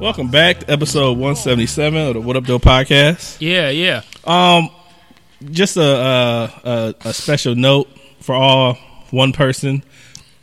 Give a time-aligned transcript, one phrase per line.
[0.00, 3.38] Welcome back to episode 177 of the What Up, Though podcast.
[3.40, 4.02] Yeah, yeah.
[4.22, 4.70] Um,
[5.50, 7.88] just a, uh, a a special note
[8.20, 8.74] for all
[9.10, 9.82] one person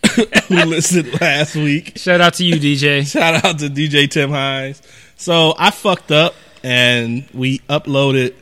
[0.50, 1.98] who listened last week.
[1.98, 3.10] Shout out to you, DJ.
[3.10, 4.82] Shout out to DJ Tim Hines.
[5.16, 8.36] So I fucked up and we uploaded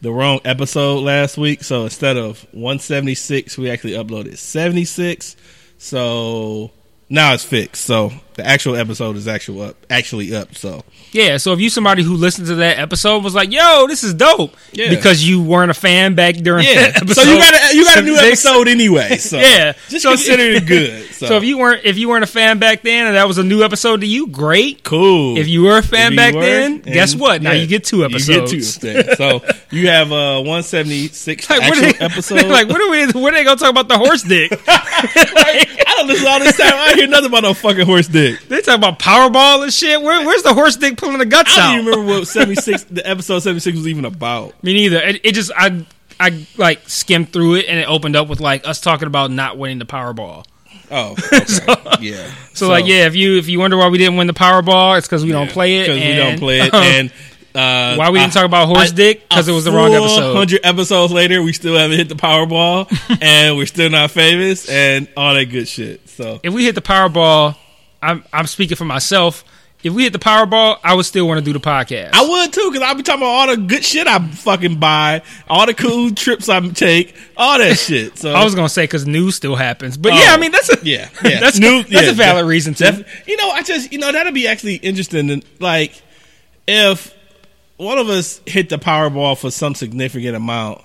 [0.00, 1.64] the wrong episode last week.
[1.64, 5.34] So instead of 176, we actually uploaded 76.
[5.78, 6.70] So
[7.12, 7.84] now it's fixed.
[7.84, 10.54] So the actual episode is actual up, actually up.
[10.54, 14.02] So Yeah, so if you somebody who listened to that episode was like, "Yo, this
[14.02, 14.88] is dope," Yeah.
[14.88, 17.22] because you weren't a fan back during yeah, that episode.
[17.24, 19.16] so you got a, you got a new episode anyway.
[19.18, 19.74] So Yeah.
[19.90, 21.08] just So- consider it good.
[21.22, 23.38] So, So if you weren't if you weren't a fan back then and that was
[23.38, 24.82] a new episode to you, great.
[24.82, 25.36] cool.
[25.38, 27.42] If you were a fan back were, then, guess what?
[27.42, 28.50] Now you get two You episodes.
[28.78, 29.14] get two.
[29.14, 32.46] So you have uh 176 Like, actual they, episode.
[32.46, 33.06] like what are we?
[33.20, 34.50] What are they gonna talk about the horse dick?
[36.02, 36.72] I don't listen all this time.
[36.74, 38.40] I hear nothing about no fucking horse dick.
[38.48, 40.00] they talk about Powerball and shit.
[40.00, 41.74] Where, where's the horse dick pulling the guts I don't out?
[41.74, 44.62] even remember what 76 the episode 76 was even about.
[44.62, 45.00] Me neither.
[45.00, 45.84] It, it just I
[46.20, 49.58] I like skimmed through it and it opened up with like us talking about not
[49.58, 50.44] winning the Powerball.
[50.90, 51.44] Oh, okay.
[52.00, 52.30] yeah.
[52.52, 55.06] So, like yeah, if you if you wonder why we didn't win the Powerball, it's
[55.08, 55.86] because we don't play it.
[55.86, 56.74] because we don't play it.
[56.74, 57.10] And
[57.54, 59.28] uh, why we didn't talk about horse dick?
[59.28, 60.34] Because it was the wrong episode.
[60.34, 62.86] Hundred episodes later, we still haven't hit the Powerball,
[63.22, 66.08] and we're still not famous, and all that good shit.
[66.08, 67.56] So if we hit the Powerball,
[68.02, 69.44] I'm I'm speaking for myself.
[69.84, 72.10] If we hit the Powerball, I would still want to do the podcast.
[72.12, 75.22] I would too, because I'll be talking about all the good shit I fucking buy,
[75.48, 78.16] all the cool trips I take, all that shit.
[78.16, 80.16] So I was gonna say because news still happens, but Oh.
[80.16, 81.40] yeah, I mean that's a Yeah, yeah.
[81.40, 83.04] that's New- that's yeah, a valid reason to.
[83.26, 85.42] you know, I just you know that'd be actually interesting.
[85.58, 86.00] Like,
[86.68, 87.12] if
[87.76, 90.84] one of us hit the Powerball for some significant amount,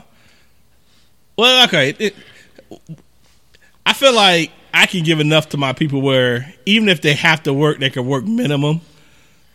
[1.37, 2.15] well, okay, it,
[3.85, 7.43] I feel like I can give enough to my people where even if they have
[7.43, 8.81] to work, they can work minimum.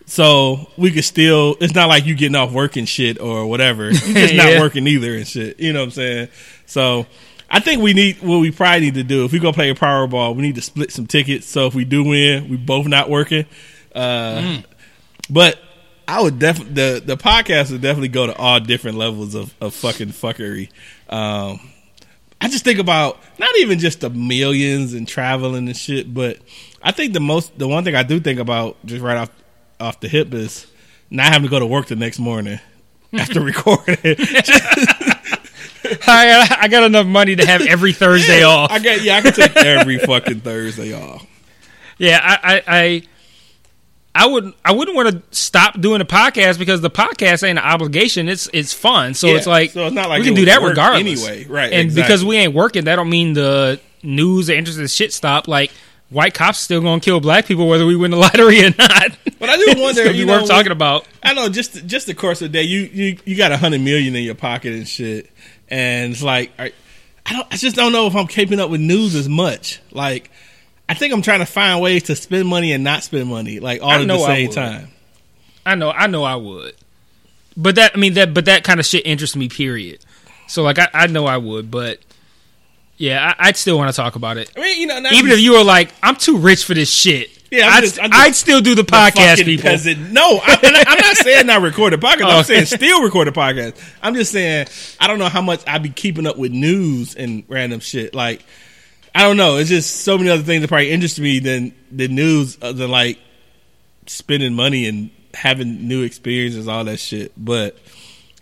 [0.06, 1.56] So we could still.
[1.60, 3.84] It's not like you getting off work and shit or whatever.
[3.84, 4.60] You're just not Yeah.
[4.60, 5.60] working either and shit.
[5.60, 6.28] You know what I'm saying?
[6.66, 7.06] So
[7.48, 9.74] I think we need what we probably need to do if we go play a
[9.74, 10.34] Powerball.
[10.34, 11.46] We need to split some tickets.
[11.46, 13.46] So if we do win, we both not working.
[13.94, 14.62] Uh,
[15.30, 15.58] But
[16.12, 19.72] I would definitely the the podcast would definitely go to all different levels of of
[19.74, 20.68] fucking fuckery.
[21.08, 21.58] Um,
[22.38, 26.36] I just think about not even just the millions and traveling and shit, but
[26.82, 29.30] I think the most the one thing I do think about just right off
[29.80, 30.66] off the hip is
[31.08, 32.60] not having to go to work the next morning
[33.14, 33.96] after recording.
[36.06, 38.70] I got, I got enough money to have every Thursday off.
[38.70, 41.26] I get yeah, I can take every fucking Thursday off.
[41.98, 43.02] Yeah, I, I, I,
[44.14, 47.64] I wouldn't, I wouldn't want to stop doing the podcast because the podcast ain't an
[47.64, 48.28] obligation.
[48.28, 49.14] It's, it's fun.
[49.14, 51.00] So Yeah, it's like, so it's not like we can do that regardless.
[51.26, 51.46] anyway.
[51.46, 52.02] Right, And exactly.
[52.02, 55.48] because we ain't working, that don't mean the news or interest in shit stop.
[55.48, 55.70] Like
[56.10, 59.16] white cops still gonna kill black people whether we win the lottery or not.
[59.38, 61.06] But I do wonder, you worth know, talking about.
[61.22, 63.80] I know just just the course of the day, you you, you got a hundred
[63.80, 65.30] million in your pocket and shit,
[65.68, 66.72] and it's like I,
[67.24, 69.80] I don't I just don't know if I'm keeping up with news as much.
[69.90, 70.30] Like
[70.92, 73.82] I think I'm trying to find ways to spend money and not spend money, like
[73.82, 74.88] all at the I same time.
[75.64, 76.74] I know, I know, I would.
[77.56, 79.48] But that, I mean, that, but that kind of shit interests me.
[79.48, 80.04] Period.
[80.48, 82.00] So like, I, I know I would, but
[82.98, 84.52] yeah, I, I'd still want to talk about it.
[84.56, 87.30] I mean, you know, Even if you were like, I'm too rich for this shit.
[87.50, 89.62] Yeah, I'm I'd, just- I'm just- I'd still do the the podcast, people.
[89.70, 90.10] peasant.
[90.12, 92.20] No, I, I- I'm not saying not record a podcast.
[92.22, 92.38] Oh.
[92.38, 93.78] I'm saying still record a podcast.
[94.02, 94.66] I'm just saying
[95.00, 98.14] I don't know how much I'd be keeping up with news and random shit.
[98.14, 98.44] Like
[99.14, 99.56] I don't know.
[99.56, 103.18] It's just so many other things that probably interest me than the news, than like
[104.06, 107.32] spending money and having new experiences, all that shit.
[107.36, 107.76] But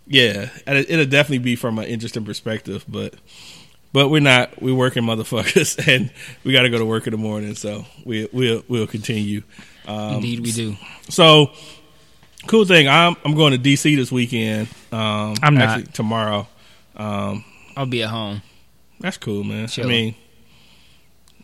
[0.06, 2.84] yeah, it- it'll definitely be from an interesting perspective.
[2.88, 3.14] But
[3.92, 4.62] but we're not.
[4.62, 6.12] We're working motherfuckers, and
[6.44, 7.54] we got to go to work in the morning.
[7.56, 9.42] So we we'll we'll continue.
[9.88, 10.76] Um, Indeed, we do.
[11.08, 11.50] so
[12.46, 12.88] cool thing.
[12.88, 14.68] I'm I'm going to DC this weekend.
[14.92, 15.92] Um, I'm not.
[15.94, 16.46] tomorrow.
[16.96, 17.44] Um,
[17.76, 18.42] I'll be at home.
[19.00, 19.66] that's cool, man.
[19.68, 19.86] Chill.
[19.86, 20.14] I mean,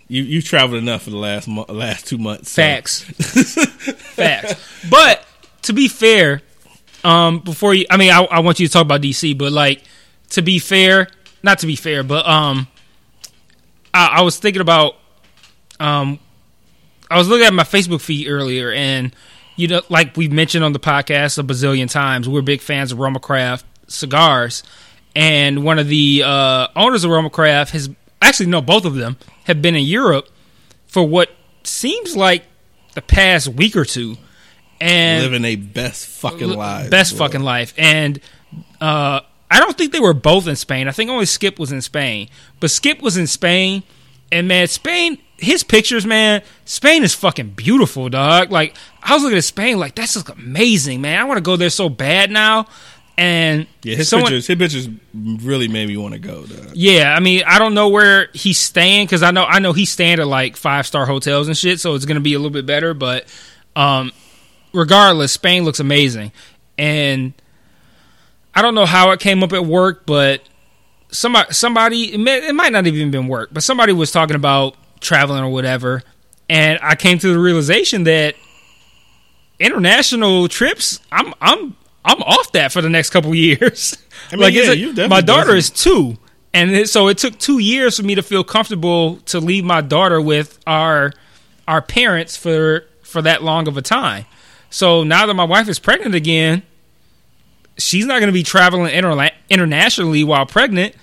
[0.08, 2.50] you you traveled enough for the last mo- last two months.
[2.50, 3.02] so- Facts.
[4.14, 4.54] Facts.
[4.88, 5.24] But
[5.62, 6.42] to be fair,
[7.04, 9.82] um, before you, I mean, I, I want you to talk about DC, but like
[10.30, 11.08] to be fair,
[11.42, 12.66] not to be fair, but um,
[13.94, 14.96] I, I was thinking about
[15.80, 16.18] um,
[17.10, 19.14] I was looking at my Facebook feed earlier, and
[19.56, 22.98] you know, like we've mentioned on the podcast a bazillion times, we're big fans of
[22.98, 24.62] Roma Craft cigars,
[25.14, 27.88] and one of the uh, owners of Roma Craft has
[28.20, 30.28] actually no, both of them have been in Europe
[30.86, 31.30] for what
[31.64, 32.44] seems like
[32.94, 34.16] the past week or two,
[34.80, 36.90] and living a best fucking life.
[36.90, 37.26] best bro.
[37.26, 37.74] fucking life.
[37.76, 38.20] And
[38.80, 39.20] uh,
[39.50, 40.88] I don't think they were both in Spain.
[40.88, 42.28] I think only Skip was in Spain.
[42.60, 43.82] But Skip was in Spain,
[44.32, 45.18] and man, Spain.
[45.38, 46.42] His pictures, man.
[46.64, 48.50] Spain is fucking beautiful, dog.
[48.50, 51.20] Like I was looking at Spain, like that's just amazing, man.
[51.20, 52.66] I want to go there so bad now.
[53.18, 54.46] And Yeah, his someone- pictures.
[54.46, 56.44] His pictures really made me want to go.
[56.44, 56.72] Dog.
[56.74, 59.90] yeah, I mean, I don't know where he's staying because I know I know he's
[59.90, 62.66] staying at like five star hotels and shit, so it's gonna be a little bit
[62.66, 62.92] better.
[62.92, 63.24] But
[63.74, 64.12] um,
[64.74, 66.30] regardless, Spain looks amazing,
[66.76, 67.32] and
[68.54, 70.42] I don't know how it came up at work, but
[71.10, 74.76] somebody somebody it, may, it might not even been work, but somebody was talking about
[75.00, 76.02] traveling or whatever,
[76.50, 78.34] and I came to the realization that
[79.58, 83.96] international trips, I'm I'm I'm off that for the next couple years.
[84.32, 86.18] I mean, yeah, it's a- my daughter some- is two,
[86.54, 89.80] and it, so it took two years for me to feel comfortable to leave my
[89.80, 91.12] daughter with our
[91.68, 94.24] our parents for for that long of a time.
[94.70, 96.62] So now that my wife is pregnant again,
[97.78, 100.94] she's not going to be traveling interla- internationally while pregnant.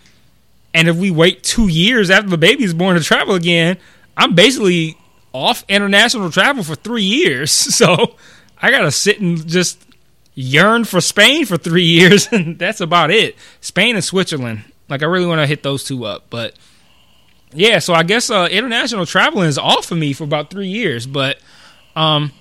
[0.73, 3.77] And if we wait two years after the baby's born to travel again,
[4.17, 4.97] I'm basically
[5.33, 7.51] off international travel for three years.
[7.73, 8.15] So
[8.61, 9.83] I got to sit and just
[10.35, 13.35] yearn for Spain for three years, and that's about it.
[13.62, 14.63] Spain and Switzerland.
[14.89, 16.56] Like I really want to hit those two up, but
[17.53, 17.80] yeah.
[17.80, 21.39] So I guess uh, international traveling is off for me for about three years, but
[21.95, 22.31] um,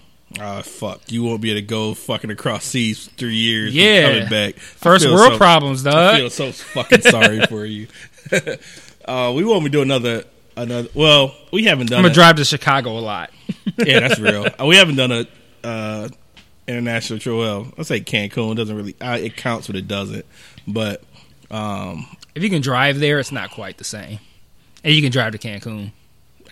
[0.40, 1.10] Oh fuck!
[1.10, 3.74] You won't be able to go fucking across seas for three years.
[3.74, 4.12] Yeah.
[4.12, 4.56] coming back.
[4.56, 5.94] First world so- problems, dog.
[6.14, 7.88] I feel so fucking sorry for you.
[9.04, 10.24] uh, we won't be doing another
[10.56, 10.88] another.
[10.94, 11.98] Well, we haven't done.
[11.98, 13.30] I'm gonna drive to Chicago a lot.
[13.78, 14.46] Yeah, that's real.
[14.58, 15.26] Uh, we haven't done a
[15.64, 16.08] uh,
[16.68, 17.74] international trip.
[17.78, 18.96] I say Cancun doesn't really.
[19.00, 20.24] Uh, it counts, but it doesn't.
[20.66, 21.02] But
[21.50, 24.18] um, If you can drive there, it's not quite the same.
[24.84, 25.92] And you can drive to Cancun.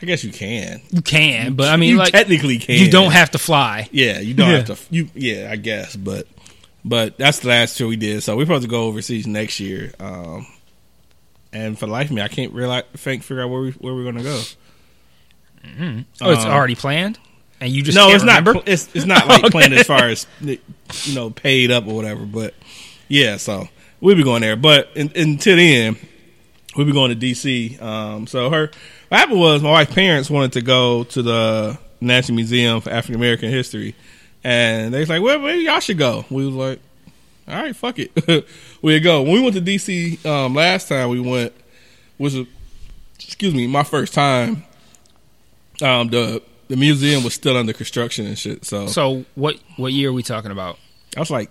[0.02, 0.80] I guess you can.
[0.90, 2.76] You can, but I mean, you like technically can.
[2.82, 3.88] you don't have to fly.
[3.92, 4.56] Yeah, you don't Yeah.
[4.56, 4.94] have to.
[4.94, 6.26] You yeah, I guess, but
[6.84, 8.22] but that's the last trip we did.
[8.22, 9.92] So we're supposed to go overseas next year.
[10.00, 10.46] Um,
[11.52, 13.94] and for the life of me, I can't really think figure out where we where
[13.94, 14.40] we're gonna go.
[16.22, 17.18] Oh, it's Um, already planned,
[17.60, 18.54] and you just no, it's remember?
[18.54, 18.68] not.
[18.68, 19.50] It's it's not like Okay.
[19.50, 20.58] planned as far as you
[21.14, 22.24] know paid up or whatever.
[22.24, 22.54] But
[23.08, 23.68] yeah, so
[24.00, 24.56] we'll be going there.
[24.56, 25.96] But in, until then,
[26.76, 27.80] we'll be going to DC.
[27.82, 28.70] Um, so her
[29.08, 33.16] what happened was my wife's parents wanted to go to the National Museum for African
[33.16, 33.94] American History,
[34.42, 36.80] and they was like, "Well, maybe y'all should go." We was like,
[37.48, 38.12] "All right, fuck it,
[38.82, 41.52] we'll go." When we went to DC um, last time, we went
[42.16, 42.46] which was
[43.16, 44.64] excuse me my first time.
[45.82, 48.64] Um, the the museum was still under construction and shit.
[48.64, 50.78] So, So what what year are we talking about?
[51.12, 51.50] that was like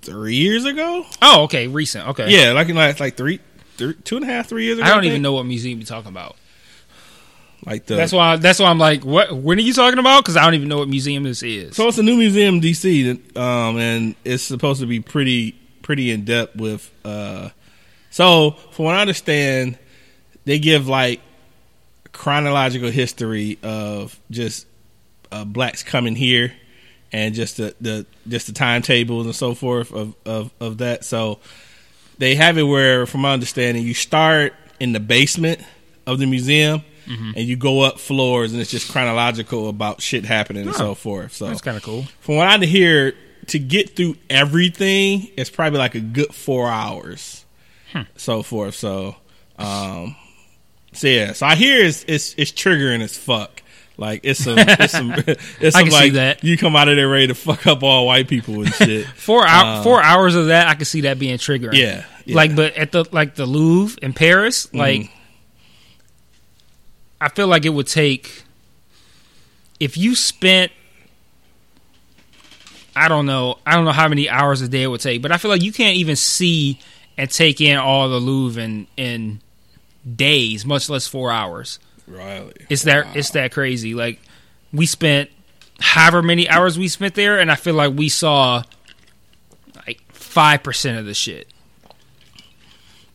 [0.00, 1.04] three years ago.
[1.20, 2.06] Oh, okay, recent.
[2.08, 3.40] Okay, Yeah, like in like, like three,
[3.76, 4.86] three, two and a half, three years ago.
[4.86, 6.36] I don't even know what museum you're talking about.
[7.66, 8.36] Like the That's why.
[8.36, 9.36] That's why I'm like, what?
[9.36, 10.22] When are you talking about?
[10.22, 11.74] Because I don't even know what museum this is.
[11.74, 15.52] so it's a new museum in DC, um, and it's supposed to be pretty
[15.82, 16.88] pretty in depth with.
[17.04, 17.50] Uh,
[18.10, 19.78] so from what I understand,
[20.44, 21.20] they give like
[22.20, 24.66] chronological history of just
[25.32, 26.52] uh, blacks coming here
[27.12, 31.02] and just the, the just the timetables and so forth of, of, of that.
[31.02, 31.38] So
[32.18, 35.62] they have it where, from my understanding, you start in the basement
[36.06, 36.82] of the museum
[37.34, 41.32] and you go up floors, and it's just chronological about shit happening and so forth.
[41.32, 42.02] So That's kind of cool.
[42.20, 43.14] from what I hear,
[43.46, 47.46] to get through everything, it's probably like a good four hours,
[48.16, 48.74] so forth.
[48.74, 49.16] So,
[49.58, 50.16] um,
[50.92, 53.62] so yeah, so I hear it's it's, it's triggering as fuck.
[53.96, 56.42] Like it's some, it's some, it's I some can see like that.
[56.42, 59.06] you come out of there ready to fuck up all white people and shit.
[59.16, 61.74] Four hour, Uh, four hours of that, I could see that being triggering.
[61.74, 62.34] Yeah, yeah.
[62.36, 65.10] Like, but at the like the Louvre in Paris, like,
[67.20, 68.44] I feel like it would take
[69.78, 70.72] if you spent.
[72.96, 73.58] I don't know.
[73.64, 75.62] I don't know how many hours a day it would take, but I feel like
[75.62, 76.80] you can't even see
[77.16, 79.40] and take in all the Louvre and in
[80.16, 81.78] days, much less four hours.
[82.06, 83.94] Riley, It's that it's that crazy.
[83.94, 84.20] Like
[84.72, 85.30] we spent
[85.78, 88.62] however many hours we spent there, and I feel like we saw
[89.86, 91.48] like five percent of the shit.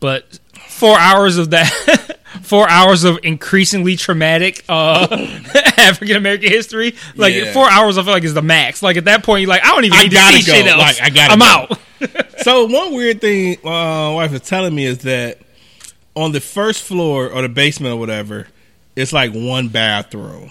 [0.00, 0.38] But
[0.68, 5.06] four hours of that, four hours of increasingly traumatic uh,
[5.76, 6.94] African American history.
[7.16, 7.52] Like Yeah.
[7.52, 8.82] four hours, I feel like is the max.
[8.82, 10.56] Like at that point, you're like, I don't even I need gotta to see go.
[10.58, 10.78] shit else.
[10.78, 11.44] Like, I gotta I'm go.
[11.44, 11.78] out.
[12.42, 15.38] so one weird thing uh, my wife is telling me is that
[16.16, 18.48] on the first floor or the basement or whatever,
[18.96, 20.50] it's like one bathroom,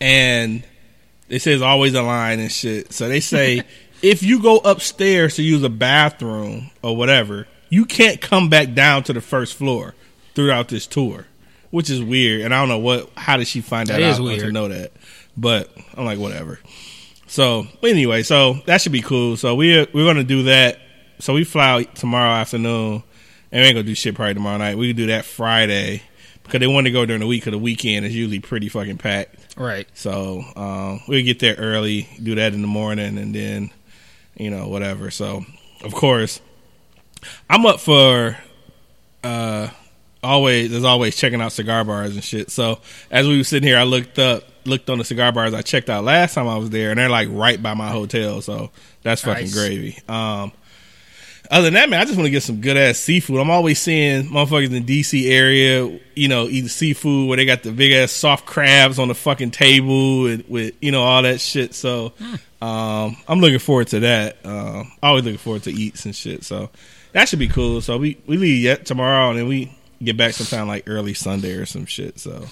[0.00, 0.62] and
[1.28, 2.92] it says always a line and shit.
[2.92, 3.62] So they say
[4.02, 9.02] if you go upstairs to use a bathroom or whatever, you can't come back down
[9.04, 9.94] to the first floor
[10.34, 11.26] throughout this tour,
[11.70, 12.42] which is weird.
[12.42, 13.10] And I don't know what.
[13.16, 14.92] How did she find that, That is out or to know that?
[15.36, 16.60] But I'm like, whatever.
[17.26, 19.36] So but anyway, so that should be cool.
[19.36, 20.78] So we we're gonna do that.
[21.20, 23.02] So we fly out tomorrow afternoon,
[23.54, 24.76] and we ain't gonna do shit probably tomorrow night.
[24.76, 26.02] We can do that Friday
[26.42, 27.42] because they want to go during the week.
[27.42, 29.56] Because the weekend is usually pretty fucking packed.
[29.56, 29.88] Right.
[29.94, 33.70] So um, we'll get there early, do that in the morning, and then
[34.36, 35.10] you know whatever.
[35.10, 35.44] So
[35.82, 36.40] of course,
[37.48, 38.36] I'm up for
[39.22, 39.68] uh,
[40.22, 40.70] always.
[40.70, 42.50] There's always checking out cigar bars and shit.
[42.50, 42.80] So
[43.10, 45.88] as we were sitting here, I looked up, looked on the cigar bars I checked
[45.88, 48.42] out last time I was there, and they're like right by my hotel.
[48.42, 48.70] So
[49.02, 49.54] that's fucking Nice.
[49.54, 49.98] gravy.
[50.08, 50.52] Um,
[51.50, 53.38] other than that, man, I just want to get some good ass seafood.
[53.38, 57.72] I'm always seeing motherfuckers in DC area, you know, eating seafood where they got the
[57.72, 61.74] big ass soft crabs on the fucking table and with you know all that shit.
[61.74, 62.12] So
[62.62, 64.44] um, I'm looking forward to that.
[64.44, 66.44] Um, always looking forward to eats and shit.
[66.44, 66.70] So
[67.12, 67.80] that should be cool.
[67.80, 71.52] So we we leave yet tomorrow and then we get back sometime like early Sunday
[71.52, 72.18] or some shit.
[72.18, 72.46] So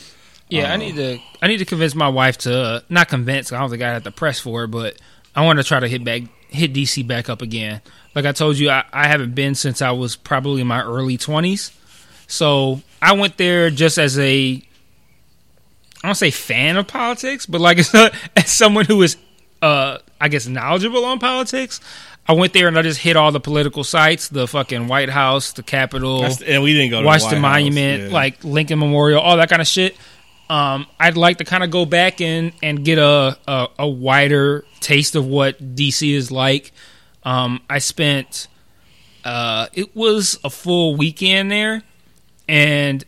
[0.48, 1.18] Yeah, I need to.
[1.40, 3.52] I need to convince my wife to uh, not convince.
[3.52, 4.96] I don't think I have to press for it, but
[5.34, 7.80] I want to try to hit back, hit DC back up again.
[8.14, 11.16] Like I told you, I, I haven't been since I was probably in my early
[11.16, 11.72] twenties.
[12.26, 14.62] So I went there just as a,
[16.02, 17.94] I don't say fan of politics, but like as,
[18.36, 19.16] as someone who is,
[19.62, 21.80] uh, I guess knowledgeable on politics.
[22.28, 25.52] I went there and I just hit all the political sites: the fucking White House,
[25.54, 27.56] the Capitol, that's, and we didn't go to Washington the White House.
[27.64, 28.08] Monument, Yeah.
[28.14, 29.96] like Lincoln Memorial, all that kind of shit.
[30.52, 34.66] Um, I'd like to kind of go back and and get a, a a wider
[34.80, 36.72] taste of what DC is like.
[37.22, 38.48] Um, I spent
[39.24, 41.82] uh, it was a full weekend there,
[42.46, 43.02] and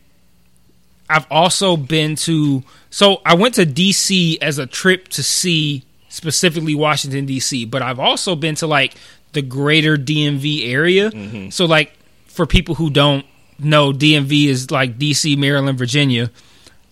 [1.07, 2.63] I've also been to.
[2.89, 7.99] So I went to DC as a trip to see specifically Washington DC, but I've
[7.99, 8.95] also been to like
[9.33, 11.11] the greater DMV area.
[11.51, 11.93] So like
[12.25, 13.23] for people who don't
[13.59, 16.31] know, DMV is like DC, Maryland, Virginia.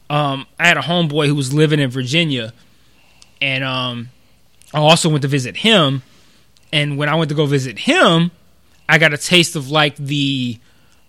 [0.09, 2.53] Um, I had a homeboy who was living in Virginia,
[3.41, 4.09] and um,
[4.73, 6.03] I also went to visit him.
[6.71, 8.31] And when I went to go visit him,
[8.89, 10.59] I got a taste of like the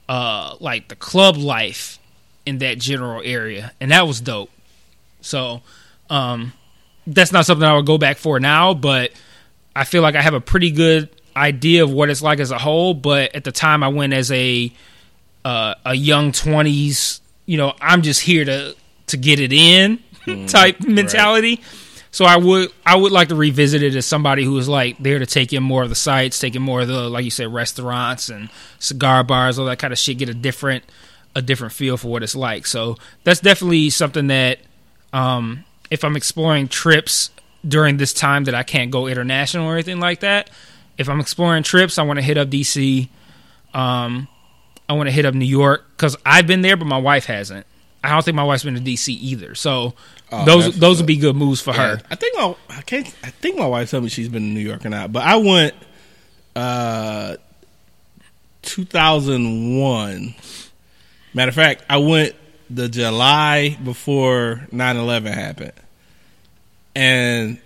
[0.08, 1.98] uh like the club life
[2.46, 4.50] in that general area, and that was dope.
[5.22, 5.62] So,
[6.10, 6.52] um,
[7.06, 9.12] that's not something I would go back for now, but
[9.74, 12.58] I feel like I have a pretty good idea of what it's like as a
[12.58, 12.92] whole.
[12.94, 14.70] But at the time, I went as a
[15.44, 18.76] uh, a young twenties, you know, I'm just here to
[19.14, 19.98] to get it in
[20.48, 21.60] type mentality.
[22.10, 25.18] So I would I would like to revisit it as somebody who is like there
[25.18, 27.52] to take in more of the sites, take in more of the like you said
[27.52, 30.18] restaurants and cigar bars, all that kind of shit.
[30.18, 30.84] Get a different
[31.34, 32.66] a different feel for what it's like.
[32.66, 34.60] So that's definitely something that
[35.12, 37.30] um, if I'm exploring trips
[37.66, 40.50] during this time that I can't go international or anything like that,
[40.98, 43.08] if I'm exploring trips, I want to hit up DC.
[43.72, 44.28] Um,
[44.88, 47.66] I want to hit up New York because I've been there, but my wife hasn't.
[48.04, 49.54] I don't think my wife's been to DC either.
[49.54, 49.94] So
[50.32, 52.00] Oh, those those would be good moves for her.
[52.10, 54.60] I think my I can't I think my wife told me she's been in New
[54.60, 55.74] York or not, but I went
[56.56, 57.36] uh
[58.62, 60.34] 2001.
[61.34, 62.34] Matter of fact, I went
[62.70, 65.72] the July before 9/11 happened.
[66.96, 67.58] And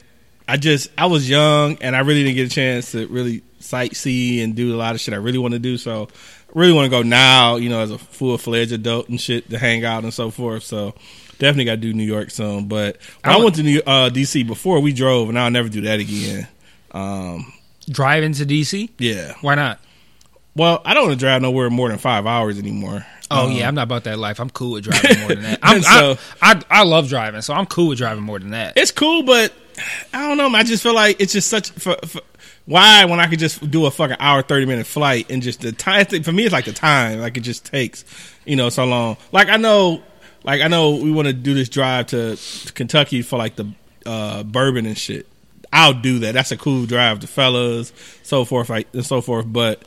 [0.49, 4.42] I just I was young and I really didn't get a chance to really sightsee
[4.42, 5.76] and do a lot of shit I really want to do.
[5.76, 6.09] So
[6.59, 9.59] really want to go now, you know, as a full fledged adult and shit to
[9.59, 10.62] hang out and so forth.
[10.65, 10.95] So
[11.38, 12.67] definitely got to do New York soon.
[12.69, 15.83] But I, I went to New, uh, DC before, we drove, and I'll never do
[15.83, 16.49] that again.
[16.93, 17.53] Um,
[17.88, 18.91] Drive into DC?
[18.99, 19.35] yeah.
[19.41, 19.81] Why not?
[20.55, 23.07] Well, I don't want to drive nowhere more than five hours anymore.
[23.31, 24.41] Oh Um, yeah, I'm not about that life.
[24.41, 25.59] I'm cool with driving more than that.
[25.62, 28.77] I'm, So- I, I I love driving, so I'm cool with driving more than that.
[28.77, 29.53] it's cool, but
[30.12, 30.49] I don't know.
[30.49, 32.21] I just feel like it's just such for, for,
[32.69, 35.73] why when I could just do a fucking hour thirty minute flight and just the
[35.73, 38.05] time for me it's like the time like it just takes
[38.49, 39.17] you know so long.
[39.31, 40.03] Like I know,
[40.43, 43.71] like I know we want to do this drive to, to Kentucky for like the
[44.05, 45.27] uh, bourbon and shit.
[45.73, 46.33] I'll do that.
[46.33, 49.45] That's a cool drive, to fellas, so forth, like and so forth.
[49.47, 49.83] But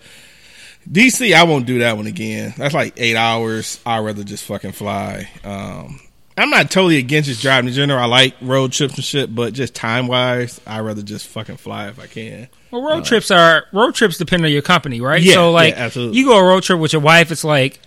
[0.89, 2.53] DC, I won't do that one again.
[2.55, 3.79] That's like eight hours.
[3.85, 5.29] I'd rather just fucking fly.
[5.43, 5.99] Um,
[6.37, 7.99] I'm not totally against just driving in general.
[7.99, 11.89] I like road trips and shit, but just time wise, I'd rather just fucking fly
[11.89, 12.47] if I can.
[12.71, 15.21] Well, road uh, trips are road trips depend on your company, right?
[15.21, 16.17] Yeah, so like yeah, absolutely.
[16.17, 17.79] you go a road trip with your wife, it's like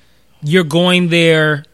[0.43, 1.65] you're going there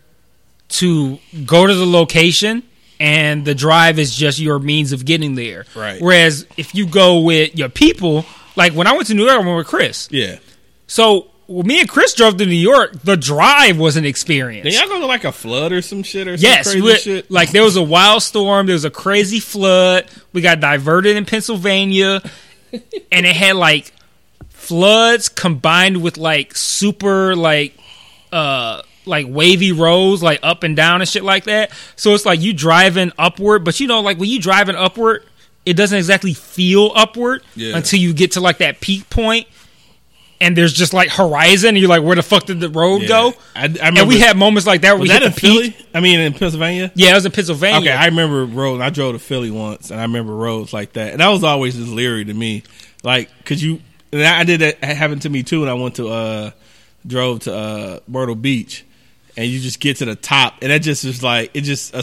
[0.68, 2.62] to go to the location
[3.00, 5.64] and the drive is just your means of getting there.
[5.74, 6.00] Right.
[6.00, 8.24] Whereas if you go with your people,
[8.56, 10.08] like when I went to New York, I went with Chris.
[10.10, 10.38] Yeah.
[10.86, 14.62] So when me and Chris drove to New York, the drive was an experience.
[14.64, 17.30] Then y'all go to like a flood or some shit or some Yes, crazy shit.
[17.30, 20.06] like there was a wild storm, there was a crazy flood.
[20.32, 22.22] We got diverted in Pennsylvania,
[22.72, 23.92] and it had like
[24.48, 27.76] floods combined with like super like
[28.32, 32.40] uh like wavy roads like up and down and shit like that so it's like
[32.40, 35.24] you driving upward but you know like when you driving upward
[35.66, 37.76] it doesn't exactly feel upward Yeah.
[37.76, 39.48] until you get to like that peak point
[40.40, 43.08] and there's just like horizon and you're like where the fuck did the road Yeah.
[43.08, 45.30] go I, I remember, and we had moments like that where was we that in
[45.32, 45.74] the peak.
[45.74, 45.86] Philly?
[45.94, 46.90] I mean, in Pennsylvania.
[46.94, 48.80] yeah it was in pennsylvania Okay, I remember roads.
[48.80, 51.76] I drove to Philly once, and I remember roads like that, and that was always
[51.76, 52.62] just leery to me.
[53.02, 53.80] Like, cause you,
[54.12, 56.50] and I did that it happened to me too when I went to uh
[57.06, 58.84] drove to uh Myrtle Beach,
[59.36, 62.02] and you just get to the top, and that just is like it just uh,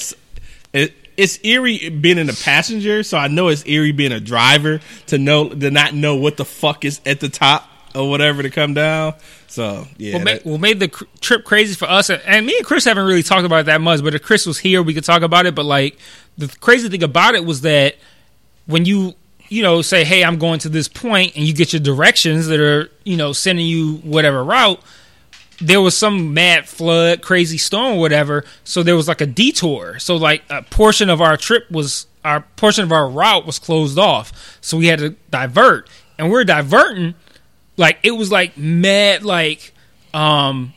[0.73, 0.93] it.
[1.17, 5.17] It's eerie being in a passenger, so I know it's eerie being a driver to
[5.17, 7.67] know to not know what the fuck is at the top
[7.97, 9.13] or whatever to come down.
[9.47, 12.45] So yeah, what, ma- that- what made the cr- trip crazy for us, and- and
[12.45, 14.81] me and Chris haven't really talked about it that much, but if Chris was here,
[14.83, 15.55] we could talk about it.
[15.55, 15.97] But like
[16.37, 17.95] the crazy thing about it was that
[18.67, 19.15] when you
[19.49, 22.59] you know say, "Hey, I'm going to this point," and you get your directions that
[22.59, 24.81] are you know sending you whatever route.
[25.59, 28.43] There was some mad flood, crazy storm, or whatever.
[28.63, 29.97] So there was like a detour.
[29.97, 33.97] So like a portion of our trip was our portion of our route was closed
[33.97, 34.57] off.
[34.61, 35.89] So we had to divert,
[36.19, 37.15] and we're diverting
[37.77, 39.73] like it was like mad like
[40.13, 40.73] um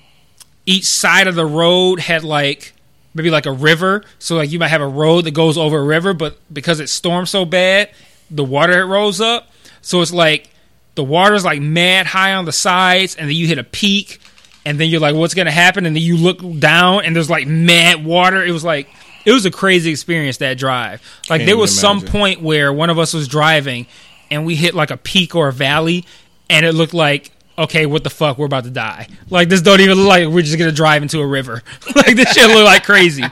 [0.67, 2.75] each side of the road had like
[3.15, 4.05] maybe like a river.
[4.19, 6.89] So like you might have a road that goes over a river but because it
[6.89, 7.91] stormed so bad
[8.31, 9.51] the water it rose up.
[9.83, 10.51] So it's like
[10.95, 14.21] the water's like mad high on the sides and then you hit a peak
[14.65, 15.87] and then you're like what's gonna happen?
[15.87, 18.45] And then you look down and there's like mad water.
[18.45, 18.89] It was like
[19.25, 21.03] it was a crazy experience that drive.
[21.29, 23.87] Like Can't there was some point where one of us was driving
[24.31, 26.07] and we hit like a peak or a valley
[26.51, 29.07] and it looked like okay what the fuck we're about to die.
[29.31, 31.63] Like this don't even look like we're just gonna drive into a river.
[31.95, 33.25] Like this shit look like crazy.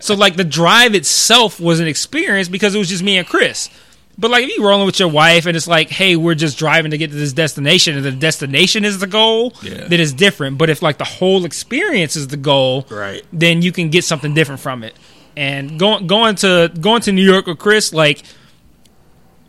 [0.00, 3.68] So like the drive itself was an experience because it was just me and chris.
[4.16, 6.92] But like if you're rolling with your wife and it's like hey we're just driving
[6.92, 9.88] to get to this destination and the destination is the goal Yeah.
[9.88, 10.56] then it's different.
[10.58, 13.24] But if like the whole experience is the goal Right.
[13.32, 14.94] then you can get something different from it.
[15.36, 18.22] And going going to going to new york with chris like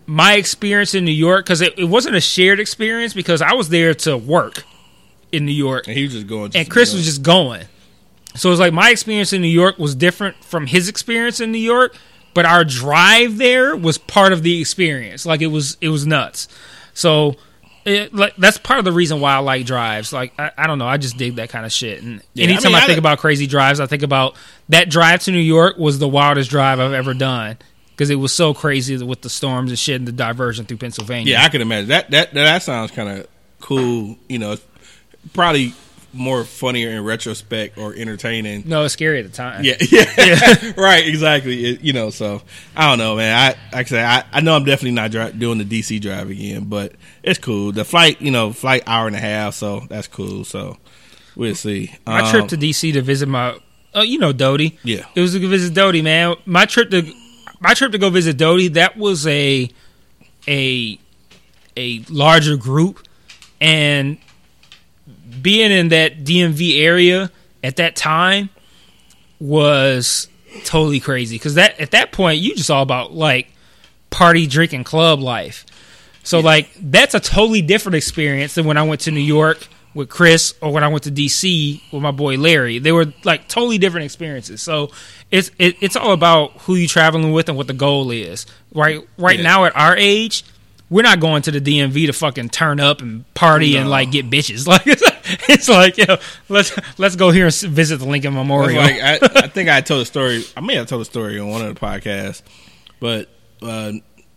[0.08, 3.70] my experience in New York because it, it wasn't a shared experience because I was
[3.70, 4.64] there to work
[5.32, 6.52] in New York and he was just going.
[6.56, 7.66] and Chris was just going.
[8.36, 11.58] So it's like my experience in New York was different from his experience in New
[11.58, 11.96] York,
[12.34, 15.26] but our drive there was part of the experience.
[15.26, 16.48] Like it was it was nuts.
[16.94, 17.36] So
[17.86, 20.12] it, like that's part of the reason why I like drives.
[20.12, 22.04] Like I, I don't know, I just dig that kind of shit.
[22.04, 24.36] And Yeah, I anytime mean, I, I- think about crazy drives, I think about
[24.70, 27.58] that drive to New York was the wildest drive I've ever done
[27.96, 31.32] because it was so crazy with the storms and shit and the diversion through Pennsylvania.
[31.34, 32.12] Yeah, I can imagine that.
[32.12, 33.28] That that sounds kind of
[33.62, 34.18] cool.
[34.30, 34.58] You know,
[35.34, 35.74] probably
[36.14, 38.64] more funnier in retrospect or entertaining.
[38.66, 39.66] no, it's scary at the time.
[39.66, 41.66] Yeah, yeah, right, exactly.
[41.66, 42.42] It- you know, so
[42.76, 43.36] I don't know, man.
[43.38, 46.30] I like I say, I, I know I'm definitely not dri- doing the DC drive
[46.30, 47.72] again, but it's cool.
[47.74, 50.46] The flight, you know, flight hour and a half, so that's cool.
[50.46, 50.78] So
[51.36, 51.94] we'll see.
[52.08, 53.58] My Um, trip to DC to visit my,
[53.94, 54.80] oh, you know, Doty.
[54.86, 55.06] Yeah.
[55.16, 56.36] it was to go visit Doty, man.
[56.46, 57.02] My trip to,
[57.66, 58.70] my trip to go visit Doty.
[58.70, 59.70] That was a,
[60.48, 61.00] a,
[61.76, 63.00] a larger group,
[63.60, 64.18] and
[65.42, 67.32] being in that DMV area
[67.64, 68.50] at that time
[69.40, 70.28] was
[70.64, 71.36] totally crazy.
[71.36, 73.52] Because that at that point you just all about like
[74.12, 75.66] party drinking club life.
[76.24, 80.10] So like that's a totally different experience than when i went to new york with
[80.10, 83.78] chris or when i went to dc with my boy larry they were like totally
[83.80, 84.92] different experiences so
[85.32, 89.00] it's it, it's all about who you're traveling with and what the goal is right
[89.18, 89.44] right Yeah.
[89.44, 90.44] now at our age
[90.88, 94.30] we're not going to the DMV to fucking turn up and party and like get
[94.30, 94.68] bitches.
[94.68, 94.84] Like
[95.50, 98.80] it's like, yo, let's let's go here and visit the Lincoln Memorial.
[98.80, 100.44] like I, I think I told a story.
[100.56, 102.44] I may have told a story on one of the podcasts,
[103.00, 103.30] but
[103.64, 103.94] uh,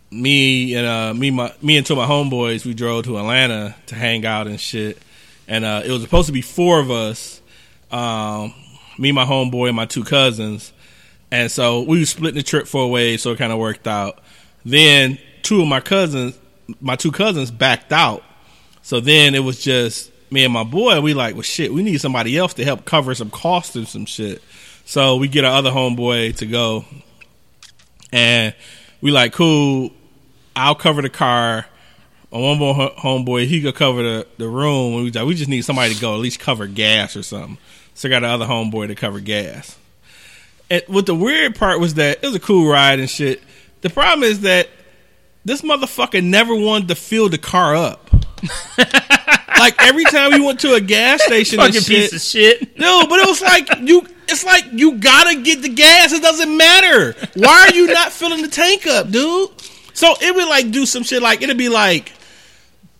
[0.09, 3.75] me and uh, me my me and two of my homeboys we drove to Atlanta
[3.85, 4.97] to hang out and shit,
[5.49, 7.41] and uh, it was supposed to be four of us,
[7.91, 8.53] um,
[8.97, 10.71] me, my homeboy, and my two cousins,
[11.31, 14.19] and so we were splitting the trip four ways, so it kind of worked out.
[14.63, 16.37] Then two of my cousins,
[16.79, 18.23] my two cousins, backed out.
[18.81, 20.93] So then it was just me and my boy.
[20.93, 23.87] and We like, well, shit, we need somebody else to help cover some costs and
[23.87, 24.41] some shit.
[24.85, 26.85] So we get our other homeboy to go,
[28.11, 28.55] and
[29.01, 29.91] we like, cool.
[30.55, 31.67] I'll cover the car.
[32.31, 35.03] My one more homeboy, he could cover the, the room.
[35.03, 37.57] We like, we just need somebody to go at least cover gas or something.
[37.95, 39.77] So I got another homeboy to cover gas.
[40.69, 43.41] And what the weird part was that it was a cool ride and shit.
[43.81, 44.69] The problem is that
[45.43, 48.11] this motherfucker never wanted to fill the car up.
[48.77, 52.77] like every time we went to a gas station and fucking shit, piece of shit.
[52.77, 54.05] no, but it was like you.
[54.27, 56.13] It's like you gotta get the gas.
[56.13, 57.15] It doesn't matter.
[57.35, 59.49] Why are you not filling the tank up, dude?
[59.93, 62.13] So it would like do some shit like it'd be like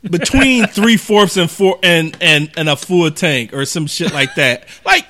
[0.04, 4.36] between three fourths and four and and and a full tank or some shit like
[4.36, 4.66] that.
[4.86, 5.06] Like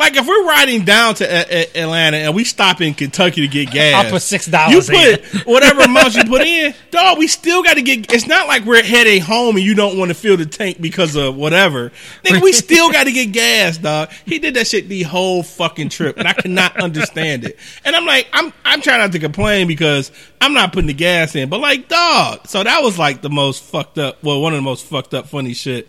[0.00, 3.48] like if we're riding down to A- A- Atlanta and we stop in Kentucky to
[3.48, 7.18] get gas, I'll put $6 You put whatever amount you put in, dog.
[7.18, 8.12] We still got to get.
[8.12, 11.14] It's not like we're heading home and you don't want to fill the tank because
[11.16, 11.92] of whatever.
[12.24, 14.10] Nigga, we still got to get gas, dog.
[14.24, 17.58] He did that shit the whole fucking trip, and I cannot understand it.
[17.84, 20.10] And I'm like, I'm I'm trying not to complain because
[20.40, 22.48] I'm not putting the gas in, but like, dog.
[22.48, 24.22] So that was like the most fucked up.
[24.24, 25.88] Well, one of the most fucked up funny shit.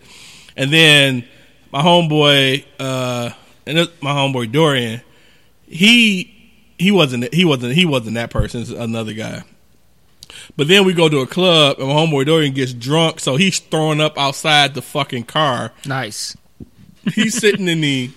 [0.54, 1.24] And then
[1.72, 3.30] my homeboy, uh,
[3.66, 5.02] and my homeboy Dorian,
[5.66, 8.62] he he wasn't he wasn't he wasn't that person.
[8.62, 9.44] It's another guy.
[10.56, 13.58] But then we go to a club and my homeboy Dorian gets drunk, so he's
[13.58, 15.72] throwing up outside the fucking car.
[15.86, 16.36] Nice.
[17.14, 18.10] He's sitting in the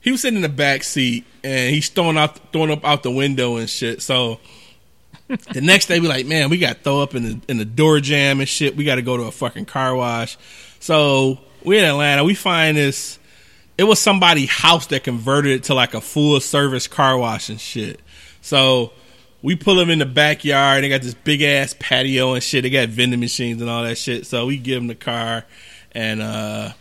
[0.00, 3.10] he was sitting in the back seat and he's throwing out throwing up out the
[3.10, 4.02] window and shit.
[4.02, 4.40] So
[5.52, 8.00] the next day we like, man, we got throw up in the in the door
[8.00, 8.76] jamb and shit.
[8.76, 10.38] We got to go to a fucking car wash.
[10.80, 12.24] So we're in Atlanta.
[12.24, 13.18] We find this.
[13.78, 17.60] It was somebody's house that converted it to like a full service car wash and
[17.60, 18.00] shit.
[18.40, 18.92] So
[19.42, 20.82] we pull them in the backyard.
[20.82, 22.62] They got this big ass patio and shit.
[22.62, 24.26] They got vending machines and all that shit.
[24.26, 25.44] So we give them the car,
[25.92, 26.72] and uh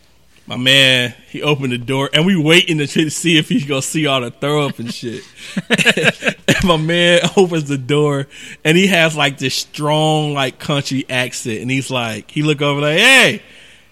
[0.47, 3.81] my man he opened the door, and we waiting to to see if he's gonna
[3.81, 5.23] see all the throw up and shit.
[5.69, 8.27] and my man opens the door,
[8.63, 12.81] and he has like this strong like country accent, and he's like, he look over
[12.81, 13.41] like, hey,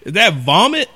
[0.02, 0.88] is that vomit?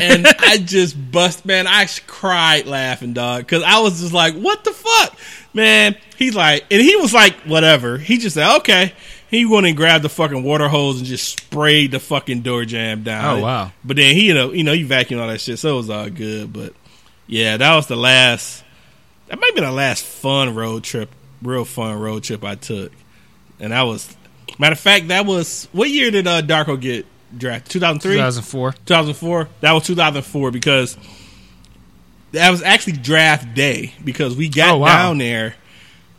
[0.00, 1.66] And I just bust, man.
[1.66, 5.16] I cried laughing, dog, because I was just like, "What the fuck,
[5.52, 8.92] man?" He's like, and he was like, "Whatever." He just said, "Okay."
[9.30, 13.02] He went and grabbed the fucking water hose and just sprayed the fucking door jamb
[13.02, 13.38] down.
[13.38, 13.72] Oh, wow.
[13.84, 15.90] But then he, you know, you know, he vacuumed all that shit, so it was
[15.90, 16.50] all good.
[16.50, 16.72] But
[17.26, 18.64] yeah, that was the last.
[19.26, 21.10] That might be the last fun road trip,
[21.42, 22.92] real fun road trip I took,
[23.60, 24.16] and that was.
[24.58, 27.04] Matter of fact, that was what year did uh, Darko get
[27.36, 28.14] thousand three.
[28.14, 28.72] 2004.
[28.86, 29.48] 2004.
[29.60, 30.96] That was 2004 because
[32.32, 35.08] that was actually draft day because we got Oh, wow.
[35.08, 35.54] down there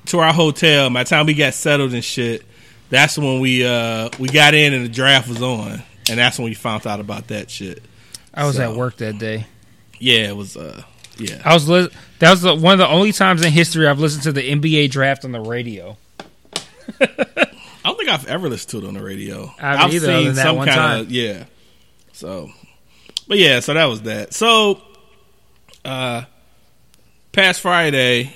[0.08, 0.90] to our hotel.
[0.90, 2.44] By the time we got settled and shit,
[2.90, 6.46] that's when we uh we got in and the draft was on, and that's when
[6.46, 7.84] we found out about that shit.
[8.34, 9.46] I was So- at work that day.
[10.00, 10.56] Yeah, it was.
[10.58, 10.82] uh
[11.18, 14.00] Yeah, I was li- that was the, one of the only times in history I've
[14.00, 15.98] listened to the NBA draft on the radio.
[17.84, 19.54] I don't think I've ever listened to it on the radio.
[19.60, 21.46] I either, other that one kinda- yeah.
[22.14, 22.50] So,
[23.28, 24.34] but yeah, so that was that.
[24.34, 24.82] So,
[25.86, 26.24] uh,
[27.32, 28.36] past Friday,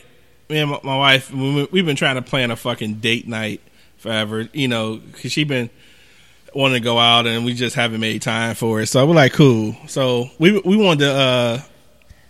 [0.49, 3.61] me and my, my wife, we- we've been trying to plan a fucking date night
[3.97, 4.47] forever.
[4.53, 5.69] You know, because she been
[6.53, 8.85] wanting to go out, and we just haven't made time for it.
[8.87, 9.75] So we're like, cool.
[9.87, 11.61] So we we wanted to uh,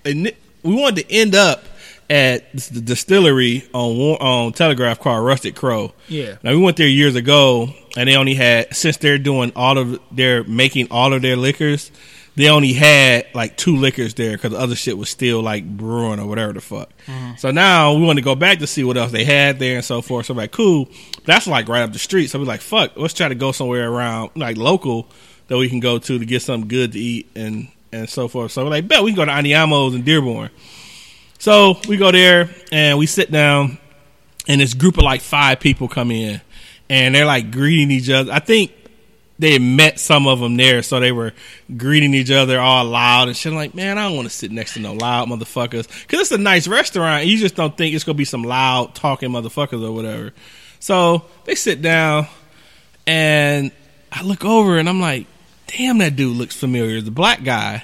[0.05, 1.63] we wanted to end up
[2.09, 5.93] at the distillery on on Telegraph called Rusted Crow.
[6.07, 6.37] Yeah.
[6.43, 9.99] Now we went there years ago, and they only had since they're doing all of
[10.11, 11.91] they're making all of their liquors.
[12.35, 16.19] They only had like two liquors there because the other shit was still like brewing
[16.19, 16.89] or whatever the fuck.
[17.05, 17.35] Mm-hmm.
[17.37, 19.85] So now we want to go back to see what else they had there and
[19.85, 20.25] so forth.
[20.25, 20.89] So we're like, cool.
[21.25, 22.31] That's like right up the street.
[22.31, 25.07] So we're like, fuck, let's try to go somewhere around like local
[25.47, 28.51] that we can go to to get something good to eat and and so forth.
[28.51, 30.49] So we're like, bet we can go to Andiamos and Dearborn.
[31.43, 33.77] So we go there and we sit down,
[34.47, 36.39] and this group of like five people come in,
[36.89, 38.31] and they're like greeting each other.
[38.31, 38.71] I think
[39.39, 41.33] they met some of them there, so they were
[41.75, 43.51] greeting each other all loud and shit.
[43.51, 46.31] I'm like, man, I don't want to sit next to no loud motherfuckers because it's
[46.31, 47.25] a nice restaurant.
[47.25, 50.31] You just don't think it's gonna be some loud talking motherfuckers or whatever.
[50.79, 52.27] So they sit down,
[53.05, 53.73] and
[54.13, 55.27] I look over and I'm like,
[55.67, 57.01] damn, that dude looks familiar.
[57.01, 57.83] The black guy.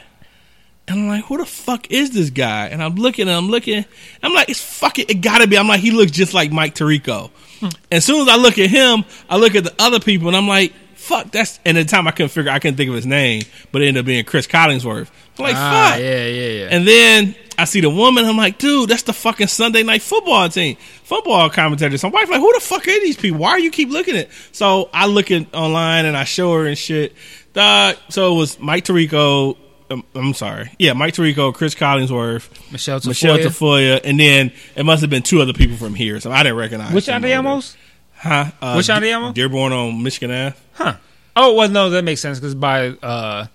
[0.89, 2.67] And I'm like, who the fuck is this guy?
[2.67, 3.85] And I'm looking and I'm looking.
[4.23, 5.57] I'm like, it's fucking, it gotta be.
[5.57, 7.29] I'm like, he looks just like Mike Tirico.
[7.61, 10.35] And as soon as I look at him, I look at the other people and
[10.35, 12.95] I'm like, fuck, that's, and at the time I couldn't figure, I couldn't think of
[12.95, 15.09] his name, but it ended up being Chris Collinsworth.
[15.37, 16.01] I'm like, ah, fuck.
[16.01, 16.67] yeah, yeah, yeah.
[16.71, 18.25] And then I see the woman.
[18.25, 22.01] I'm like, dude, that's the fucking Sunday night football team, football commentators.
[22.01, 23.39] My wife like, who the fuck are these people?
[23.39, 24.29] Why are you keep looking at?
[24.51, 27.13] So I look at online and I show her and shit.
[27.53, 27.97] Dog.
[28.09, 29.55] So it was Mike Tirico.
[29.91, 30.71] Um, I'm sorry.
[30.77, 33.07] Yeah, Mike Tirico, Chris Collinsworth, Michelle Tafoya.
[33.07, 36.19] Michelle Tafoya, and then it must have been two other people from here.
[36.19, 36.93] So I didn't recognize.
[36.93, 37.75] Which Andiamos?
[38.15, 38.51] Huh?
[38.61, 39.33] Uh, Which Andiamo?
[39.33, 40.55] Dearborn on Michigan Ave.
[40.73, 40.95] Huh.
[41.35, 43.47] Oh, well, no, that makes sense because by, uh,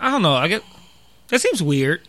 [0.00, 0.34] I don't know.
[0.34, 0.62] I get
[1.28, 2.00] that seems weird.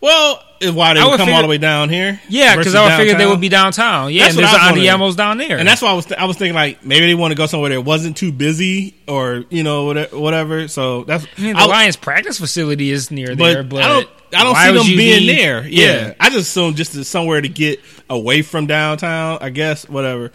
[0.00, 2.20] Well, why they I would come all the way down here.
[2.28, 4.12] Yeah, because I would figure they would be downtown.
[4.12, 4.56] Yeah, That's and there's.
[4.56, 5.58] Andiamos down there.
[5.58, 7.70] And that's why I was I was thinking like maybe they want to go somewhere
[7.70, 10.68] that wasn't too busy or you know whatever.
[10.68, 13.88] So that's I mean, the I- Lions practice facility is near but, there, but I
[13.88, 15.66] don't I don't see them being need- there.
[15.66, 16.14] Yeah.
[16.20, 17.80] I just assume just to somewhere to get
[18.10, 19.38] away from downtown.
[19.40, 20.32] I guess whatever.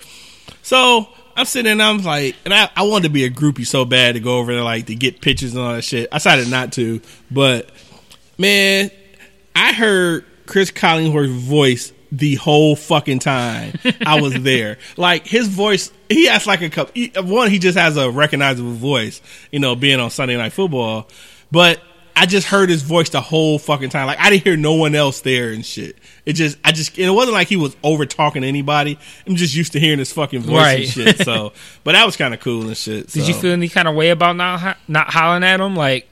[0.63, 3.85] So I'm sitting and I'm like, and I, I wanted to be a groupie so
[3.85, 6.09] bad to go over there like to get pictures and all that shit.
[6.11, 7.69] I decided not to, but
[8.37, 8.91] man,
[9.55, 13.73] I heard Chris Collinsworth's voice the whole fucking time
[14.05, 14.77] I was there.
[14.97, 16.91] like his voice, he has like a couple.
[16.93, 21.07] he- One, he just has a recognizable voice, you know, being on Sunday Night Football.
[21.51, 21.81] But
[22.13, 24.07] I just heard his voice the whole fucking time.
[24.07, 25.97] Like I didn't hear no one else there and shit.
[26.25, 28.99] It just, I just, it wasn't like he was over talking to anybody.
[29.25, 30.79] I'm just used to hearing his fucking voice Right.
[30.79, 31.17] and shit.
[31.25, 31.53] So,
[31.85, 33.07] but that was kind of cool and shit.
[33.07, 35.75] Did you feel any kind of way about not not hollering at him?
[35.77, 36.09] Like,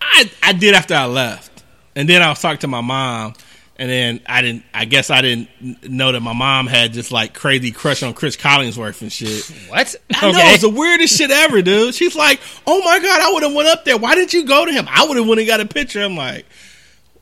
[0.00, 1.55] I I did after I left,
[1.96, 3.34] and then I was talking to my mom,
[3.76, 4.64] and then I didn't.
[4.72, 5.48] I guess I didn't
[5.82, 9.44] know that my mom had just like crazy crush on Chris Collinsworth and shit.
[9.68, 9.96] what?
[10.14, 11.94] I know it's the weirdest shit ever, dude.
[11.94, 13.96] She's like, "Oh my god, I would have went up there.
[13.96, 14.86] Why didn't you go to him?
[14.88, 16.46] I would have went and got a picture." I'm like,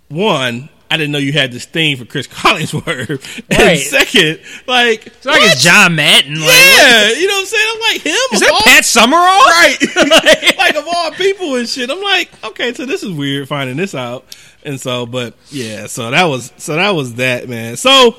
[0.08, 0.68] one.
[0.90, 3.42] I didn't know you had this thing for Chris Collinsworth.
[3.50, 6.34] And second, like, It's like it's John Madden.
[6.34, 7.68] Like, yeah, you know what I'm saying?
[7.74, 8.16] I'm like him.
[8.32, 9.20] Is that all- Pat Summerall?
[9.24, 10.56] right?
[10.58, 11.90] like of all people and shit.
[11.90, 14.24] I'm like, okay, so this is weird finding this out.
[14.64, 17.76] And so, but yeah, so that was so that was that man.
[17.76, 18.16] So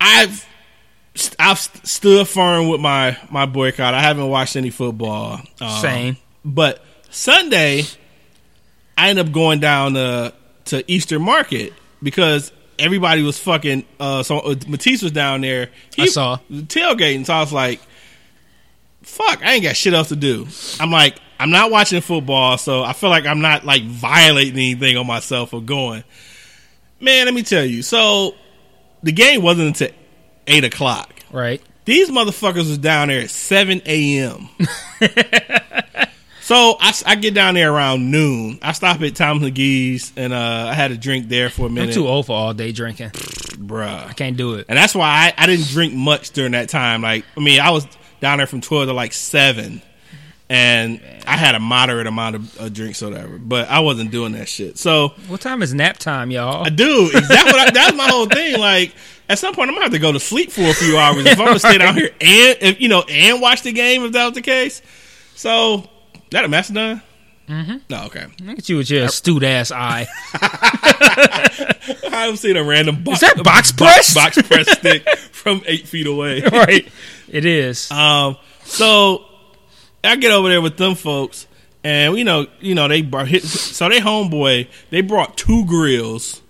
[0.00, 0.46] I've
[1.38, 3.94] I've stood firm with my my boycott.
[3.94, 5.40] I haven't watched any football.
[5.60, 6.16] Um, Same.
[6.44, 7.84] But Sunday,
[8.96, 10.32] I end up going down to
[10.70, 13.84] to Eastern Market because everybody was fucking.
[14.00, 15.70] Uh, so uh, Matisse was down there.
[15.94, 16.38] He I saw.
[16.50, 17.26] tailgating.
[17.26, 17.80] So I was like,
[19.02, 20.46] "Fuck, I ain't got shit else to do."
[20.80, 24.96] I'm like, I'm not watching football, so I feel like I'm not like violating anything
[24.96, 26.04] on myself or going.
[27.00, 27.82] Man, let me tell you.
[27.82, 28.34] So
[29.02, 29.90] the game wasn't until
[30.46, 31.14] eight o'clock.
[31.30, 31.62] Right.
[31.86, 34.48] These motherfuckers was down there at 7 a.m.
[36.50, 38.58] so I, I get down there around noon.
[38.60, 41.74] I stop at Tom Magee's and uh, I had a drink there for a I'm
[41.74, 41.94] minute.
[41.94, 43.10] too old for all day drinking.
[43.10, 44.08] Bruh.
[44.08, 44.66] I can't do it.
[44.68, 47.02] And that's why I, I didn't drink much during that time.
[47.02, 47.86] Like, I mean, I was
[48.18, 49.80] down there from 12 to like 7.
[50.48, 53.38] And I had a moderate amount of, of drinks or whatever.
[53.38, 54.76] But I wasn't doing that shit.
[54.76, 56.66] So What time is nap time, y'all?
[56.66, 57.10] I do.
[57.14, 57.70] Exactly.
[57.72, 58.58] that's my whole thing.
[58.58, 58.92] Like
[59.28, 61.38] at some point, I'm gonna have to go to sleep for a few hours if
[61.38, 64.24] I'm gonna stay down here and if you know and watch the game if that
[64.24, 64.82] was the case.
[65.36, 65.88] So
[66.30, 67.02] that a Macedon?
[67.48, 67.76] Mm-hmm.
[67.88, 68.26] No, okay.
[68.42, 70.06] Look at you with your astute ass eye.
[72.12, 74.14] I've seen a random box, Is that box press?
[74.14, 76.42] box press stick from eight feet away.
[76.52, 76.86] right.
[77.28, 77.90] It is.
[77.90, 79.24] Um, so
[80.04, 81.46] I get over there with them folks,
[81.82, 86.40] and you know, you know, they brought hit, so they homeboy they brought two grills,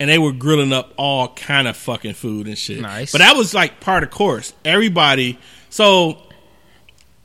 [0.00, 2.80] and they were grilling up all kind of fucking food and shit.
[2.80, 3.12] Nice.
[3.12, 4.54] but that was like part of course.
[4.64, 5.38] Everybody,
[5.68, 6.22] so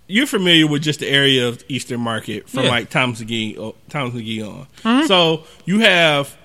[0.07, 2.69] you're familiar with just the area of Eastern Market from Yeah.
[2.69, 4.67] like Thomas Magee, oh, Thomas Magee on.
[5.07, 6.35] So you have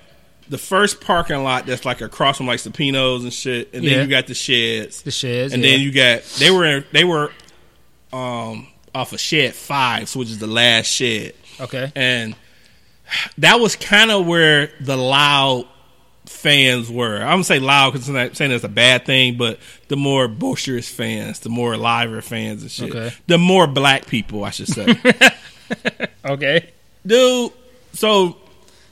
[0.48, 3.90] the first parking lot that's like across from like Supinos and shit, and Yeah.
[3.98, 5.52] then you got the sheds the sheds.
[5.52, 5.70] and yeah.
[5.72, 7.32] then you got they were they were
[8.12, 11.92] um off of shed five, which is the last shed, okay.
[11.94, 12.34] and
[13.38, 15.66] that was kind of where the loud
[16.28, 17.16] fans were.
[17.16, 20.28] I'm gonna say loud because I'm not saying that's a bad thing, but the more
[20.28, 23.14] boisterous fans, the more liver fans and shit, Okay.
[23.26, 24.86] the more black people, I should say,
[26.24, 26.70] Okay.
[27.06, 27.52] dude.
[27.94, 28.36] So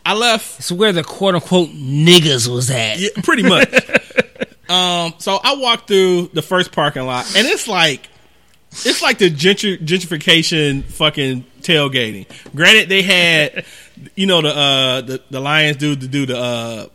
[0.04, 2.98] I left It's where the quote unquote niggas was at.
[2.98, 3.68] Yeah, pretty much.
[4.68, 8.08] um, so I walked through the first parking lot, and it's like
[8.70, 12.26] it's like the gentr- gentrification fucking tailgating.
[12.54, 13.64] Granted, they had
[14.14, 16.86] you know the uh the, the Lions dude to do the uh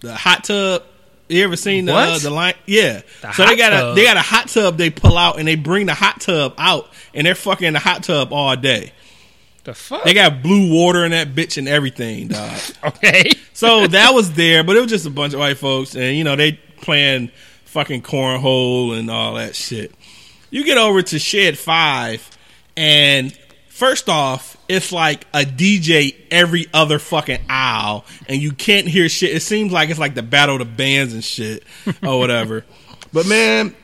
[0.00, 0.82] the hot tub.
[1.28, 2.54] You ever seen the uh, the line?
[2.66, 3.02] Yeah.
[3.20, 5.56] The so they got a they got a hot tub they pull out and they
[5.56, 8.92] bring the hot tub out and they're fucking in the hot tub all day.
[9.64, 10.04] The fuck?
[10.04, 12.56] They got blue water in that bitch and everything, dog.
[12.84, 13.32] okay.
[13.52, 16.22] So that was there, but it was just a bunch of white folks, and you
[16.22, 17.32] know they playing
[17.64, 19.92] fucking cornhole and all that shit.
[20.50, 22.30] You get over to Shed Five,
[22.76, 23.36] and
[23.68, 29.34] first off, it's like a DJ every other fucking aisle, and you can't hear shit.
[29.34, 31.64] It seems like it's like the battle of the bands and shit
[32.02, 32.64] or whatever.
[33.12, 33.74] but man,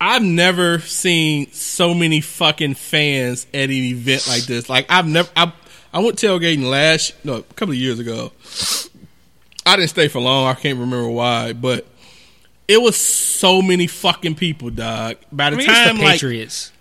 [0.00, 4.68] I've never seen so many fucking fans at an event like this.
[4.68, 5.28] Like I've never.
[5.36, 5.52] I,
[5.92, 8.32] I went tailgating last no a couple of years ago.
[9.64, 10.46] I didn't stay for long.
[10.46, 11.86] I can't remember why, but
[12.68, 15.16] it was so many fucking people, dog.
[15.32, 16.70] By the I mean, time the like, Patriots.
[16.70, 16.75] but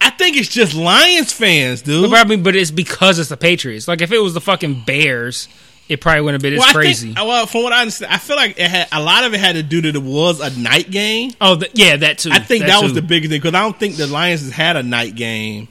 [0.00, 2.10] I think it's just Lions fans, dude.
[2.10, 3.88] But, I mean, but it's because it's the Patriots.
[3.88, 5.48] Like if it was the fucking Bears,
[5.88, 7.14] it probably wouldn't have been as well, I crazy.
[7.14, 9.40] Think, well, from what I understand, I feel like it had a lot of it
[9.40, 11.32] had to do that it was a night game.
[11.40, 12.30] oh, th- yeah, that too.
[12.32, 14.76] I think that, was the biggest thing because I don't think the Lions has had
[14.76, 15.68] a night game.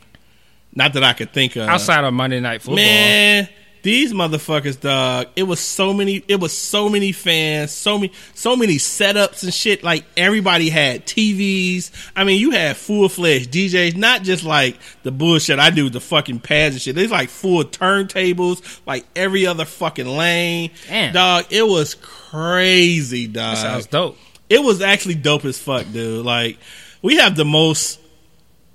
[0.73, 1.67] Not that I could think of.
[1.67, 2.75] outside of Monday Night Football.
[2.77, 3.49] Man,
[3.81, 5.27] these motherfuckers, dog.
[5.35, 6.23] It was so many.
[6.27, 7.71] It was so many fans.
[7.71, 8.13] So many.
[8.33, 9.83] So many setups and shit.
[9.83, 11.91] Like everybody had TVs.
[12.15, 15.93] I mean, you had full fledged DJs, not just like the bullshit I do with
[15.93, 16.95] the fucking pads and shit.
[16.95, 20.71] There's like full turntables, like every other fucking lane.
[20.87, 21.13] Damn.
[21.13, 21.45] dog.
[21.49, 23.55] It was crazy, dog.
[23.55, 24.17] That sounds dope.
[24.49, 26.25] It was actually dope as fuck, dude.
[26.25, 26.57] Like
[27.01, 27.98] we have the most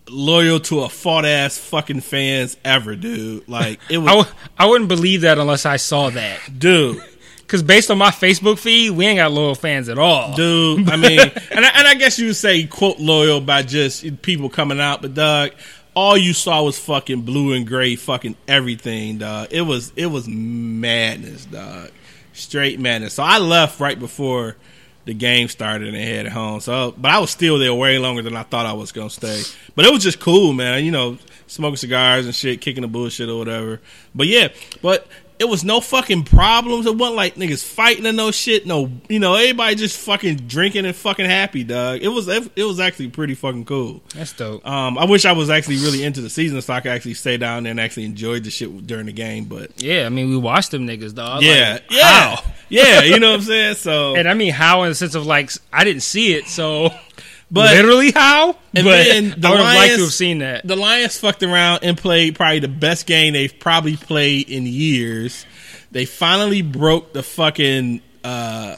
[0.08, 3.48] loyal to a fought ass fucking fans ever, dude.
[3.48, 6.40] Like it was, I w- I wouldn't believe that unless I saw that.
[6.58, 7.02] dude.
[7.38, 10.34] Because based on my Facebook feed, we ain't got loyal fans at all.
[10.34, 10.88] dude.
[10.88, 14.48] I mean, and I, and I guess you would say quote loyal by just people
[14.48, 15.50] coming out, but dog,
[15.94, 19.48] all you saw was fucking blue and gray, fucking everything, dog.
[19.50, 21.90] It was it was madness, dog.
[22.32, 23.14] Straight madness.
[23.14, 24.56] So I left right before
[25.04, 26.60] the game started and headed home.
[26.60, 29.42] So, but I was still there way longer than I thought I was gonna stay.
[29.74, 30.84] But it was just cool, man.
[30.84, 33.80] You know, smoking cigars and shit, kicking the bullshit or whatever.
[34.14, 34.48] But yeah,
[34.82, 35.06] but
[35.38, 36.86] it was no fucking problems.
[36.86, 38.66] It wasn't like niggas fighting and no shit.
[38.66, 42.00] No, you know, everybody just fucking drinking and fucking happy, dog.
[42.02, 44.02] It was it was actually pretty fucking cool.
[44.14, 44.64] That's dope.
[44.66, 47.36] Um, I wish I was actually really into the season so I could actually stay
[47.36, 49.44] down there and actually enjoy the shit during the game.
[49.46, 51.42] But Yeah, I mean, we watched them niggas, dog.
[51.42, 52.02] yeah, Like, yeah,
[52.36, 52.44] how?
[52.68, 53.02] yeah.
[53.02, 53.74] You know what I'm saying?
[53.74, 56.90] So, And I mean, how in the sense of like, I didn't see it, so
[57.54, 58.56] but literally how?
[58.74, 60.66] And but then the I would have liked to have seen that.
[60.66, 65.46] the Lions fucked around and played probably the best game they've probably played in years.
[65.90, 68.76] They finally broke the fucking uh,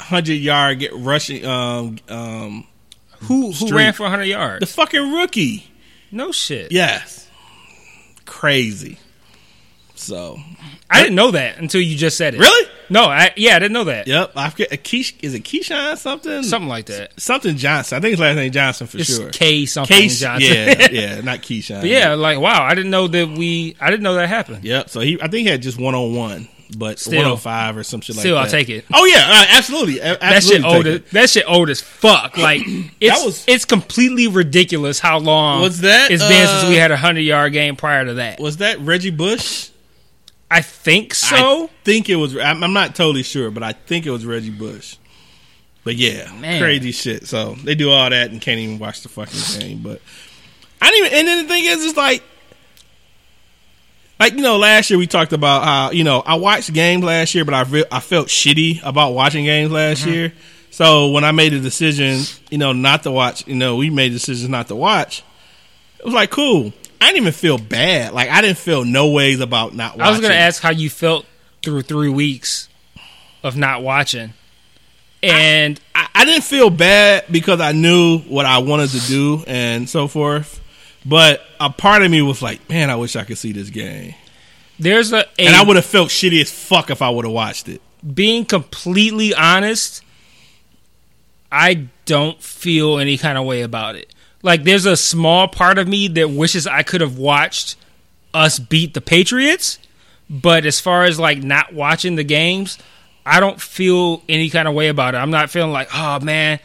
[0.00, 1.44] hundred yard get rushing.
[1.44, 2.66] Um, um,
[3.24, 4.60] Who who ran for 100 yards?
[4.60, 5.70] the fucking rookie.
[6.10, 6.72] no shit.
[6.72, 7.28] Yes,
[8.24, 8.98] crazy.
[9.94, 10.38] So
[10.90, 12.40] I didn't know that until you just said it.
[12.40, 14.06] really, No, I yeah, I didn't know that.
[14.06, 14.32] yep.
[14.36, 14.72] I forget.
[14.72, 16.42] A Keish, is it Keyshawn something?
[16.44, 17.20] Something like that.
[17.20, 17.98] something Johnson.
[17.98, 19.30] I think his last name Johnson for It's sure.
[19.30, 20.52] K something Johnson.
[20.52, 21.80] yeah, yeah, not Keyshawn.
[21.80, 23.76] But yeah, like wow, I didn't know that we.
[23.80, 24.64] I didn't know that happened.
[24.64, 24.90] Yep.
[24.90, 26.46] So he, I think he had just one on one,
[26.78, 27.20] but Still.
[27.22, 28.84] one on five or some shit like Still, like I'll take it.
[28.94, 29.98] Oh yeah, uh, absolutely.
[29.98, 30.86] A- That shit old.
[30.86, 32.36] As, that shit old as fuck.
[32.46, 32.62] Like
[33.00, 36.92] it's was- it's completely ridiculous how long Was that, it's been since uh, we had
[36.92, 38.38] a hundred yard game prior to that.
[38.38, 39.70] Was that Reggie Bush?
[40.50, 41.64] I think so.
[41.64, 42.36] I think it was.
[42.36, 44.96] I'm, I'm not totally sure, but I think it was Reggie Bush.
[45.84, 46.60] But yeah, Man.
[46.60, 47.26] crazy shit.
[47.26, 49.82] So they do all that and can't even watch the fucking game.
[49.82, 50.00] But
[50.80, 51.18] I didn't even.
[51.18, 52.22] And then the thing is, it's like,
[54.18, 57.34] like you know, last year we talked about how you know I watched games last
[57.34, 60.10] year, but I re- I felt shitty about watching games last Mm-hmm.
[60.12, 60.32] year.
[60.70, 64.10] So when I made a decision, you know, not to watch, you know, we made
[64.12, 65.22] decisions not to watch.
[65.98, 66.72] It was like cool.
[67.00, 68.12] I didn't even feel bad.
[68.12, 70.02] Like I didn't feel no ways about not watching.
[70.02, 71.26] I was gonna ask how you felt
[71.62, 72.68] through three weeks
[73.42, 74.32] of not watching,
[75.22, 79.88] and I, I didn't feel bad because I knew what I wanted to do and
[79.88, 80.60] so forth.
[81.04, 84.14] But a part of me was like, man, I wish I could see this game.
[84.78, 87.32] there's a, a And I would have felt shitty as fuck if I would have
[87.32, 87.80] watched it.
[88.14, 90.02] being completely honest,
[91.52, 94.12] I don't feel any kind of way about it.
[94.46, 97.74] Like, there's a small part of me that wishes I could have watched
[98.32, 99.80] us beat the Patriots,
[100.30, 102.78] but as far as like not watching the games,
[103.26, 105.18] I don't feel any kind of way about it.
[105.18, 106.60] I'm not feeling like, oh man,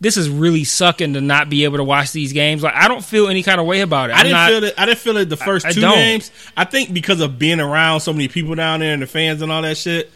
[0.00, 2.62] this is really sucking to not be able to watch these games.
[2.62, 4.12] Like, I don't feel any kind of way about it.
[4.12, 4.74] I I'm didn't not- feel it.
[4.78, 5.94] I didn't feel it the first I two don't.
[5.96, 6.30] games.
[6.56, 9.50] I think because of being around so many people down there and the fans and
[9.50, 10.08] all that shit,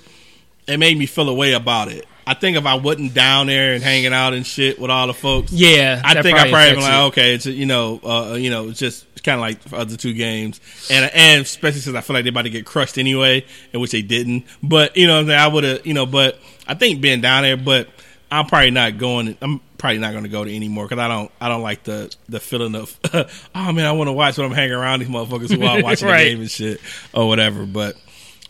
[0.68, 2.06] it made me feel a way about it.
[2.28, 5.14] I think if I wasn't down there and hanging out and shit with all the
[5.14, 7.06] folks, Yeah, I think I probably been like, it.
[7.08, 10.12] okay, it's you know, uh, you know, it's just kind of like the other two
[10.14, 10.60] games,
[10.90, 13.92] and and especially since I feel like they're about to get crushed anyway, in which
[13.92, 14.44] they didn't.
[14.62, 15.30] But you know, I'm?
[15.30, 17.88] I would have, you know, but I think being down there, but
[18.30, 19.36] I'm probably not going.
[19.40, 22.14] I'm probably not going to go to anymore because I don't, I don't like the
[22.28, 22.98] the feeling of,
[23.54, 26.08] oh man, I want to watch when I'm hanging around these motherfuckers who are watching
[26.08, 26.24] Right.
[26.24, 26.80] the game and shit
[27.14, 27.64] or whatever.
[27.64, 27.96] But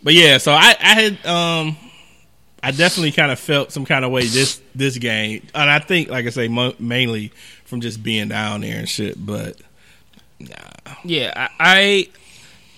[0.02, 1.76] but yeah, so I I had um.
[2.62, 6.08] I definitely kind of felt some kind of way this this game, and I think,
[6.08, 7.32] like I say, mo- mainly
[7.64, 9.24] from just being down there and shit.
[9.24, 9.60] But
[11.04, 12.08] Yeah, I, I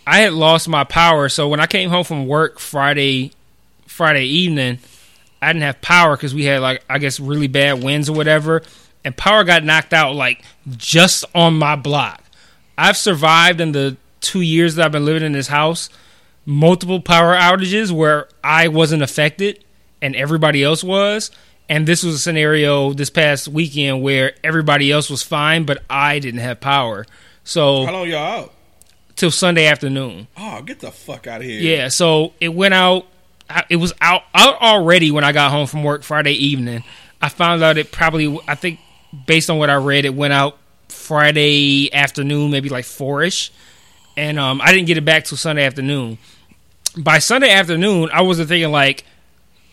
[0.06, 3.32] I had lost my power, so when I came home from work Friday
[3.86, 4.78] Friday evening,
[5.40, 8.62] I didn't have power because we had like I guess really bad winds or whatever,
[9.04, 10.44] and power got knocked out like
[10.76, 12.22] just on my block.
[12.76, 15.88] I've survived in the two years that I've been living in this house
[16.46, 19.62] multiple power outages where I wasn't affected
[20.02, 21.30] and everybody else was.
[21.68, 26.18] And this was a scenario this past weekend where everybody else was fine, but I
[26.18, 27.06] didn't have power.
[27.44, 28.52] So how long y'all out?
[29.20, 30.26] till Sunday afternoon.
[30.36, 31.60] Oh, get the fuck out of here!
[31.60, 33.06] Yeah, so it went out.
[33.68, 36.82] It was out out already when I got home from work Friday evening.
[37.20, 38.38] I found out it probably.
[38.48, 38.80] I think
[39.26, 43.52] based on what I read, it went out Friday afternoon, maybe like four ish,
[44.16, 46.18] and um, I didn't get it back till Sunday afternoon.
[46.96, 49.04] by Sunday afternoon, I wasn't thinking like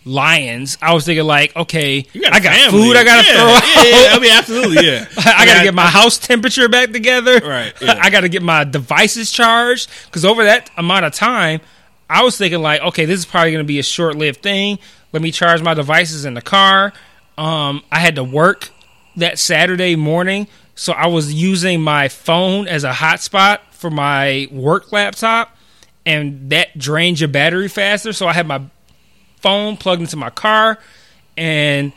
[0.07, 0.77] Lions.
[0.81, 2.79] I was thinking like, okay, got I got family.
[2.81, 3.63] food I gotta yeah, throw out.
[3.63, 5.05] Yeah, yeah, I mean, absolutely, yeah.
[5.17, 7.39] I got to get my house temperature back together.
[7.39, 7.99] Right, yeah.
[8.01, 11.59] I got to get my devices charged because over that amount of time,
[12.09, 14.79] I was thinking like, okay, this is probably going to be a short-lived thing.
[15.11, 16.93] Let me charge my devices in the car.
[17.37, 18.69] Um, I had to work
[19.17, 24.91] that Saturday morning, so I was using my phone as a hotspot for my work
[24.91, 25.55] laptop,
[26.05, 28.13] and that drains your battery faster.
[28.13, 28.61] So I had my
[29.47, 30.77] phone plugged into my car,
[31.37, 31.93] and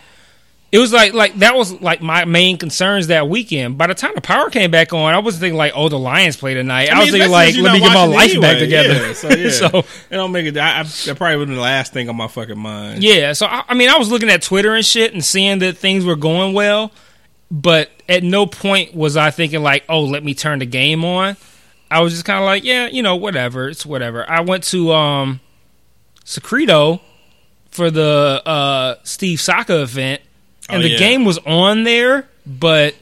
[0.72, 3.76] it was like like that was like my main concerns that weekend.
[3.76, 6.36] By the time the power came back on, I was thinking like, oh, the Lions
[6.36, 6.90] play tonight.
[6.90, 8.94] I, was mean, thinking like, let me get my life back together.
[8.94, 10.56] Yeah, so yeah, so it don't make it.
[10.56, 13.02] I, I, that probably would have been the last thing on my fucking mind.
[13.02, 15.76] yeah, so I, I mean, I was looking at Twitter and shit and seeing that
[15.76, 16.92] things were going well,
[17.50, 21.36] but at no point was I thinking like, oh, let me turn the game on.
[21.90, 24.28] I was just kind of like, yeah, you know, whatever, it's whatever.
[24.30, 25.40] I went to um,
[26.24, 27.00] Secreto
[27.70, 30.20] for the uh, Steve Saka event,
[30.68, 30.98] and Oh, the yeah.
[30.98, 32.94] game was on there, but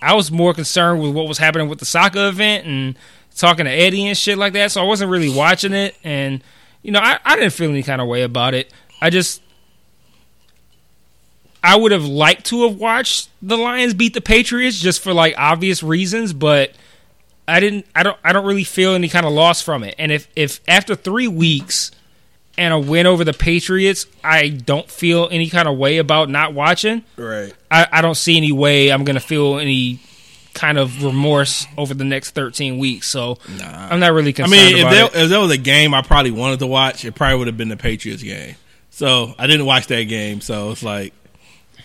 [0.00, 2.96] I was more concerned with what was happening with the Saka event and
[3.36, 4.72] talking to Eddie and shit like that.
[4.72, 6.42] So I wasn't really watching it, and
[6.82, 8.72] you know, I, I didn't feel any kind of way about it.
[9.00, 9.42] I just
[11.62, 15.34] I would have liked to have watched the Lions beat the Patriots just for like
[15.36, 16.72] obvious reasons, but
[17.48, 17.86] I didn't.
[17.96, 18.16] I don't.
[18.22, 19.94] I don't really feel any kind of loss from it.
[19.98, 21.90] And if if after three weeks
[22.58, 26.52] and a win over the Patriots, I don't feel any kind of way about not
[26.52, 27.04] watching.
[27.16, 27.54] Right.
[27.70, 30.00] I, I don't see any way I'm going to feel any
[30.54, 33.06] kind of remorse over the next 13 weeks.
[33.06, 33.88] So Nah.
[33.90, 34.60] I'm not really concerned.
[34.60, 37.14] I mean, if there, if there was a game I probably wanted to watch, it
[37.14, 38.56] probably would have been the Patriots game.
[38.90, 40.40] So I didn't watch that game.
[40.40, 41.14] So it's like,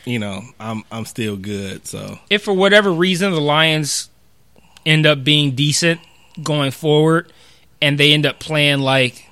[0.05, 1.86] you know, I'm I'm still good.
[1.86, 4.09] So If for whatever reason the Lions
[4.88, 6.01] end up being decent
[6.41, 7.32] going forward
[7.80, 9.30] and they end up playing like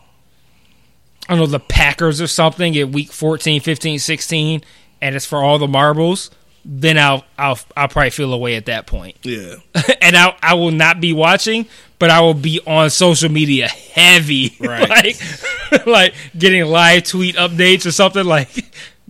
[1.32, 4.62] I don't know the Packers or something at week 14, 15, 16
[5.02, 6.30] and it's for all the marbles,
[6.66, 9.16] then I'll I'll I'll probably feel away at that point.
[9.24, 9.56] yeah,
[10.02, 11.68] and I I will not be watching,
[12.00, 14.90] but I will be on social media heavy, Right.
[14.90, 18.50] like like getting live tweet updates or something like.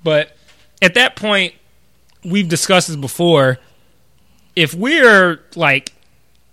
[0.04, 0.38] But
[0.82, 1.56] at that point,
[2.24, 3.58] we've discussed this before.
[4.56, 5.92] If we're like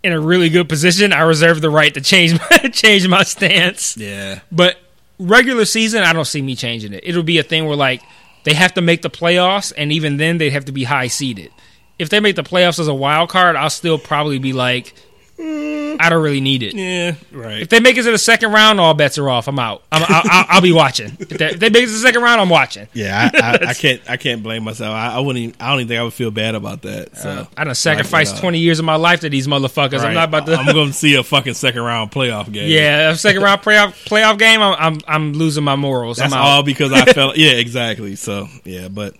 [0.02, 3.96] in a really good position, I reserve the right to change my change my stance.
[3.98, 4.78] yeah, But
[5.18, 7.04] regular season, I don't see me changing it.
[7.04, 8.02] It'll be a thing where like
[8.44, 11.52] they have to make the playoffs, and even then they have to be high seeded.
[11.98, 14.94] If they make the playoffs as a wild card, I'll still probably be like,
[15.40, 16.74] I don't really need it.
[16.74, 17.62] yeah, right.
[17.62, 19.46] If they make it to the second round, all bets are off.
[19.46, 19.82] I'm out.
[19.92, 21.16] I'm, I'll, I'll, I'll be watching.
[21.20, 22.88] If they, if they make it to the second round, I'm watching.
[22.92, 24.92] Yeah, I, I, I can't I can't blame myself.
[24.94, 25.42] I, I wouldn't.
[25.44, 27.16] Even, I don't even think I would feel bad about that.
[27.16, 30.00] So I done sacrificed Like, uh, 20 years of my life to these motherfuckers.
[30.00, 30.54] I'm not about to.
[30.56, 32.70] I'm going to see a fucking second round playoff game.
[32.70, 34.60] yeah, a second round playoff playoff game.
[34.60, 36.16] I'm I'm, I'm losing my morals.
[36.18, 36.44] that's I'm out.
[36.46, 37.36] all because I felt.
[37.36, 38.16] Yeah, exactly.
[38.16, 39.14] So yeah, but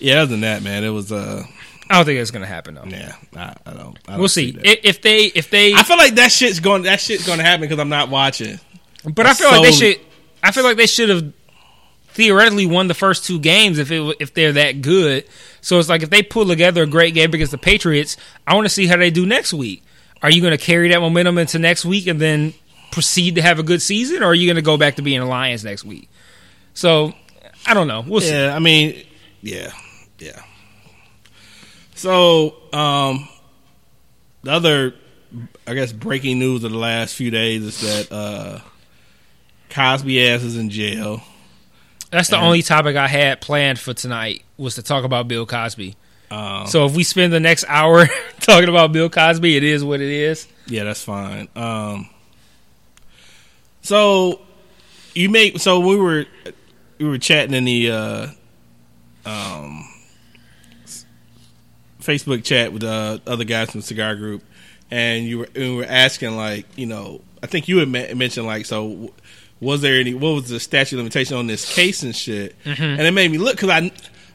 [0.00, 1.12] yeah, other than that, man, it was.
[1.12, 1.42] uh
[1.90, 2.84] I don't think it's gonna happen though.
[2.84, 3.98] Yeah, I, I don't.
[4.06, 4.56] I don't We'll see.
[4.62, 5.74] If they if they.
[5.74, 6.82] I feel like that shit's going.
[6.82, 8.60] That shit's going to happen because I'm not watching.
[9.04, 10.00] But I feel like they should.
[10.42, 11.32] I feel like they should have
[12.08, 15.24] theoretically won the first two games if it, if they're that good.
[15.60, 18.16] So it's like if they pull together a great game against the Patriots,
[18.46, 19.82] I want to see how they do next week.
[20.22, 22.54] Are you going to carry that momentum into next week and then
[22.90, 25.20] proceed to have a good season, or are you going to go back to being
[25.20, 26.08] a Lions next week?
[26.74, 27.14] So
[27.66, 28.04] I don't know.
[28.06, 28.32] We'll see.
[28.32, 29.04] Yeah, I mean,
[29.42, 29.70] yeah,
[30.18, 30.42] yeah.
[31.98, 33.28] So, um,
[34.44, 34.94] the other,
[35.66, 38.60] I guess, breaking news of the last few days is that uh,
[39.70, 41.20] Cosby ass is in jail.
[42.10, 45.44] That's the And- only topic I had planned for tonight was to talk about Bill
[45.44, 45.96] Cosby.
[46.30, 48.06] Um, So if we spend the next hour
[48.40, 50.46] talking about Bill Cosby, it is what it is.
[50.68, 51.48] Yeah, that's fine.
[51.56, 52.08] Um,
[53.82, 54.40] so
[55.14, 56.26] you make so we were
[56.98, 58.26] we were chatting in the uh,
[59.26, 59.88] um,
[62.08, 64.42] Facebook chat with uh, other guys from the cigar group,
[64.90, 68.12] and you were and we were asking like you know I think you had me-
[68.14, 69.12] mentioned like so.
[69.60, 70.14] Was there any?
[70.14, 72.54] What was the statute of limitation on this case and shit?
[72.64, 73.90] And it made me look because I,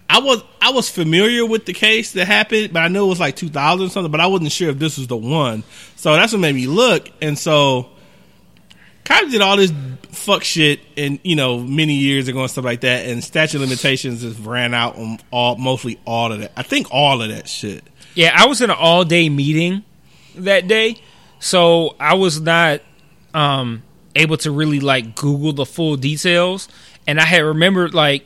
[0.09, 3.21] I was I was familiar with the case that happened, but I knew it was
[3.21, 5.63] like 2000 something, but I wasn't sure if this was the one.
[5.95, 7.09] So that's what made me look.
[7.21, 7.89] And so,
[9.06, 9.74] Cosby did all this
[10.12, 13.06] fuck shit, and you know, many years ago and stuff like that.
[13.08, 16.51] And statute limitations has ran out on all mostly all of that.
[16.56, 17.84] I think all of that shit.
[18.16, 19.84] Yeah, I was in an all day meeting
[20.36, 20.97] that day,
[21.39, 22.82] so I was not
[23.34, 23.84] um,
[24.16, 26.70] able to really like Google the full details,
[27.08, 28.26] and I had remembered like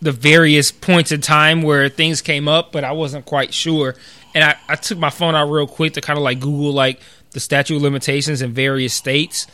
[0.00, 3.96] the various points in time where things came up, but I wasn't quite sure.
[4.34, 7.00] And I, I took my phone out real quick to kind of like Google like
[7.32, 9.46] the statute limitations in various states,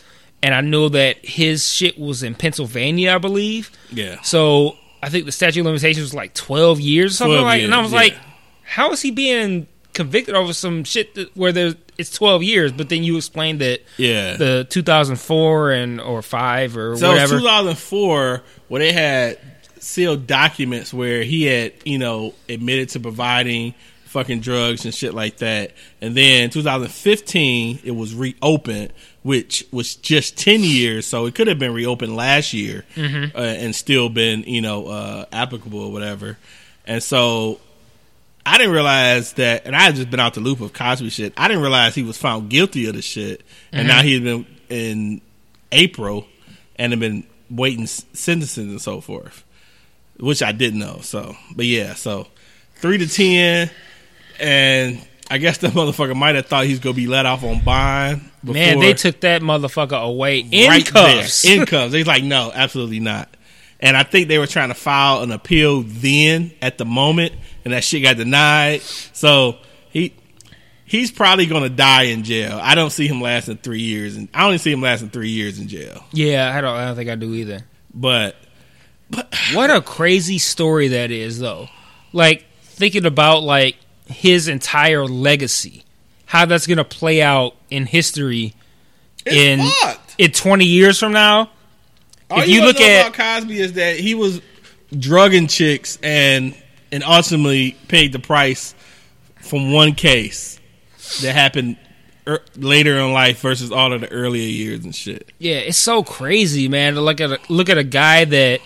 [0.44, 3.70] and I know that his shit was in Pennsylvania, I believe.
[3.90, 4.20] Yeah.
[4.20, 7.62] So I think the statute of limitations was like twelve years or something 12 like.
[7.62, 7.98] And I was yeah.
[7.98, 8.16] like,
[8.62, 12.72] how is he being convicted over some shit that, where there's it's twelve years?
[12.72, 14.36] But then you explained that Yeah.
[14.36, 17.38] the 2004 and or five or So whatever.
[17.38, 19.38] 2004 where they had
[19.78, 23.74] sealed documents where he had, you know, admitted to providing
[24.04, 25.72] fucking drugs and shit like that.
[26.02, 28.92] And then 2015 it was reopened,
[29.24, 32.84] which was just 10 years, so it could have been reopened last year
[33.34, 36.36] uh, and still been, you know, uh, applicable or whatever.
[36.86, 37.58] And so
[38.44, 41.32] I didn't realize that, and I had just been out the loop of Cosby shit.
[41.38, 45.22] I didn't realize he was found guilty of the shit, and now he's been in
[45.72, 46.26] April
[46.76, 49.42] and have been waiting sentences and so forth,
[50.20, 50.98] which I didn't know.
[51.00, 52.26] So, but yeah, so
[52.76, 53.70] three to ten,
[54.38, 55.00] and
[55.30, 58.30] I guess the motherfucker might have thought he's gonna be let off on bond.
[58.44, 61.42] Before, Man, they took that motherfucker away in right cuffs.
[61.42, 61.94] there, in cuffs.
[61.94, 63.34] He's like, no, absolutely not.
[63.80, 67.32] And I think they were trying to file an appeal then at the moment,
[67.64, 68.82] and that shit got denied.
[68.82, 69.56] So
[69.90, 70.14] he
[70.84, 72.58] he's probably gonna die in jail.
[72.62, 75.58] I don't see him lasting three years, and I only see him lasting three years
[75.58, 76.04] in jail.
[76.12, 76.74] yeah, I don't.
[76.76, 77.60] I don't think I do either.
[77.92, 78.36] But,
[79.10, 81.68] But What a crazy story that is, though.
[82.12, 83.76] Like thinking about like
[84.06, 85.84] his entire legacy,
[86.26, 88.54] how that's gonna play out in history
[89.26, 90.14] it's in fucked.
[90.18, 91.50] in twenty years from now.
[92.30, 94.40] All if you, you look at- about Cosby is that he was
[94.96, 96.54] drugging chicks and
[96.92, 98.74] and ultimately paid the price
[99.40, 100.58] from one case
[101.22, 101.76] that happened
[102.26, 105.32] er, later in life versus all of the earlier years and shit.
[105.38, 106.94] Yeah, it's so crazy, man.
[106.94, 108.60] To look at a, look at a guy that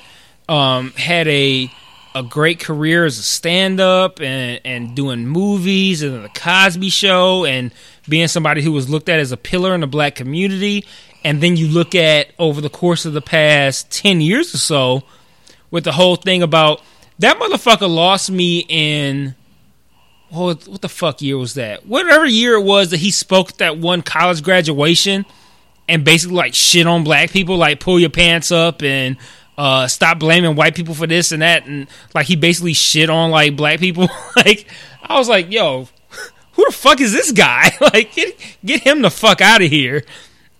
[0.49, 1.71] um, had a
[2.15, 7.45] a great career as a stand up and and doing movies and the Cosby Show
[7.45, 7.73] and
[8.09, 10.85] being somebody who was looked at as a pillar in the black community.
[11.25, 15.03] And then you look at over the course of the past ten years or so,
[15.71, 16.81] with the whole thing about
[17.19, 19.35] that motherfucker lost me in
[20.31, 21.87] what what the fuck year was that?
[21.87, 25.27] Whatever year it was that he spoke at that one college graduation
[25.89, 29.17] and basically like shit on black people, like pull your pants up and
[29.57, 33.31] uh, stop blaming white people for this and that, and like he basically shit on
[33.31, 34.09] like black people.
[34.37, 34.67] like
[35.03, 35.89] I was like, yo,
[36.59, 37.71] who the fuck is this guy?
[37.81, 40.03] like get get him the fuck out of here.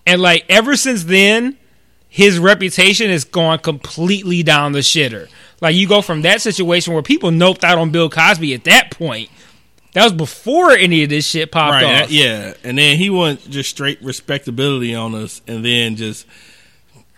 [0.07, 1.57] And like ever since then,
[2.07, 5.27] his reputation has gone completely down the shitter.
[5.61, 8.91] Like you go from that situation where people noped out on Bill Cosby at that
[8.91, 9.29] point.
[9.91, 11.83] That was before any of this shit popped Right.
[11.83, 11.91] off.
[12.07, 12.53] that- yeah.
[12.63, 16.25] And then he went just straight respectability on us, and then just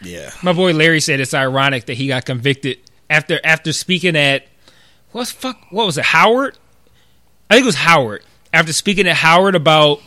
[0.02, 0.32] yeah.
[0.42, 2.80] My boy Larry said it's ironic that he got convicted
[3.12, 4.48] after after speaking at
[5.12, 6.58] what's fuck what was it Howard?
[7.50, 8.24] I think it was Howard.
[8.54, 10.02] After speaking to Howard about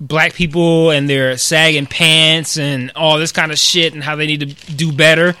[0.00, 4.26] black people and their sagging pants and all this kind of shit and how they
[4.26, 5.34] need to do better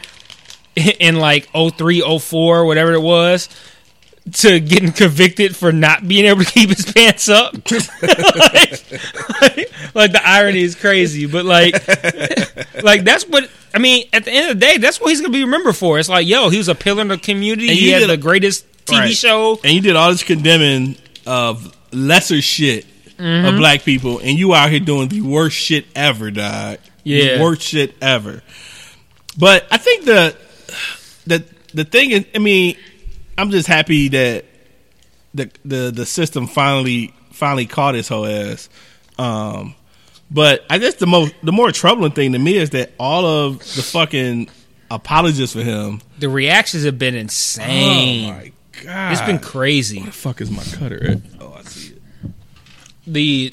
[1.00, 3.48] in like 03, 04, whatever it was,
[4.32, 7.52] to getting convicted for not being able to keep his pants up.
[7.54, 7.70] like,
[9.40, 11.74] like, like the irony is crazy, but like
[12.82, 14.06] like that's what I mean.
[14.14, 15.98] At the end of the day, that's what he's gonna be remembered for.
[15.98, 17.68] It's like, yo, he was a pillar in the community.
[17.68, 19.14] And he had did the greatest TV Right.
[19.14, 19.58] show.
[19.62, 22.86] And he did all this condemning of lesser shit
[23.16, 23.46] Mm-hmm.
[23.46, 26.78] of black people, and you out here doing the worst shit ever, dog.
[27.04, 27.36] Yeah.
[27.38, 28.42] the worst shit ever.
[29.38, 30.36] But I think the
[31.24, 32.76] the the thing is, I mean,
[33.38, 34.44] I'm just happy that
[35.32, 38.68] the the the system finally finally caught his whole ass.
[39.16, 39.76] Um,
[40.28, 43.60] but I guess the most the more troubling thing to me is that all of
[43.60, 44.48] the fucking
[44.90, 46.00] apologists for him.
[46.18, 48.24] The reactions have been insane.
[48.30, 49.98] Oh my god, it's been crazy.
[49.98, 51.18] Where the fuck is my cutter at?
[53.06, 53.52] The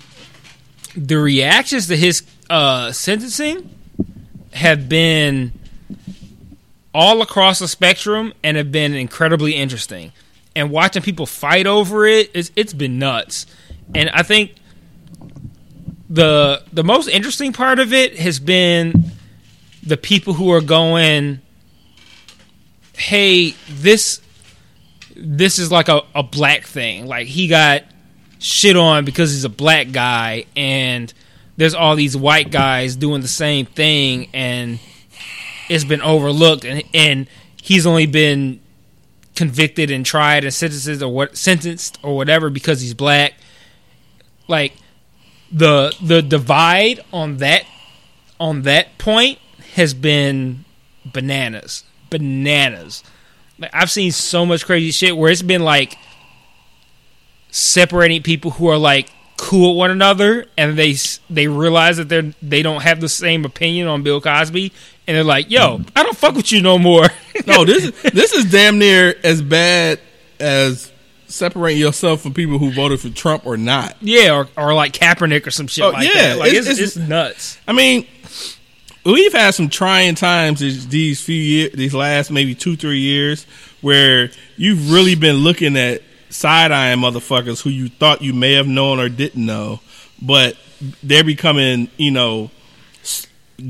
[0.96, 3.70] the reactions to his uh, sentencing
[4.54, 5.54] have been
[6.94, 10.12] all across the spectrum and have been incredibly interesting.
[10.56, 13.46] And watching people fight over it, it's, it's been nuts.
[13.96, 14.56] And I think
[16.10, 19.12] the the most interesting part of it has been
[19.82, 21.40] the people who are going,
[22.98, 24.22] "Hey, this
[25.16, 27.06] this is like a, a black thing.
[27.06, 27.84] Like he got
[28.42, 31.14] shit on because he's a black guy and
[31.58, 34.80] there's all these white guys doing the same thing and
[35.70, 37.28] it's been overlooked and and
[37.62, 38.60] he's only been
[39.36, 43.36] convicted and tried and sentenced or what sentenced or whatever because he's black.
[44.48, 44.74] Like
[45.52, 47.66] the the divide on that
[48.40, 49.38] on that point
[49.76, 50.66] has been
[51.06, 51.84] bananas.
[52.10, 53.04] Bananas.
[53.60, 55.98] Like I've seen so much crazy shit where it's been like
[57.52, 60.96] separating people who are like cool with one another, and they
[61.30, 64.72] they realize that they're they don't have the same opinion on Bill Cosby,
[65.08, 65.90] and they're like, "Yo, mm.
[65.96, 67.06] I don't fuck with you no more."
[67.48, 70.00] No, this is this is damn near as bad
[70.40, 70.92] as
[71.28, 73.96] separating yourself from people who voted for Trump or not.
[74.02, 76.38] yeah, or, or like Kaepernick or some shit Oh, like yeah, that.
[76.40, 77.58] Like it's- it's, it's- nuts.
[77.68, 78.06] I mean,
[79.06, 83.46] we've had some trying times these few years, these last maybe two, three years,
[83.82, 88.68] where you've really been looking at side eyeing motherfuckers who you thought you may have
[88.68, 89.80] known or didn't know,
[90.22, 90.58] but
[91.04, 92.50] they're becoming, you know,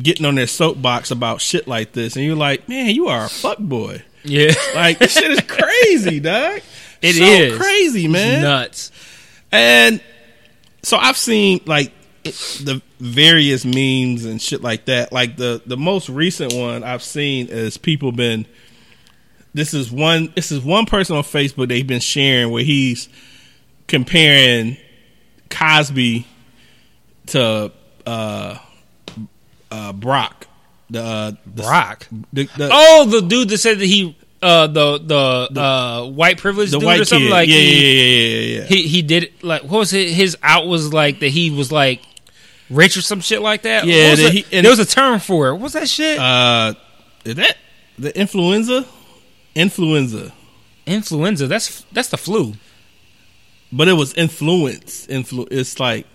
[0.01, 3.29] getting on their soapbox about shit like this, and you're like, man, you are a
[3.29, 4.01] fuck boy.
[4.23, 6.61] Yeah, Like this shit is crazy, dog.
[7.01, 7.57] It so is.
[7.57, 8.43] crazy, man.
[8.43, 8.91] nuts.
[9.51, 10.01] And
[10.83, 11.91] so I've seen like
[12.23, 15.11] it- the various memes and shit like that.
[15.11, 18.45] Like the the most recent one I've seen is people been.
[19.53, 20.31] This is one.
[20.35, 23.09] This is one person on Facebook they've been sharing where he's
[23.87, 24.77] comparing
[25.49, 26.25] Cosby
[27.27, 27.71] to
[28.05, 28.57] uh,
[29.69, 30.47] uh, Brock.
[30.89, 32.07] The, uh, the Brock.
[32.33, 34.97] The, the, Oh, the dude that said that he uh the
[35.51, 37.31] the, uh white privilege dude white or something kid.
[37.31, 38.65] like yeah, he, yeah, yeah, yeah, yeah.
[38.65, 41.71] he he did it like what was it his out was like that he was
[41.71, 42.01] like
[42.69, 43.85] rich or some shit like that.
[43.85, 45.53] Yeah, was he- and- there was a term for it.
[45.53, 46.17] What was that shit?
[46.17, 46.73] Uh,
[47.23, 47.55] is that
[47.99, 48.85] the influenza?
[49.55, 50.31] Influenza,
[50.85, 51.47] Influenza.
[51.47, 52.53] That's that's the flu.
[53.71, 55.07] but it was influence.
[55.07, 55.47] Influ.
[55.51, 56.05] It's like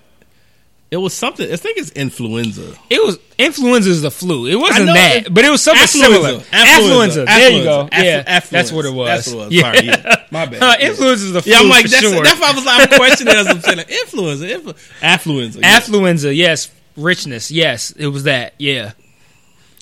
[0.90, 1.50] it was something.
[1.52, 2.74] I think it's influenza.
[2.88, 4.46] It was influenza is the flu.
[4.46, 6.14] It wasn't that, it- but it was something Affluenza.
[6.14, 6.38] similar.
[6.52, 7.26] Affluenza.
[7.26, 7.88] There you go.
[7.92, 8.04] Affluenza.
[8.04, 9.06] yeah, Afflu- that's what it was.
[9.08, 9.52] That's what it was.
[9.52, 9.62] Yeah.
[9.72, 10.16] Sorry, yeah.
[10.30, 10.62] My bad.
[10.62, 11.52] Uh, influenza is the flu.
[11.52, 12.22] Yeah, I'm like that's sure.
[12.24, 15.60] that's why I was like I'm questioning as I'm saying like, influenza, influ- affluenza.
[15.60, 15.78] yeah.
[15.80, 16.70] Affluenza, yes.
[16.96, 17.90] Richness, yes.
[17.90, 18.54] It was that.
[18.58, 18.92] Yeah.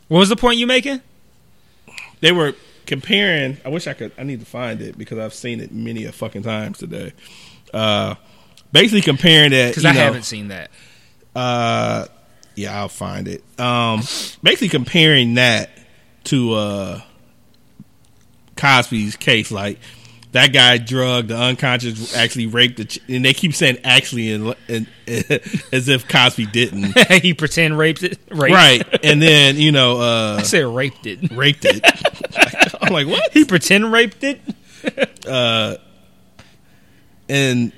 [0.09, 1.00] What was the point you making?
[2.20, 2.55] they were
[2.87, 3.59] comparing.
[3.64, 4.12] I wish I could.
[4.18, 7.12] I need to find it because I've seen it many a fucking times today.
[7.72, 8.14] Uh,
[8.72, 10.70] basically comparing that Because I know, haven't seen that.
[11.35, 12.07] Uh,
[12.55, 13.43] yeah, I'll find it.
[13.59, 14.01] Um,
[14.43, 15.70] basically comparing that
[16.24, 17.01] to uh
[18.57, 19.78] Cosby's case, like
[20.35, 24.57] that guy drugged the unconscious, actually raped the, ch- and they keep saying actually, and,
[24.68, 24.87] and
[25.72, 28.18] as if Cosby didn't, he pretend raped it.
[28.30, 28.53] Raped.
[28.53, 29.05] right?
[29.05, 31.30] And then you know, uh, I said raped it.
[31.30, 31.82] raped it.
[32.82, 33.32] I'm like, what?
[33.32, 34.41] He pretend raped it.
[35.24, 35.76] Uh,
[37.28, 37.72] and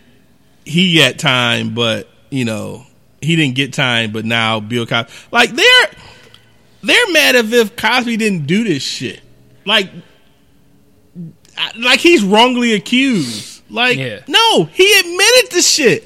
[0.65, 2.87] he got time, but you know
[3.21, 4.13] he didn't get time.
[4.13, 5.89] But now Bill Cosby, like they're
[6.83, 9.21] they're mad if if Cosby didn't do this shit,
[9.67, 9.91] like
[11.79, 13.63] like he's wrongly accused.
[13.71, 14.21] Like Yeah.
[14.29, 16.05] no, he admitted the shit.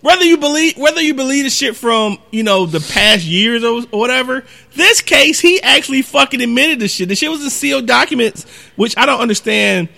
[0.00, 3.82] Whether you believe whether you believe the shit from you know the past years or,
[3.98, 4.44] whatever,
[4.74, 7.08] this case he actually fucking admitted the shit.
[7.08, 8.44] The shit was in sealed documents,
[8.76, 9.88] which I don't understand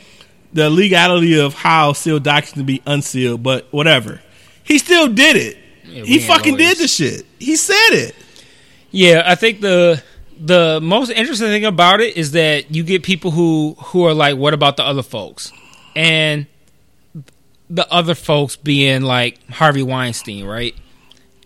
[0.52, 4.20] the legality of how sealed documents can be unsealed, but whatever.
[4.64, 5.58] He still did it.
[5.84, 6.74] Yeah, he fucking lawyers.
[6.74, 7.26] did the shit.
[7.38, 8.14] He said it.
[8.90, 10.02] Yeah, I think the
[10.40, 14.36] the most interesting thing about it is that you get people who who are like,
[14.36, 15.52] "What about the other folks?"
[15.96, 16.46] and
[17.70, 20.74] the other folks being like Harvey Weinstein, right?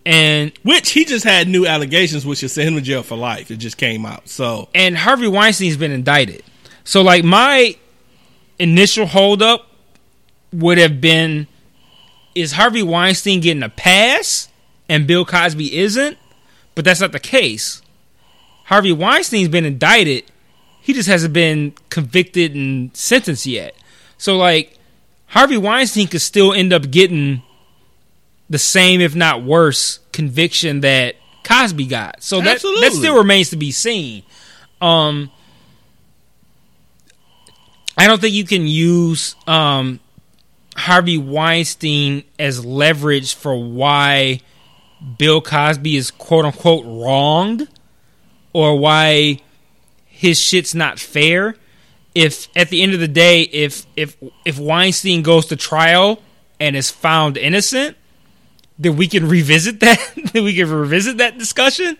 [0.05, 3.51] And Which he just had new allegations, which should send him to jail for life.
[3.51, 4.27] It just came out.
[4.29, 6.43] So and Harvey Weinstein's been indicted.
[6.83, 7.77] So like my
[8.59, 9.67] initial holdup
[10.51, 11.47] would have been
[12.35, 14.49] is Harvey Weinstein getting a pass
[14.89, 16.17] and Bill Cosby isn't?
[16.75, 17.82] But that's not the case.
[18.73, 20.23] Harvey Weinstein's been indicted.
[20.81, 23.75] He just hasn't been convicted and sentenced yet.
[24.17, 24.79] So like
[25.27, 27.43] Harvey Weinstein could still end up getting
[28.49, 32.23] the same, if not worse, conviction that Cosby got.
[32.23, 34.23] So that that still remains to be seen.
[34.81, 35.29] Um,
[37.95, 39.99] I don't think you can use um,
[40.75, 44.41] Harvey Weinstein as leverage for why
[45.19, 47.67] Bill Cosby is quote unquote wronged
[48.53, 49.39] or why
[50.05, 51.55] his shit's not fair.
[52.15, 56.21] If at the end of the day, if if if Weinstein goes to trial
[56.59, 57.97] and is found innocent,
[58.77, 59.99] then we can revisit that.
[60.33, 61.97] then we can revisit that discussion.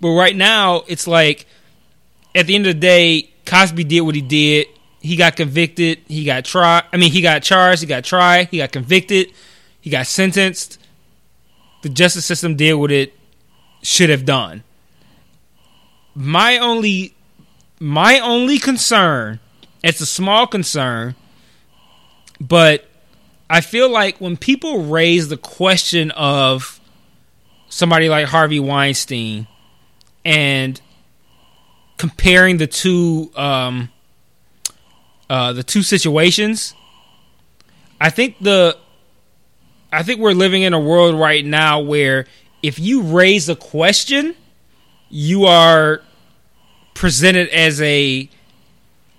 [0.00, 1.46] But right now, it's like
[2.34, 4.66] at the end of the day, Cosby did what he did.
[5.00, 6.00] He got convicted.
[6.08, 6.84] He got tried.
[6.92, 7.82] I mean, he got charged.
[7.82, 8.48] He got tried.
[8.48, 9.32] He got convicted.
[9.80, 10.78] He got sentenced.
[11.82, 13.12] The justice system did what it
[13.82, 14.62] should have done.
[16.14, 17.14] My only,
[17.80, 19.40] my only concern.
[19.82, 21.14] It's a small concern,
[22.40, 22.88] but
[23.50, 26.80] I feel like when people raise the question of
[27.68, 29.46] somebody like Harvey Weinstein
[30.24, 30.80] and
[31.98, 33.90] comparing the two um,
[35.28, 36.74] uh, the two situations,
[38.00, 38.78] I think the
[39.92, 42.26] I think we're living in a world right now where
[42.62, 44.34] if you raise a question,
[45.14, 46.02] you are
[46.94, 48.28] presented as a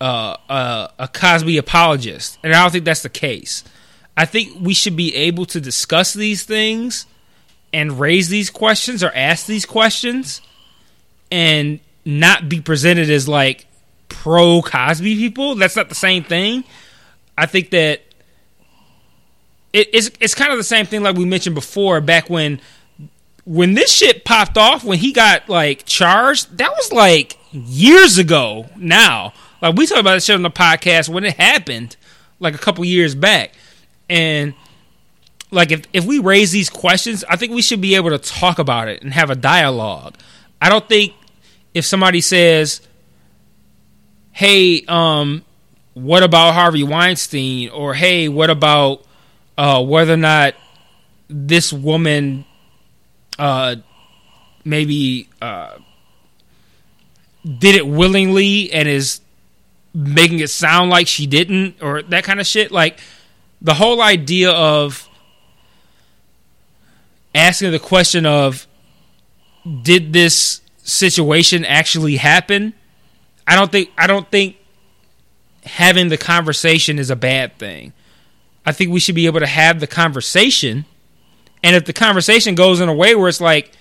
[0.02, 3.64] uh, uh, a Cosby apologist, and I don't think that's the case.
[4.18, 7.06] I think we should be able to discuss these things
[7.72, 10.42] and raise these questions or ask these questions,
[11.32, 13.66] and not be presented as like
[14.10, 15.56] pro Cosby people.
[15.56, 16.66] That's not the same thing.
[17.38, 18.02] I think that
[19.72, 22.60] it, it's it's kind of the same thing like we mentioned before back when
[23.46, 26.58] when this shit popped off when he got like charged.
[26.58, 29.34] That was like years ago now.
[29.62, 31.96] Like we talked about this shit on the podcast when it happened,
[32.40, 33.54] like a couple years back,
[34.10, 34.54] and
[35.52, 38.60] like if if we raise these questions, I think we should be able to talk
[38.60, 40.16] about it and have a dialogue.
[40.62, 41.14] I don't think
[41.74, 42.82] if somebody says,
[44.32, 45.46] "Hey, um,
[45.94, 49.06] what about Harvey Weinstein?" or "Hey, what about
[49.58, 50.56] uh, whether or not
[51.30, 52.46] this woman
[53.38, 53.76] uh,
[54.64, 55.78] maybe uh,
[57.46, 59.22] did it willingly and is
[59.94, 62.72] making it sound like she didn't or that kind of shit?
[62.72, 63.00] Like
[63.62, 65.08] the whole idea of
[67.34, 68.68] asking the question of
[69.82, 72.74] did this situation actually happen?
[73.48, 74.56] I don't think i don't think
[75.66, 77.94] having the conversation is a bad thing.
[78.66, 80.86] I think we should be able to have the conversation
[81.66, 83.72] and if the conversation goes in a way where it's like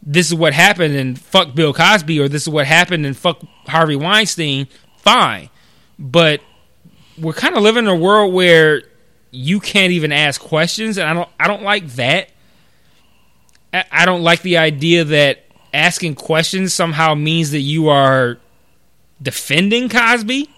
[0.00, 3.42] this is what happened and fuck bill cosby or this is what happened and fuck
[3.66, 4.68] harvey weinstein
[4.98, 5.50] fine.
[5.98, 6.40] But
[7.18, 8.82] we're kind of living in a world where
[9.32, 12.30] you can't even ask questions and i don't i don't like that.
[13.72, 18.38] I- don't like the idea that asking questions somehow means that you are
[19.20, 20.48] defending Cosby,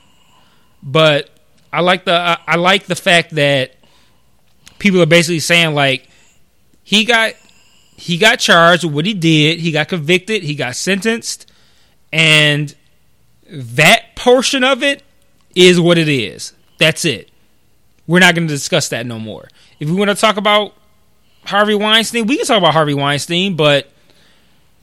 [0.83, 1.31] but
[1.73, 2.13] I like the
[2.47, 3.77] I like the fact that
[4.79, 6.09] people are basically saying like
[6.85, 7.35] he got
[7.97, 11.51] he got charged with what he did, he got convicted, he got sentenced,
[12.13, 12.75] and
[13.49, 15.03] that portion of it
[15.55, 16.53] is what it is.
[16.79, 17.31] That's it.
[18.07, 19.49] We're not going to discuss that no more.
[19.81, 20.75] If we want to talk about
[21.47, 23.91] Harvey Weinstein, we can talk about Harvey Weinstein, but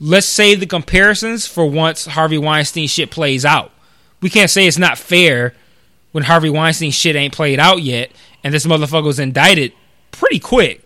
[0.00, 3.70] let's save the comparisons for once Harvey Weinstein shit plays out.
[4.20, 5.54] We can't say it's not fair
[6.12, 8.10] when Harvey Weinstein shit ain't played out yet,
[8.42, 9.72] and this motherfucker was indicted
[10.10, 10.84] pretty quick.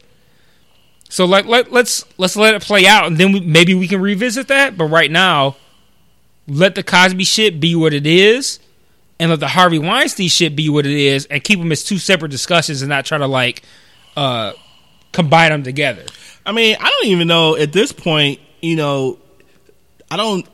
[1.17, 4.03] So like let let's let's let it play out, and then we, maybe we can
[4.03, 4.77] revisit that.
[4.77, 5.57] But right now,
[6.47, 8.61] let the Cosby shit be what it is,
[9.19, 11.97] and let the Harvey Weinstein shit be what it is, and keep them as two
[11.97, 13.63] separate discussions, and not try to like
[14.15, 14.53] uh,
[15.13, 16.05] combine them together.
[16.45, 19.19] I mean, I don't even know at this point, you know,
[20.11, 20.47] I don't.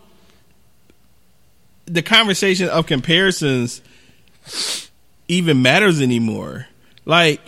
[1.86, 3.82] The conversation of comparisons
[5.26, 6.68] even matters anymore.
[7.04, 7.40] Like,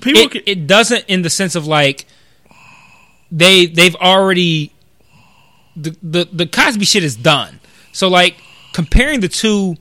[0.00, 2.06] people it, can, it doesn't in the sense of like
[3.30, 4.72] they they've already
[5.76, 7.60] the, the the Cosby shit is done.
[7.92, 8.36] So like
[8.72, 9.76] comparing the two,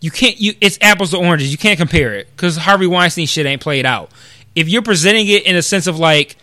[0.00, 1.52] you can't you it's apples to oranges.
[1.52, 4.10] You can't compare it because Harvey Weinstein shit ain't played out.
[4.54, 6.36] If you're presenting it in a sense of like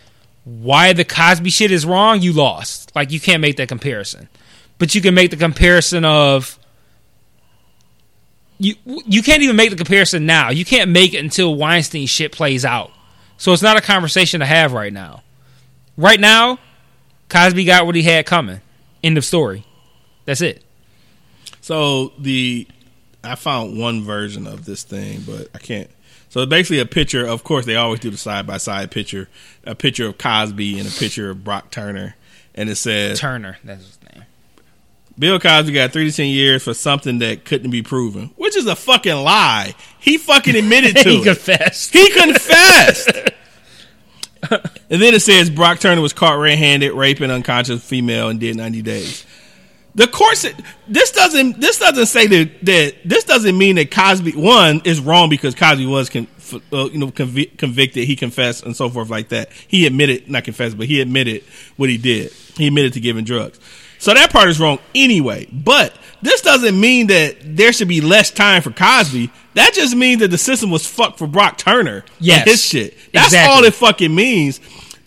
[0.43, 2.95] why the Cosby shit is wrong, you lost.
[2.95, 4.29] Like you can't make that comparison,
[4.77, 6.57] but you can make the comparison of.
[8.59, 10.49] You you can't even make the comparison now.
[10.49, 12.91] You can't make it until Weinstein shit plays out.
[13.37, 15.21] So it's not a conversation to have right now.
[15.97, 16.59] Right now,
[17.29, 18.61] Cosby got what he had coming.
[19.03, 19.65] End of story.
[20.25, 20.63] That's it.
[21.61, 22.67] So the
[23.23, 25.89] I found one version of this thing, but I can't.
[26.29, 27.25] So it's basically a picture.
[27.25, 29.27] Of course, they always do the side by side picture.
[29.65, 32.15] A picture of Cosby and a picture of Brock Turner,
[32.55, 34.23] and it says Turner, that's his name.
[35.19, 38.67] Bill Cosby got three to ten years for something that couldn't be proven, which is
[38.67, 39.73] a fucking lie.
[39.99, 41.23] He fucking admitted to he it.
[41.23, 41.91] confessed.
[41.93, 43.11] He confessed.
[44.89, 48.81] and then it says Brock Turner was caught red-handed raping unconscious female and did 90
[48.81, 49.25] days.
[49.95, 54.33] The court said this doesn't this doesn't say that that this doesn't mean that Cosby
[54.33, 56.27] one is wrong because Cosby was con,
[56.71, 59.51] uh, you know convi- convicted, he confessed and so forth like that.
[59.67, 61.43] He admitted not confessed, but he admitted
[61.77, 62.31] what he did.
[62.57, 63.59] He admitted to giving drugs.
[63.97, 65.47] So that part is wrong anyway.
[65.51, 69.31] But this doesn't mean that there should be less time for Cosby.
[69.57, 72.05] That just means that the system was fucked for Brock Turner.
[72.19, 72.39] Yes.
[72.41, 72.97] and his shit.
[73.11, 73.53] That's Exactly.
[73.57, 74.59] all it fucking means.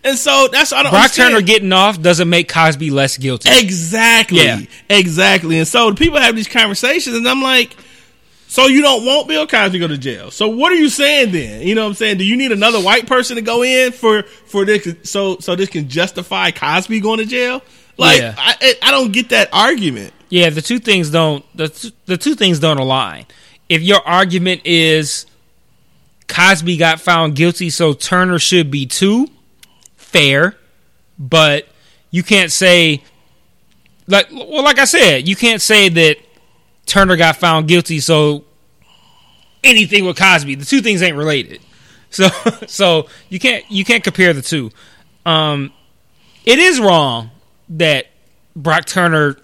[0.02, 1.32] And so that's I don't Brock understand.
[1.34, 3.48] Turner getting off doesn't make Cosby less guilty.
[3.60, 4.38] Exactly.
[4.42, 4.60] Yeah.
[4.88, 5.58] Exactly.
[5.58, 7.76] And so people have these conversations, and I'm like,
[8.48, 10.30] so you don't want Bill Cosby to go to jail?
[10.32, 11.62] So what are you saying then?
[11.66, 12.18] You know what I'm saying?
[12.18, 15.68] Do you need another white person to go in for for this so so this
[15.68, 17.62] can justify Cosby going to jail?
[17.96, 18.34] Like Yeah.
[18.36, 20.12] I I- don't get that argument.
[20.30, 23.26] Yeah, the two things don't the the two things don't align.
[23.70, 25.26] If your argument is
[26.26, 29.28] Cosby got found guilty, so Turner should be too,
[29.96, 30.56] fair,
[31.16, 31.68] but
[32.10, 33.04] you can't say
[34.08, 36.16] like well, like I said, you can't say that
[36.84, 38.44] Turner got found guilty, so
[39.62, 41.60] anything with Cosby, the two things ain't related.
[42.12, 42.28] So
[42.66, 44.72] so you can't you can't compare the two.
[45.24, 45.72] Um,
[46.44, 47.30] it is wrong
[47.68, 48.06] that
[48.56, 49.36] Brock Turner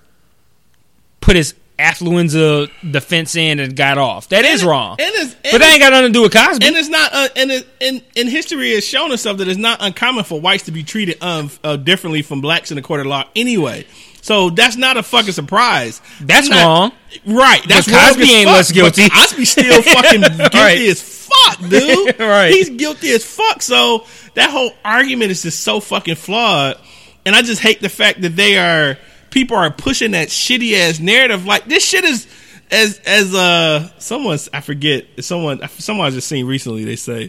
[1.21, 4.29] put his affluenza defense in and got off.
[4.29, 4.97] That is wrong.
[4.99, 6.67] And it's, and but that ain't got nothing to do with Cosby.
[6.67, 9.79] And it's not, uh, and it, and, and history has shown us that it's not
[9.83, 13.07] uncommon for whites to be treated um, uh, differently from blacks in the court of
[13.07, 13.87] law anyway.
[14.23, 16.01] So that's not a fucking surprise.
[16.21, 16.93] That's Not- wrong.
[17.25, 17.63] Right.
[17.69, 19.09] That's But Cosby ain't fuck, less guilty.
[19.09, 20.79] Cosby still fucking guilty Right.
[20.89, 22.19] as fuck, dude.
[22.19, 22.51] Right.
[22.53, 23.63] He's guilty as fuck.
[23.63, 24.05] So
[24.35, 26.77] that whole argument is just so fucking flawed.
[27.25, 28.99] And I just hate the fact that they are
[29.37, 31.45] people are pushing that shitty ass narrative.
[31.45, 32.27] Like this shit is
[32.71, 36.87] as as uh someone I forget someone someone I just seen recently.
[36.87, 37.27] They say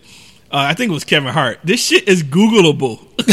[0.50, 1.60] uh, I think it was Kevin Hart.
[1.66, 3.02] This shit is Googleable.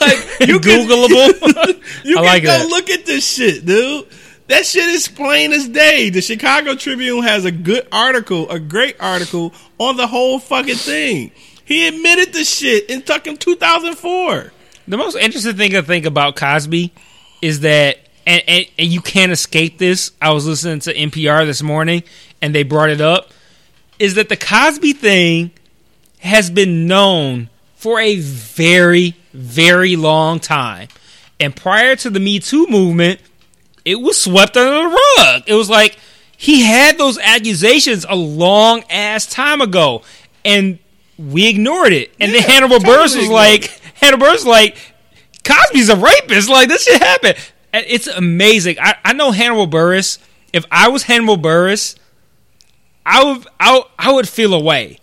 [0.00, 0.18] like
[0.48, 2.04] you Googleable.
[2.06, 2.68] you I like go that.
[2.68, 4.06] look at this shit, dude.
[4.46, 6.08] That shit is plain as day.
[6.08, 11.32] The Chicago Tribune has a good article, a great article on the whole fucking thing.
[11.66, 14.52] He admitted the shit in fucking 2004.
[14.90, 16.92] The most interesting thing I think about Cosby
[17.40, 20.10] is that, and, and, and you can't escape this.
[20.20, 22.02] I was listening to NPR this morning,
[22.42, 23.30] and they brought it up.
[24.00, 25.52] Is that the Cosby thing
[26.18, 30.88] has been known for a very, very long time,
[31.38, 33.20] and prior to the Me Too movement,
[33.84, 35.42] it was swept under the rug.
[35.46, 36.00] It was like
[36.36, 40.02] he had those accusations a long ass time ago,
[40.44, 40.80] and
[41.16, 42.12] we ignored it.
[42.18, 44.76] And then Hannibal totally Buress was ignored like, Hannibal was like,
[45.44, 46.48] Cosby's a rapist.
[46.48, 47.36] Like this shit happened.
[47.72, 48.76] It's amazing.
[48.80, 50.18] I, I know Hannibal Buress.
[50.52, 51.96] If I was Hannibal Buress,
[53.06, 54.98] I would I, I would feel away.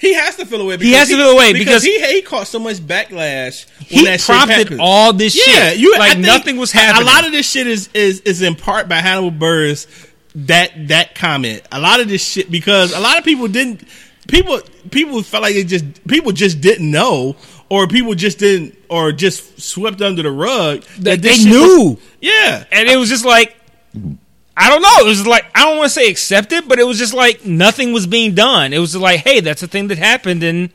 [0.00, 0.76] He has to feel away.
[0.76, 3.66] He has to feel away because- he, he caught so much backlash.
[3.80, 4.80] He when that prompted happened.
[4.80, 5.78] all this Yeah, shit.
[5.78, 7.02] you I like nothing was happening.
[7.02, 9.86] A lot of this shit is is is in part by Hannibal Buress.
[10.34, 11.62] That that comment.
[11.72, 13.82] A lot of this shit because a lot of people didn't.
[14.28, 17.34] People people felt like they just people just didn't know,
[17.70, 20.82] or people just didn't, or just swept under the rug.
[21.00, 21.98] That they shit was- knew.
[22.20, 23.54] yeah, and it was just like
[24.56, 25.06] I don't know.
[25.06, 27.92] It was like I don't want to say accepted, but it was just like nothing
[27.92, 28.72] was being done.
[28.72, 30.70] It was like, hey, that's a thing that happened, and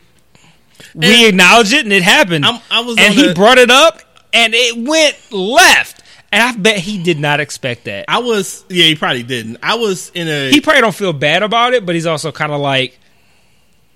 [0.94, 2.46] we And- acknowledge it, and it happened.
[2.46, 4.00] I'm- I was and he the- brought it up,
[4.34, 6.02] and it went left.
[6.32, 8.06] And I bet he did not expect that.
[8.08, 8.64] I was.
[8.68, 9.58] Yeah, he probably didn't.
[9.62, 10.50] I was in a.
[10.50, 13.00] He probably don't feel bad about it, but he's also kind of like,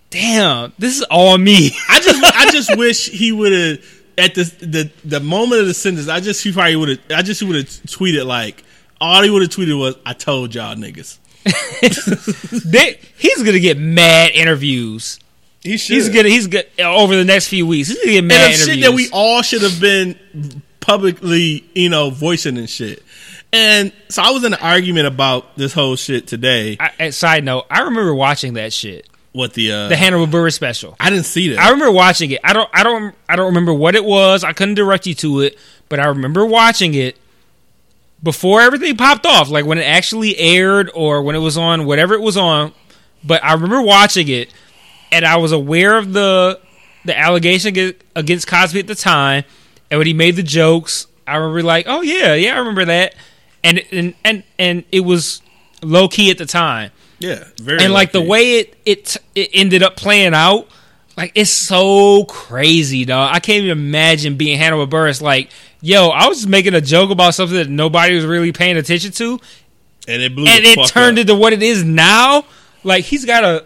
[0.09, 1.71] damn, this is all me.
[1.89, 5.73] I just I just wish he would have at the the the moment of the
[5.73, 6.07] sentence.
[6.07, 6.99] I just he probably would have.
[7.11, 8.63] I just would have tweeted like
[8.99, 11.17] all he would have tweeted was "I told y'all niggas."
[12.65, 15.19] They, he's gonna get mad interviews.
[15.61, 15.95] He should.
[15.95, 17.87] He's gonna he's gonna over the next few weeks.
[17.89, 18.75] He's gonna get mad of interviews.
[18.75, 23.03] shit that we all should have been publicly, you know, voicing and shit.
[23.53, 26.77] And so I was in an argument about this whole shit today.
[26.79, 29.07] I, side note, I remember watching that shit,
[29.37, 30.95] What the uh, the Hannibal Buress special.
[30.99, 31.59] I didn't see that.
[31.59, 32.39] I remember watching it.
[32.43, 34.43] I don't, I don't, I don't remember what it was.
[34.43, 35.59] I couldn't direct you to it,
[35.89, 37.19] but I remember watching it
[38.23, 42.15] before everything popped off, like when it actually aired or when it was on, whatever
[42.15, 42.73] it was on.
[43.23, 44.51] But I remember watching it,
[45.11, 46.59] and I was aware of the
[47.05, 49.43] the allegation against Cosby at the time,
[49.91, 53.13] and when he made the jokes, I remember like, oh yeah, yeah, I remember that,
[53.63, 55.43] and and and and it was
[55.83, 56.89] low key at the time
[57.19, 57.83] yeah, very.
[57.83, 60.67] and like the way it, it it ended up playing out,
[61.15, 63.33] like it's so crazy, dog.
[63.33, 65.21] I can't even imagine being Hannibal Buress.
[65.21, 65.49] Like,
[65.81, 69.11] yo, I was just making a joke about something that nobody was really paying attention
[69.13, 69.39] to,
[70.07, 71.21] and it blew and it turned up.
[71.21, 72.45] into what it is now.
[72.83, 73.65] Like he's got a.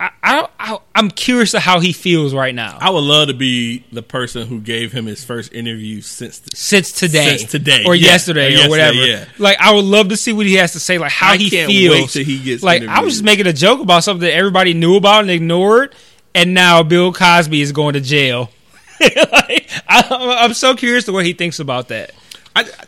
[0.00, 2.76] I, I, I I'm curious to how he feels right now.
[2.80, 6.40] I would love to be the person who gave him his first interview since.
[6.40, 8.06] The, since today, Since today, or yeah.
[8.08, 8.96] yesterday, Or or yesterday, whatever.
[9.06, 9.24] yeah.
[9.38, 11.50] Like, I would love to see what he has to say, like how I he
[11.50, 12.12] feels.
[12.14, 15.20] he gets like, I was just making a joke about something that everybody knew about
[15.22, 15.94] and ignored,
[16.34, 18.50] and now Bill Cosby is going to jail.
[19.00, 22.12] like, I, I'm so curious to what he thinks about that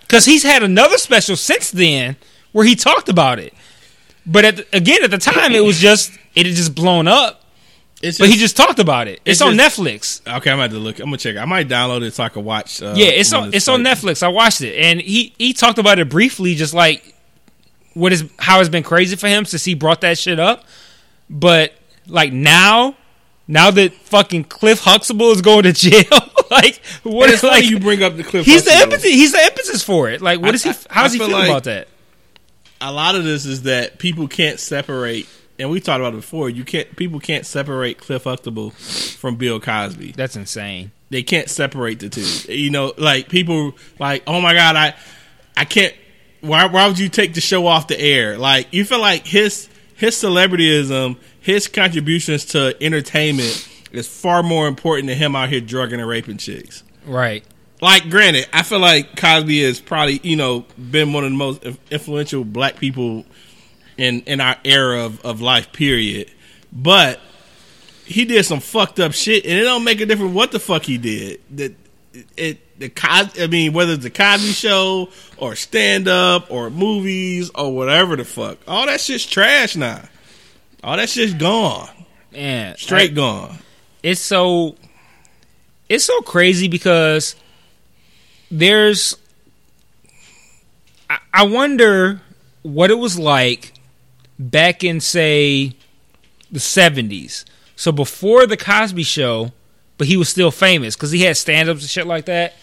[0.00, 2.16] because he's had another special since then
[2.52, 3.52] where he talked about it.
[4.26, 7.42] But at the, again, at the time, it was just it had just blown up.
[8.02, 9.20] it's But he just talked about it.
[9.24, 10.20] It's, It's on just- Netflix.
[10.38, 10.50] okay.
[10.50, 10.98] I'm about to look.
[10.98, 11.36] I'm gonna check.
[11.36, 11.38] it.
[11.38, 12.82] I might download it so I can watch.
[12.82, 13.82] Uh, Yeah, it's on it's on.
[13.82, 14.22] Netflix.
[14.22, 17.14] I watched it, and he he talked about it briefly, just like
[17.94, 20.64] what is how it's been crazy for him since he brought that shit up.
[21.30, 21.72] But
[22.08, 22.96] like now,
[23.48, 26.02] now that fucking Cliff Huxtable is going to jail,
[26.50, 28.44] like what is like you bring up the Cliff.
[28.44, 30.20] he's the impetus he's the impetus for it.
[30.20, 30.70] Like what is he?
[30.70, 31.88] I- How does he feel feel like- about that?
[32.80, 36.50] A lot of this is that people can't separate and we talked about it before.
[36.50, 40.12] You can't people can't separate Cliff Huxtable from Bill Cosby.
[40.12, 40.92] That's insane.
[41.10, 42.52] They can't separate the two.
[42.52, 44.94] You know, like people like, oh my god, I
[45.56, 45.94] I can't.
[46.40, 48.36] Why why would you take the show off the air?
[48.38, 55.08] Like you feel like his his celebrityism, his contributions to entertainment is far more important
[55.08, 56.82] than him out here drugging and raping chicks.
[57.06, 57.44] Right.
[57.80, 61.62] Like, granted, I feel like Cosby has probably you know been one of the most
[61.90, 63.24] influential black people
[63.98, 65.72] in in our era of, of life.
[65.72, 66.30] Period.
[66.72, 67.20] But
[68.04, 70.84] he did some fucked up shit, and it don't make a difference what the fuck
[70.84, 71.40] he did.
[71.50, 71.74] That
[72.36, 77.50] it, the Cos- I mean, whether it's the Cosby Show or stand up or movies
[77.54, 80.02] or whatever the fuck, all that shit's trash now.
[80.84, 81.88] All that shit's gone,
[82.32, 83.58] Man, straight gone.
[84.02, 84.76] it's so
[85.88, 87.34] it's so crazy because
[88.50, 89.16] there's
[91.32, 92.20] I, wonder
[92.62, 93.72] what it was like
[94.38, 95.74] back in say
[96.50, 97.44] the 70s
[97.74, 99.52] so before the cosby show
[99.98, 102.54] but he was still famous because he had stand-ups and shit like that.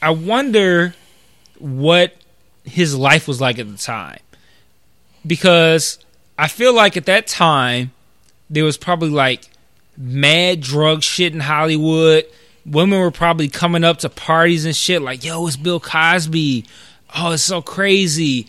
[0.00, 0.94] I wonder
[1.58, 2.14] what
[2.64, 4.20] his life was like at the time.
[5.26, 5.98] Because
[6.40, 7.90] i feel like at that time
[8.48, 9.48] there was probably like
[9.96, 12.24] mad drug shit in Hollywood.
[12.70, 16.64] Women were probably coming up to parties and shit like, yo, it's Bill Cosby.
[17.16, 18.46] Oh, it's so crazy.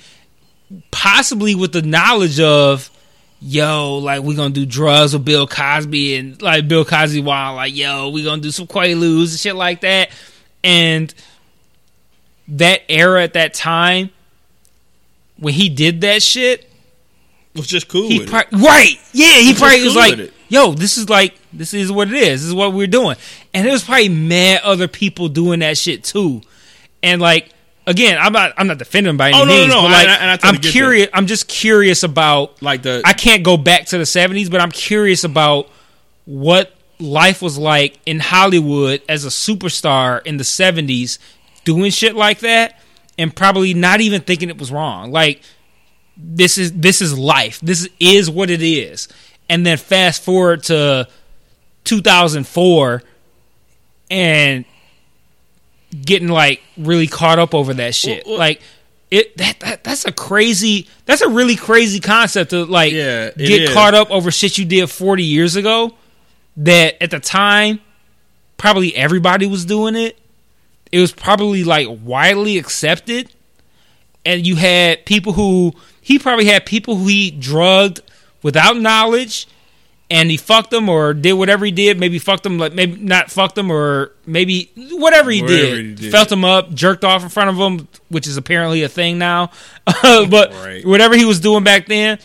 [0.91, 2.91] Possibly with the knowledge of,
[3.41, 7.75] yo, like we gonna do drugs with Bill Cosby and like Bill Cosby while like,
[7.75, 10.09] yo, we gonna do some Quaaludes and shit like that.
[10.63, 11.13] And
[12.49, 14.09] that era at that time,
[15.37, 16.69] when he did that shit,
[17.55, 19.39] Was just cool he pro- right, yeah.
[19.39, 22.41] He was probably cool was like, "Yo, this is like this is what it is.
[22.41, 23.15] This is what we're doing."
[23.53, 26.41] And there was probably mad other people doing that shit too.
[27.03, 27.49] And like
[27.87, 29.81] again, I'm not I'm not defending by oh, any Oh, no, no, means, no.
[29.81, 31.09] but I- like I- and I totally I'm curious.
[31.13, 32.61] I'm just curious about.
[32.61, 35.69] Like the I can't go back to the '70s, but I'm curious about
[36.25, 41.17] what life was like in Hollywood as a superstar in the '70s,
[41.63, 42.79] doing shit like that,
[43.17, 45.11] and probably not even thinking it was wrong.
[45.11, 45.41] Like
[46.17, 47.59] this is this is life.
[47.61, 49.07] This is what it is.
[49.49, 51.07] And then fast forward to
[51.85, 53.01] 2004
[54.11, 54.65] and
[56.05, 58.25] getting like really caught up over that shit.
[58.25, 58.61] Well, well- like
[59.11, 63.63] it that, that that's a crazy that's a really crazy concept to like Yeah, get
[63.63, 63.73] is.
[63.73, 65.95] caught up over shit you did 40 years ago
[66.57, 67.79] that at the time
[68.57, 70.17] probably everybody was doing it.
[70.91, 73.31] It was probably like widely accepted
[74.25, 78.01] and you had people who he probably had people who he drugged
[78.43, 79.47] without knowledge
[80.11, 83.29] and he fucked them or did whatever he did maybe fucked them like maybe not
[83.29, 86.11] fucked them or maybe whatever he, Whatever did, he did.
[86.11, 89.51] felt them up jerked off in front of them which is apparently a thing now
[90.01, 90.85] but Right.
[90.85, 92.17] whatever he was doing back then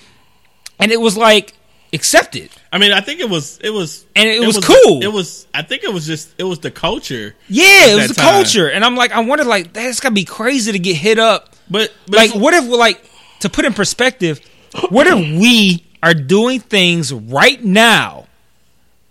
[0.78, 1.52] and it was like
[1.92, 5.00] accepted I mean, I think it was it was And it was cool.
[5.00, 5.46] It was.
[5.54, 7.36] I think it was just it was the culture.
[7.48, 8.32] yeah it was the time.
[8.34, 11.50] culture and i'm like i wonder like that's gotta be crazy to get hit up
[11.70, 13.00] But, but like what if like
[13.40, 14.40] to put in perspective
[14.88, 18.26] what if we are doing things right now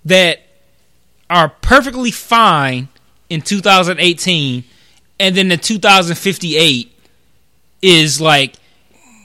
[0.06, 0.40] that
[1.28, 2.88] are perfectly fine
[3.30, 4.64] in 2018
[5.20, 6.96] and then the 2058
[7.82, 8.54] is like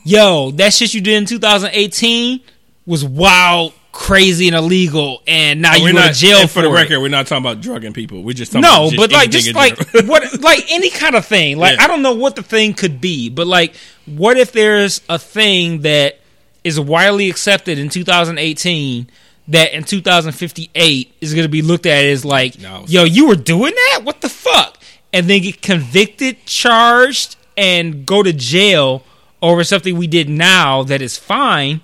[0.05, 2.41] yo that shit you did in 2018
[2.87, 6.63] was wild crazy and illegal and now you we're go not to jail and for
[6.63, 6.73] the it.
[6.73, 7.01] record.
[7.01, 8.23] We're not talking about drugging people.
[8.23, 11.59] We're just talking No, but like just like what like any kind of thing.
[11.59, 11.85] Like Yeah.
[11.85, 13.75] I don't know what the thing could be, but like
[14.07, 16.21] what if there's a thing that
[16.65, 19.09] is widely accepted in 2018
[19.49, 23.35] that in 2058 is going to be looked at as like, No, yo, you were
[23.37, 24.01] doing that?
[24.05, 24.79] What the fuck?
[25.13, 29.03] And then get convicted, charged, and go to jail
[29.41, 31.81] over something we did now that is fine.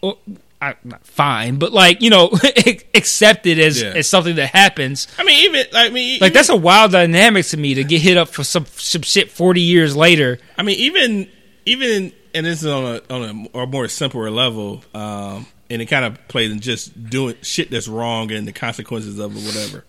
[0.00, 0.16] Or,
[0.62, 2.30] I, not fine, but like you know,
[2.94, 3.90] accepted as Yeah.
[3.90, 5.08] as something that happens.
[5.18, 8.00] I mean, even I mean, Like even- that's a wild dynamic to me to get
[8.00, 10.38] hit up for some some shit forty years later.
[10.56, 11.28] I mean, even
[11.66, 16.04] even and this is on a on a, more simpler level, um, and it kind
[16.04, 19.84] of plays in just doing shit that's wrong and the consequences of it, whatever.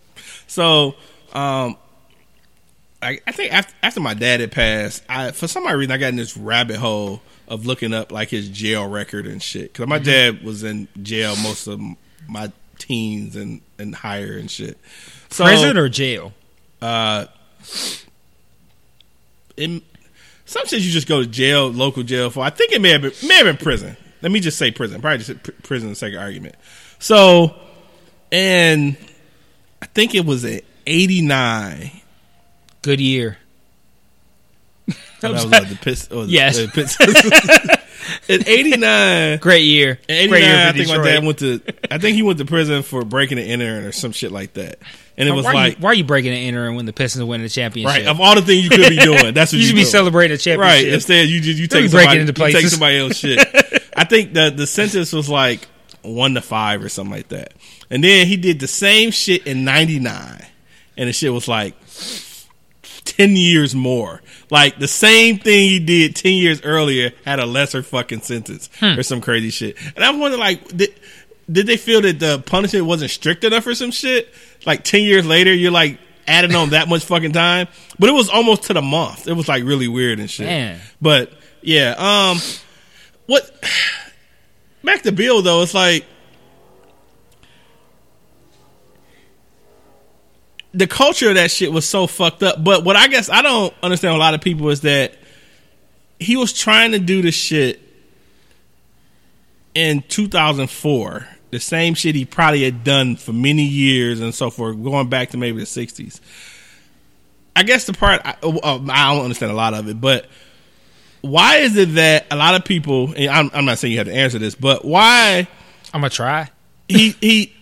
[0.47, 0.95] So,
[1.33, 1.77] um,
[3.01, 5.97] I, I think after, after my dad had passed, I for some odd reason I
[5.97, 9.87] got in this rabbit hole of looking up like his jail record and shit because
[9.87, 11.79] my dad was in jail most of
[12.27, 14.77] my teens and and higher and shit.
[15.29, 16.33] So, Prison or jail?
[16.81, 17.25] uh,
[19.57, 19.81] in
[20.45, 22.43] some shit you just go to jail, local jail for.
[22.43, 23.97] I think it may have been may have been prison.
[24.21, 25.01] Let me just say prison.
[25.01, 25.89] Probably just pr- prison.
[25.89, 26.55] The second argument.
[26.99, 27.55] So,
[28.31, 28.95] and
[29.81, 31.91] I think it was in '89.
[32.81, 33.37] Good year.
[35.21, 36.11] That was like the piss.
[36.11, 36.57] Or the, Yes.
[36.57, 37.79] the
[38.27, 39.37] in '89.
[39.41, 39.97] Great year.
[40.07, 41.61] In 89, I think my dad went to.
[41.89, 44.77] I think he went to prison for breaking and entering or some shit like that.
[45.17, 47.23] And it was why, like, you, why are you breaking and entering when the Pistons
[47.23, 47.99] win the championship?
[47.99, 49.81] right of all the things you could be doing, that's what you you, should be
[49.81, 49.91] doing.
[49.91, 50.83] celebrating a championship.
[50.85, 50.93] Right.
[50.93, 53.39] Instead, you just you take breaking somebody, into you take somebody else shit.
[53.97, 55.67] I think the the sentence was like
[56.01, 57.53] one to five or something like that.
[57.89, 60.45] And then he did the same shit in '99,
[60.97, 61.75] and the shit was like
[63.05, 64.21] ten years more.
[64.49, 68.99] Like the same thing he did ten years earlier had a lesser fucking sentence Hmm.
[68.99, 69.77] or some crazy shit.
[69.95, 70.93] And I wonder, like, did,
[71.51, 74.33] did they feel that the punishment wasn't strict enough or some shit?
[74.65, 77.67] Like ten years later, you're like adding on that much fucking time,
[77.99, 79.27] but it was almost to the month.
[79.27, 80.47] It was like really weird and shit.
[80.47, 80.79] Man.
[81.01, 82.37] But yeah, um,
[83.25, 83.49] what?
[84.83, 86.05] Back to Bill though, it's like
[90.75, 92.63] the culture of that shit was so fucked up.
[92.63, 95.15] But what I guess I don't understand a lot of people is that
[96.19, 97.81] he was trying to do the shit
[99.73, 104.81] in 2004, the same shit he probably had done for many years and so forth,
[104.83, 106.19] going back to maybe the 60s.
[107.55, 110.25] I guess the part I, uh, I don't understand a lot of it, but
[111.21, 113.13] why is it that a lot of people?
[113.15, 115.47] And I'm, I'm not saying you have to answer this, but why
[115.93, 116.49] I'm gonna try.
[116.89, 117.53] he he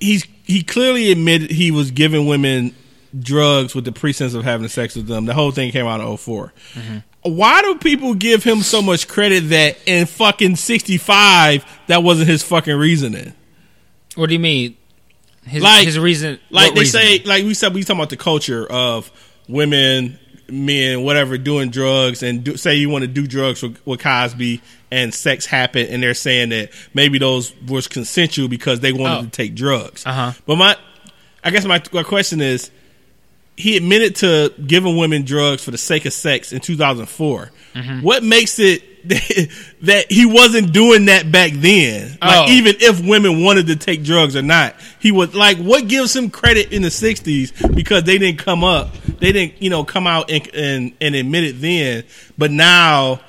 [0.00, 2.74] he's he clearly admitted he was giving women
[3.18, 5.26] drugs with the pretense of having sex with them.
[5.26, 6.52] The whole thing came out in 4
[7.24, 12.42] Why do people give him so much credit that in fucking 65 that wasn't his
[12.42, 13.32] fucking reasoning?
[14.14, 14.76] What do you mean?
[15.46, 17.06] His, Like- his reason, Like they reasoning?
[17.06, 19.10] say, like we said, we talking about the culture of
[19.48, 20.18] women,
[20.50, 24.60] men, whatever, doing drugs, and do, say you want to do drugs with, with Cosby,
[24.90, 29.22] and sex happened, and they're saying that maybe those was consensual because they wanted Oh.
[29.24, 30.04] to take drugs.
[30.06, 30.32] Uh-huh.
[30.46, 30.76] But my,
[31.42, 32.70] I guess my, my question is,
[33.56, 37.50] he admitted to giving women drugs for the sake of sex in 2004.
[37.74, 38.00] Mm-hmm.
[38.02, 38.82] What makes it
[39.82, 42.18] that he wasn't doing that back then?
[42.22, 42.52] Like Oh.
[42.52, 46.30] even if women wanted to take drugs or not, he was like, what gives him
[46.30, 50.30] credit in the 60s because they didn't come up, they didn't, you know, come out
[50.30, 52.04] and and, and admit it then,
[52.38, 53.20] but now.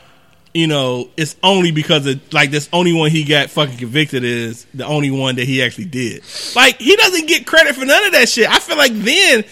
[0.57, 4.65] You know, it's only because of like this only one he got fucking convicted is
[4.73, 6.23] the only one that he actually did.
[6.55, 8.47] Like he doesn't get credit for none of that shit.
[8.49, 9.43] I feel like then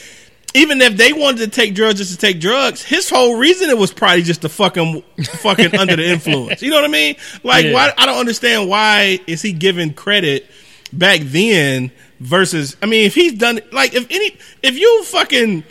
[0.56, 3.78] even if they wanted to take drugs just to take drugs, his whole reason it
[3.78, 6.62] was probably just to fucking fucking under the influence.
[6.62, 7.16] You know what I mean?
[7.44, 7.74] Like Yeah.
[7.74, 10.50] why I don't understand why is he giving credit
[10.92, 15.64] back then versus I mean if he's done like if any if you fucking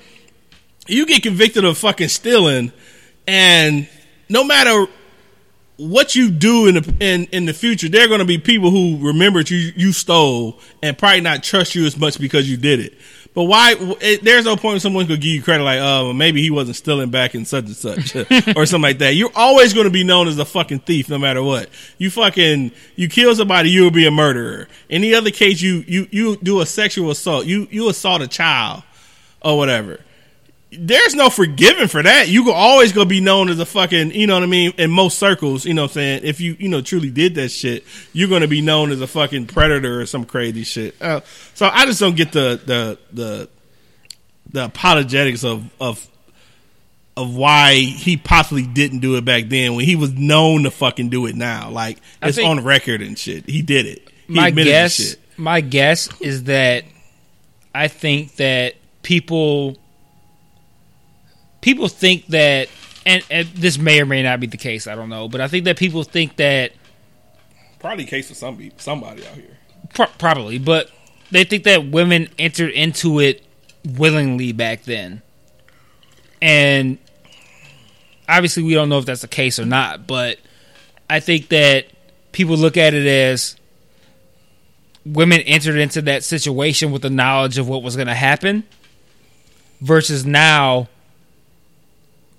[0.88, 2.72] you get convicted of fucking stealing
[3.28, 3.88] and
[4.28, 4.86] no matter
[5.76, 8.70] what you do in the in, in the future, there are going to be people
[8.70, 12.78] who remembered you you stole and probably not trust you as much because you did
[12.80, 12.98] it.
[13.34, 13.74] But why?
[13.78, 17.10] It, there's no point someone could give you credit like, oh, maybe he wasn't stealing
[17.10, 18.16] back in such and such
[18.56, 19.14] or something like that.
[19.14, 21.70] You're always going to be known as a fucking thief, no matter what.
[21.96, 24.68] You fucking you kill somebody, you'll be a murderer.
[24.90, 28.82] Any other case, you you you do a sexual assault, you you assault a child
[29.40, 30.00] or whatever
[30.78, 32.28] there's no forgiving for that.
[32.28, 34.90] You go always gonna be known as a fucking, you know what I mean, in
[34.90, 36.20] most circles, you know what I'm saying?
[36.24, 39.46] If you, you know, truly did that shit, you're gonna be known as a fucking
[39.46, 41.00] predator or some crazy shit.
[41.00, 41.20] Uh,
[41.54, 43.48] so I just don't get the the the
[44.50, 46.08] the apologetics of of
[47.16, 51.10] of why he possibly didn't do it back then when he was known to fucking
[51.10, 51.70] do it now.
[51.70, 53.48] Like I it's on record and shit.
[53.48, 54.08] He did it.
[54.26, 55.20] He my guess shit.
[55.36, 56.84] my guess is that
[57.74, 59.76] I think that people
[61.62, 62.68] people think that
[63.06, 65.48] and, and this may or may not be the case, I don't know, but I
[65.48, 66.72] think that people think that
[67.78, 69.58] Probably case of some somebody out here.
[69.92, 70.90] pro- probably, but
[71.32, 73.42] they think that women entered into it
[73.84, 75.22] willingly back then.
[76.40, 76.98] And
[78.28, 80.38] obviously we don't know if that's the case or not, but
[81.10, 81.86] I think that
[82.32, 83.56] people look at it as
[85.04, 88.64] women entered into that situation with the knowledge of what was going to happen
[89.80, 90.88] versus now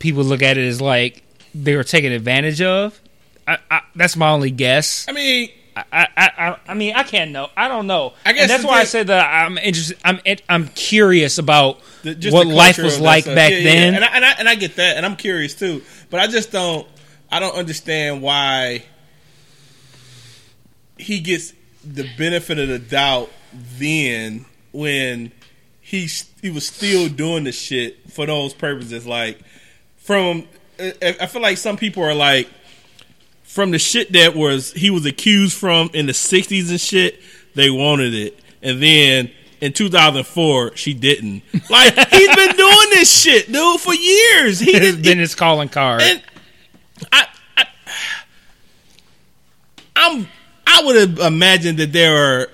[0.04, 1.24] people look at it as like
[1.56, 3.00] they were taken advantage of.
[3.48, 5.06] I, I, that's my only guess.
[5.10, 7.50] I mean, I, I, I, I mean, I can't know.
[7.58, 8.14] I don't know.
[8.26, 9.98] I guess and that's why I thing- said that I'm interested.
[10.06, 13.36] I'm, I'm curious about The- what life was like stuff.
[13.36, 13.96] back Yeah, yeah, then.
[13.96, 15.82] And, I, and I and I get that, and I'm curious too.
[16.10, 16.88] But I just don't.
[17.32, 18.84] I don't understand why
[20.98, 21.54] he gets
[21.84, 25.32] the benefit of the doubt then when
[25.82, 26.08] he
[26.42, 29.06] he was still doing the shit for those purposes.
[29.06, 29.40] Like
[30.04, 30.48] from,
[30.80, 32.50] I feel like some people are like
[33.44, 37.22] from the shit that was he was accused from in the '60s and shit.
[37.56, 39.32] They wanted it, and then
[39.62, 41.44] in 2004 she didn't.
[41.70, 44.60] Like he's been doing this shit, dude, for years.
[44.60, 46.02] he has been his calling card.
[46.02, 46.22] and
[47.12, 47.66] I, I,
[49.96, 50.28] I'm
[50.68, 52.48] I would have imagined that there are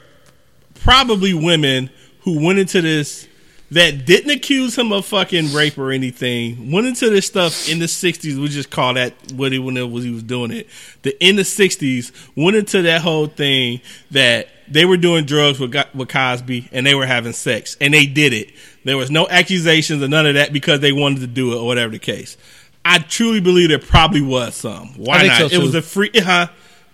[0.81, 1.89] probably women
[2.21, 3.27] who went into this
[3.71, 6.71] that didn't accuse him of fucking rape or anything.
[6.71, 8.41] Went into this stuff in the '60s.
[8.41, 10.67] We just call that what he when it was he was doing it.
[11.03, 13.81] The in the '60s went into that whole thing
[14.11, 18.05] that they were doing drugs with with Cosby and they were having sex and they
[18.05, 18.51] did it.
[18.85, 21.65] There was no accusations or none of that because they wanted to do it or
[21.65, 22.37] whatever the case.
[22.83, 24.93] I truly believe there probably was some.
[24.95, 25.51] Why I think not?
[25.51, 26.47] so, it was a free, huh?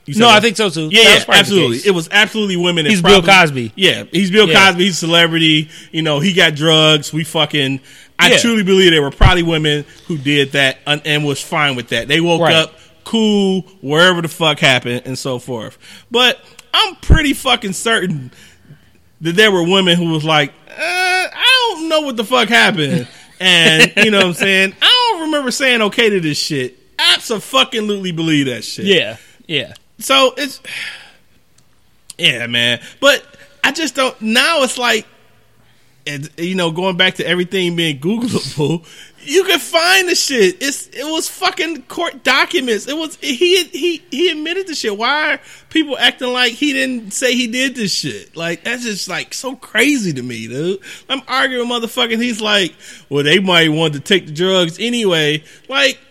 [0.08, 0.36] No, what?
[0.36, 0.90] I think so too.
[0.92, 1.78] Yeah, That yeah absolutely.
[1.86, 2.84] It was absolutely women.
[2.86, 3.72] that He's Bill Cosby.
[3.76, 4.68] Yeah, he's Bill Yeah.
[4.68, 4.84] Cosby.
[4.86, 5.70] He's a celebrity.
[5.92, 7.12] You know, he got drugs.
[7.12, 7.80] We fucking.
[8.20, 8.38] I Yeah.
[8.38, 12.08] truly believe there were probably women who did that and, and was fine with that.
[12.08, 12.56] They woke Right.
[12.56, 15.78] up cool wherever the fuck happened and so forth.
[16.12, 16.40] But
[16.74, 18.32] I'm pretty fucking certain
[19.22, 23.08] that there were women who was like, uh, I don't know what the fuck happened.
[23.38, 24.76] And you know what I'm saying?
[24.82, 26.80] I don't remember saying okay to this shit.
[26.98, 28.86] Absolutely believe that shit.
[28.86, 29.74] Yeah, yeah.
[30.00, 30.62] So it's
[32.18, 32.82] yeah, man.
[33.00, 33.26] But
[33.64, 34.20] I just don't.
[34.22, 35.06] Now it's like,
[36.38, 38.86] you know, going back to everything being Googleable,
[39.20, 40.62] you can find the shit.
[40.62, 42.88] It's it was fucking court documents.
[42.88, 44.98] It was he he he admitted the shit.
[44.98, 45.40] Why are
[45.70, 48.36] people acting like he didn't say he did this shit?
[48.36, 50.80] Like that's just like so crazy to me, dude.
[51.10, 52.22] I'm arguing motherfucking.
[52.22, 52.76] He's like,
[53.10, 55.44] well, they might want to take the drugs anyway.
[55.70, 56.00] Like.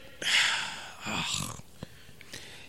[1.06, 1.33] Ah.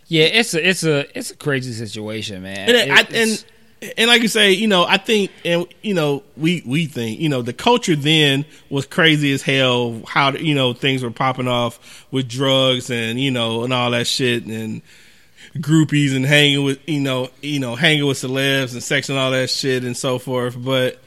[0.08, 2.70] Yeah, it's a it's a it's a crazy situation, man.
[2.70, 3.44] and, I, and
[3.98, 7.28] and like you say, you know, I think, and you know, we we think, you
[7.28, 10.02] know, the culture then was crazy as hell.
[10.06, 14.06] How you know things were popping off with drugs and you know and all that
[14.06, 14.80] shit and
[15.56, 19.30] groupies and hanging with you know you know hanging with celebs and sex and all
[19.30, 20.56] that shit and so forth.
[20.56, 21.00] But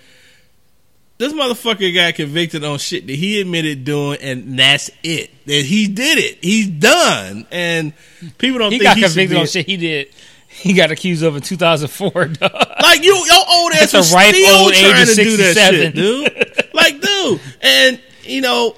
[1.20, 5.30] this motherfucker got convicted on shit that he admitted doing, and that's it.
[5.46, 6.38] That he did it.
[6.42, 7.94] He's done, and
[8.38, 10.08] people don't he think got he convicted on shit he did.
[10.48, 12.26] He got accused of in 2004.
[12.26, 12.52] dog.
[12.82, 16.74] Like you, your old ass was ripe still old trying to do that shit, dude.
[16.74, 18.78] like, dude, and you know,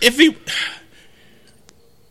[0.00, 0.36] if he,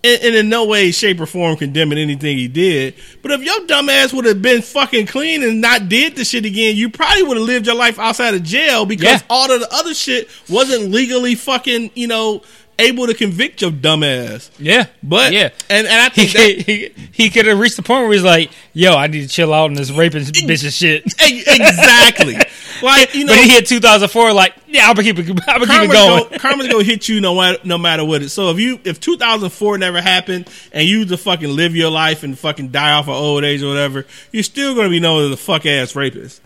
[0.05, 3.65] and, and in no way, shape, or form condemning anything he did, but if your
[3.67, 7.23] dumb ass would have been fucking clean and not did the shit again, you probably
[7.23, 9.27] would have lived your life outside of jail because Yeah.
[9.29, 12.41] all of the other shit wasn't legally fucking, you know,
[12.79, 14.51] able to convict your dumb ass.
[14.59, 17.83] Yeah, But yeah, and and I he think that, he, he could have reached the
[17.83, 20.73] point where he's like, "Yo, I need to chill out on this raping bitch and
[20.73, 22.37] shit." Exactly.
[22.81, 25.65] Like you know, but he hit 2004, like, yeah, I'm gonna keep it, I'm gonna
[25.65, 26.29] keep it karma's going.
[26.29, 28.29] Go, karma's gonna hit you no matter no matter what it.
[28.29, 32.37] So if you if 2004 never happened and you to fucking live your life and
[32.37, 35.37] fucking die off of old age or whatever, you're still gonna be known as a
[35.37, 36.41] fuck ass rapist.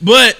[0.00, 0.38] But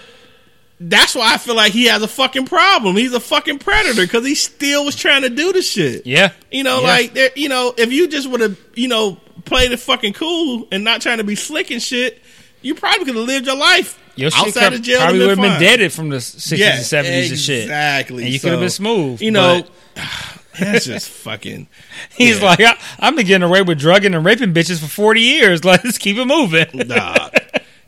[0.78, 2.96] that's why I feel like he has a fucking problem.
[2.96, 6.06] He's a fucking predator because he still was trying to do the shit.
[6.06, 6.32] Yeah.
[6.50, 6.86] You know, Yeah.
[6.86, 10.68] like there, you know, if you just would have, you know, played it fucking cool
[10.72, 12.22] and not trying to be slick and shit,
[12.62, 15.00] you probably could have lived your life Your shit outside prob- of jail.
[15.00, 15.60] probably would have been fine.
[15.60, 17.62] deaded from the 60s Yeah, and 70s and shit.
[17.62, 18.24] Exactly.
[18.24, 19.22] And you could have been smooth.
[19.22, 19.62] You know,
[19.94, 20.04] but
[20.58, 21.68] that's just fucking.
[22.16, 22.44] he's yeah.
[22.44, 25.64] like, I, I've been getting away with drugging and raping bitches for 40 years.
[25.64, 26.66] Let's keep it moving.
[26.88, 27.30] Nah.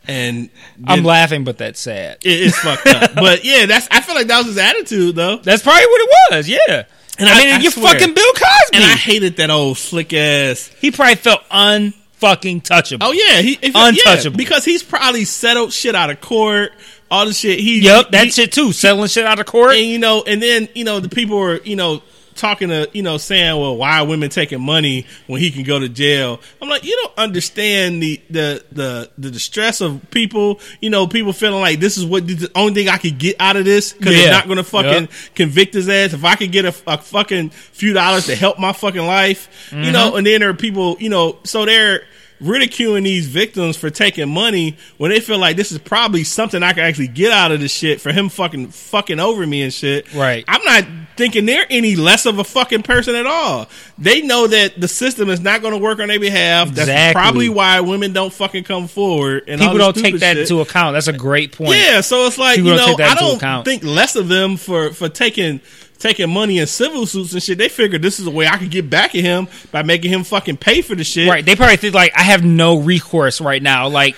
[0.09, 0.49] And
[0.87, 2.19] I'm laughing, but that's sad.
[2.25, 3.15] it- it's fucked up.
[3.15, 3.87] But yeah, that's.
[3.91, 5.37] I feel like that was his attitude though.
[5.37, 6.49] That's probably what it was.
[6.49, 6.85] Yeah.
[7.19, 7.93] And I, I- mean, I you're swear.
[7.99, 8.75] fucking Bill Cosby.
[8.75, 10.71] And I hated that old slick ass.
[10.81, 12.99] he probably felt unfucking touchable.
[13.03, 14.33] Oh yeah, he if, Untouchable.
[14.33, 16.73] yeah, because he's probably settled shit out of court.
[17.11, 17.81] All the shit he.
[17.81, 18.73] Yep, that he- shit too.
[18.73, 19.75] Settling shit out of court.
[19.75, 22.03] And you know, and then you know the people were you know
[22.39, 25.79] talking to you know saying, well, why are women taking money when he can go
[25.79, 26.41] to jail?
[26.63, 30.61] I'm like, you don't understand the the the the distress of people.
[30.81, 33.57] You know, people feeling like this is what the only thing I could get out
[33.57, 34.23] of this because Yeah.
[34.23, 35.11] they're not going to fucking Yep.
[35.35, 36.13] convict his ass.
[36.15, 39.79] If I could get a, a fucking few dollars to help my fucking life, you
[39.79, 39.93] Mm-hmm.
[39.93, 42.03] know, and then there are people, you know, so they're
[42.41, 46.73] ridiculing these victims for taking money when they feel like this is probably something I
[46.73, 50.13] can actually get out of this shit for him fucking fucking over me and shit.
[50.15, 50.45] Right.
[50.47, 50.85] I'm not
[51.17, 53.69] thinking they're any less of a fucking person at all.
[53.99, 56.69] They know that the system is not going to work on their behalf.
[56.69, 57.21] That's Exactly.
[57.21, 59.45] probably why women don't fucking come forward.
[59.49, 60.43] And People don't take that shit.
[60.51, 60.95] into account.
[60.95, 61.71] That's a great point.
[61.77, 65.09] Yeah, so it's like People you know I don't think less of them for for
[65.09, 65.61] taking
[65.99, 67.59] taking money in civil suits and shit.
[67.59, 70.25] They figured this is a way I could get back at him by making him
[70.25, 71.29] fucking pay for the shit.
[71.29, 71.45] Right.
[71.45, 73.89] They probably think like I have no recourse right now.
[73.89, 74.17] Like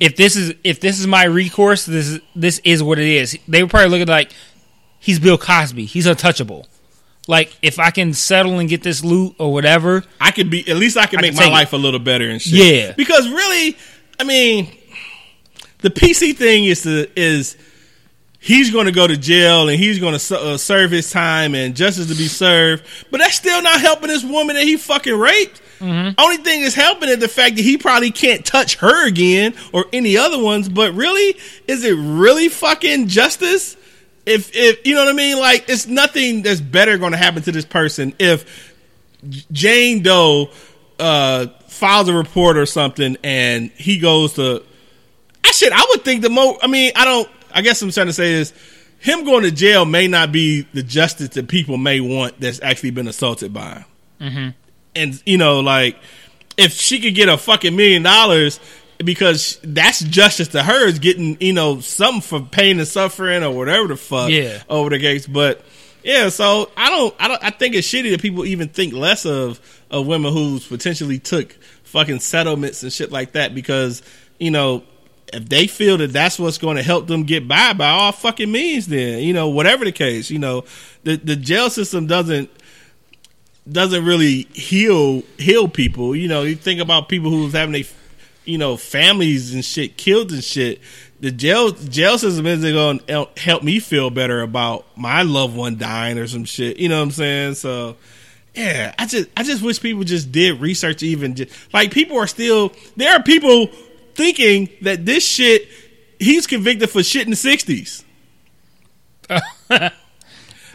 [0.00, 3.38] if this is if this is my recourse, this is this is what it is.
[3.48, 4.32] They were probably looking like
[4.98, 5.84] he's Bill Cosby.
[5.86, 6.66] He's untouchable.
[7.28, 10.76] Like if I can settle and get this loot or whatever, I could be at
[10.76, 11.54] least I can I make can my take it.
[11.54, 12.52] life a little better and shit.
[12.52, 12.92] Yeah.
[12.92, 13.76] Because really,
[14.18, 14.76] I mean,
[15.78, 17.56] the PC thing is the is
[18.42, 21.76] he's going to go to jail and he's going to uh, serve his time and
[21.76, 22.84] justice to be served.
[23.10, 25.62] But that's still not helping this woman that he fucking raped.
[25.80, 29.86] Only thing is helping is the fact that he probably can't touch her again or
[29.92, 30.68] any other ones.
[30.68, 31.36] But really,
[31.66, 33.76] is it really fucking justice?
[34.24, 37.42] If if you know what I mean, like it's nothing that's better going to happen
[37.42, 38.76] to this person if
[39.50, 40.50] Jane Doe
[41.00, 44.62] uh, files a report or something and he goes to.
[45.44, 45.72] I shit.
[45.72, 46.58] I would think the mo.
[46.62, 47.28] I mean, I don't.
[47.54, 48.52] I guess I'm trying to say is
[48.98, 52.90] him going to jail may not be the justice that people may want that's actually
[52.90, 53.84] been assaulted by him.
[54.20, 54.48] Mm-hmm.
[54.94, 55.96] And you know, like
[56.56, 58.60] if she could get a fucking million dollars
[58.98, 63.50] because that's justice to her is getting you know something for pain and suffering or
[63.50, 64.62] whatever the fuck Yeah.
[64.68, 65.64] over the gates, But
[66.04, 69.24] yeah, so I don't, I don't, I think it's shitty that people even think less
[69.24, 69.60] of
[69.90, 71.52] of women who's potentially took
[71.84, 74.02] fucking settlements and shit like that because
[74.38, 74.82] you know
[75.32, 78.50] if they feel that that's what's going to help them get by by all fucking
[78.50, 80.64] means, then you know whatever the case, you know
[81.04, 82.50] the the jail system doesn't
[83.70, 86.16] doesn't really heal heal people.
[86.16, 87.86] You know, you think about people who's having they,
[88.44, 90.80] you know, families and shit killed and shit.
[91.20, 95.78] The jail jail system isn't going to help me feel better about my loved one
[95.78, 96.78] dying or some shit.
[96.78, 97.54] You know what I'm saying?
[97.54, 97.96] So.
[98.54, 102.26] Yeah, I just I just wish people just did research even just, like people are
[102.26, 103.70] still there are people
[104.14, 105.68] thinking that this shit
[106.18, 108.04] he's convicted for shit in the 60s.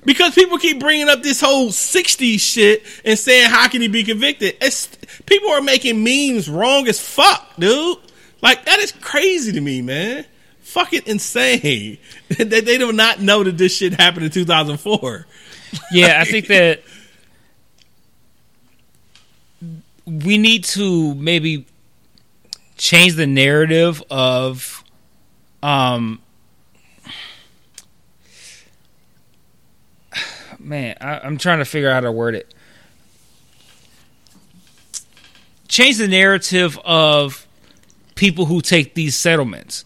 [0.07, 4.05] Because people keep bringing up this whole 60s shit and saying, how can he be
[4.05, 4.55] convicted?
[4.61, 4.87] It's,
[5.25, 7.97] people are making memes wrong as fuck, dude.
[8.41, 10.25] Like, that is crazy to me, man.
[10.61, 11.97] Fucking insane.
[12.29, 15.27] that they do not know that this shit happened in 2004.
[15.91, 16.83] Yeah, I think that
[20.05, 21.65] we need to maybe
[22.77, 24.83] change the narrative of
[25.63, 26.21] um
[30.59, 32.53] man I, i'm trying to figure out how to word it.
[35.67, 37.45] Change the narrative of
[38.15, 39.83] people who take these settlements.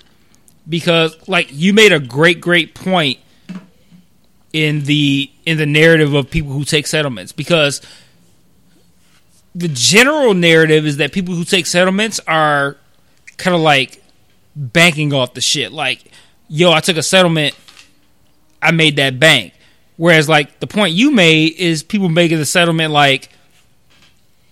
[0.69, 3.19] Because like you made a great great point
[4.53, 7.31] in the in the narrative of people who take settlements.
[7.31, 7.81] Because
[9.53, 12.77] the general narrative is that people who take settlements are
[13.37, 14.03] kind of like
[14.55, 16.11] banking off the shit like
[16.49, 17.55] yo i took a settlement
[18.61, 19.53] i made that bank
[19.97, 23.29] whereas like the point you made is people making the settlement like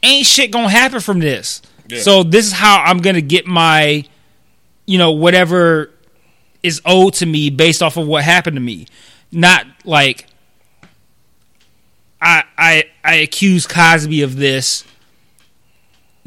[0.04, 2.00] ain't shit gonna happen from this Yeah.
[2.02, 4.06] so this is how i'm gonna get my
[4.86, 5.92] you know whatever
[6.64, 8.88] is owed to me based off of what happened to me
[9.32, 10.26] not like
[12.22, 14.84] I I I accuse Cosby of this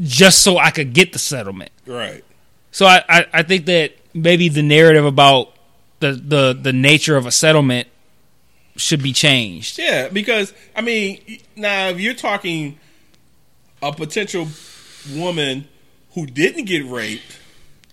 [0.00, 1.70] just so I could get the settlement.
[1.86, 2.24] Right.
[2.72, 5.50] So I, I, I think that maybe the narrative about
[6.00, 7.86] the, the the nature of a settlement
[8.76, 9.78] should be changed.
[9.78, 12.78] Yeah, because I mean, now if you're talking
[13.82, 14.48] a potential
[15.14, 15.68] woman
[16.14, 17.38] who didn't get raped,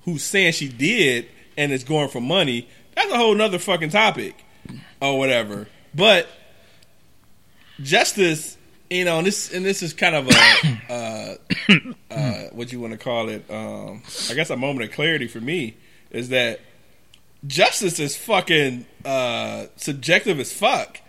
[0.06, 1.28] who's saying she did
[1.58, 4.36] and is going for money, that's a whole nother fucking topic
[5.02, 5.68] or whatever.
[5.94, 6.28] But
[7.82, 8.58] justice,
[8.90, 10.80] you know, and this and this is kind of a
[11.70, 11.74] uh,
[12.12, 13.46] uh, what you want to call it.
[13.50, 15.76] Um, I guess a moment of clarity for me
[16.12, 16.60] is that
[17.48, 21.00] justice is fucking uh, subjective as fuck.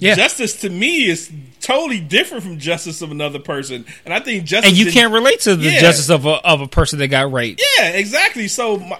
[0.00, 0.14] Yeah.
[0.14, 1.28] Justice to me is
[1.60, 4.70] totally different from justice of another person, and I think justice.
[4.70, 5.80] And you in- can't relate to the Yeah.
[5.80, 7.60] justice of a of a person that got raped.
[7.78, 8.46] Yeah, exactly.
[8.46, 8.98] So my,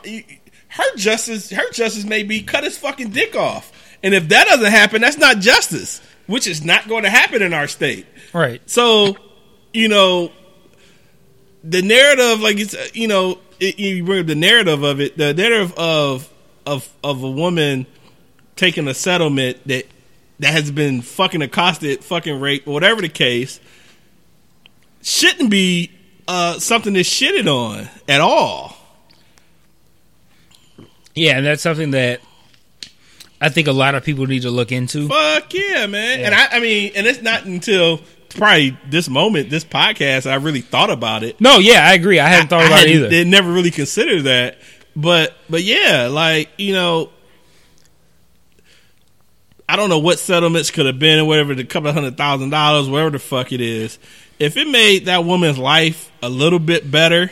[0.70, 3.72] her justice, her justice may be cut his fucking dick off,
[4.02, 7.52] and if that doesn't happen, that's not justice, which is not going to happen in
[7.52, 8.06] our state.
[8.32, 8.60] Right.
[8.70, 9.16] So,
[9.72, 10.30] you know,
[11.64, 15.34] the narrative, like it's, you know, it, you bring up the narrative of it, the
[15.34, 16.32] narrative of
[16.64, 17.86] of of a woman
[18.54, 19.86] taking a settlement that
[20.38, 23.58] that has been fucking accosted, fucking raped, whatever the case,
[25.02, 25.90] shouldn't be
[26.28, 28.76] uh, something that's shitted on at all.
[31.14, 32.20] Yeah, and that's something that
[33.40, 35.08] I think a lot of people need to look into.
[35.08, 36.20] Fuck yeah, man.
[36.20, 38.00] And I, I mean, and it's not until
[38.30, 41.40] probably this moment, this podcast, I really thought about it.
[41.40, 42.18] No, yeah, I agree.
[42.18, 43.08] I hadn't thought I about it either.
[43.08, 44.58] They never really considered that,
[44.96, 47.10] but but yeah, like you know,
[49.68, 53.10] I don't know what settlements could have been, whatever, the couple hundred thousand dollars, whatever
[53.10, 53.98] the fuck it is.
[54.38, 57.30] If it made that woman's life a little bit better,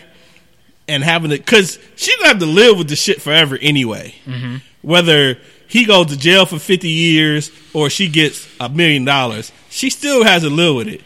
[0.88, 4.14] and having it, because she's gonna have to live with the shit forever anyway.
[4.24, 4.56] Mm-hmm.
[4.82, 5.38] Whether
[5.68, 10.24] he goes to jail for fifty years or she gets a million dollars, she still
[10.24, 11.00] has to live with it.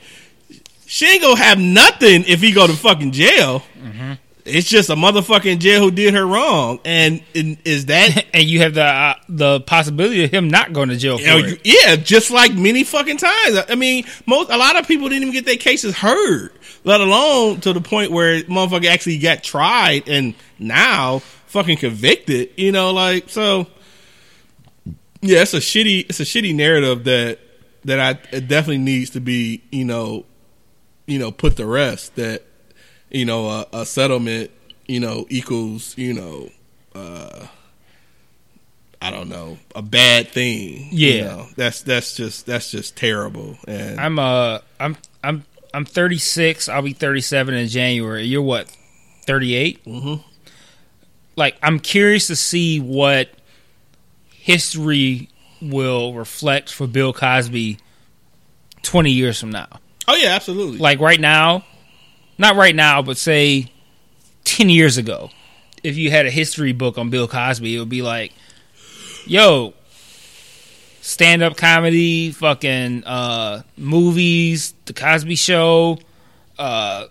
[0.87, 3.63] She ain't gonna have nothing if he go to fucking jail.
[4.45, 8.59] it's just a motherfucking jail who did her wrong, and, and is that and you
[8.61, 11.61] have the uh, the possibility of him not going to jail for You know, it.
[11.65, 13.59] yeah, just like many fucking times.
[13.69, 16.51] I mean, most a lot of people didn't even get their cases heard,
[16.83, 22.51] let alone to the point where motherfucker actually got tried and now fucking convicted.
[22.57, 23.69] You know, like so.
[25.23, 27.39] Yeah, it's a shitty, it's a shitty narrative that
[27.85, 30.25] that I it definitely needs to be, you know,
[31.07, 32.17] you know, put to rest.
[32.17, 32.43] That
[33.11, 34.51] you know, a, a settlement,
[34.87, 36.49] you know, equals, you know,
[36.95, 37.47] uh,
[39.03, 40.89] I don't know, a bad thing.
[40.93, 41.25] you Yeah.
[41.25, 41.47] know.
[41.57, 43.57] that's that's just that's just terrible.
[43.67, 45.45] And I'm uh I'm I'm
[45.75, 46.69] I'm 36.
[46.69, 48.25] I'll be 37 in January.
[48.25, 48.75] You're what?
[49.27, 49.85] 38.
[49.85, 50.23] Mm-hmm.
[51.37, 53.31] Like I'm curious to see what
[54.51, 55.29] history
[55.63, 57.79] will reflect for Bill Cosby
[58.83, 59.69] 20 years from now.
[60.09, 60.79] oh yeah, absolutely.
[60.79, 61.65] Like right now,
[62.39, 63.71] not right now, but say
[64.45, 65.31] 10 years ago,
[65.83, 68.33] if you had a history book on Bill Cosby, it would be like,
[69.27, 69.75] yo,
[71.01, 75.99] stand up comedy, fucking uh, movies, The Cosby Show,
[76.59, 77.07] uh,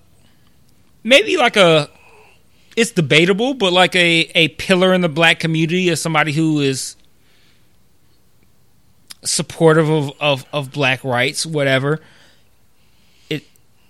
[1.04, 1.90] maybe like a,
[2.76, 6.96] it's debatable, but like a, a pillar in the black community as somebody who is
[9.24, 12.00] supportive of, of, of black rights, whatever.
[13.30, 13.44] It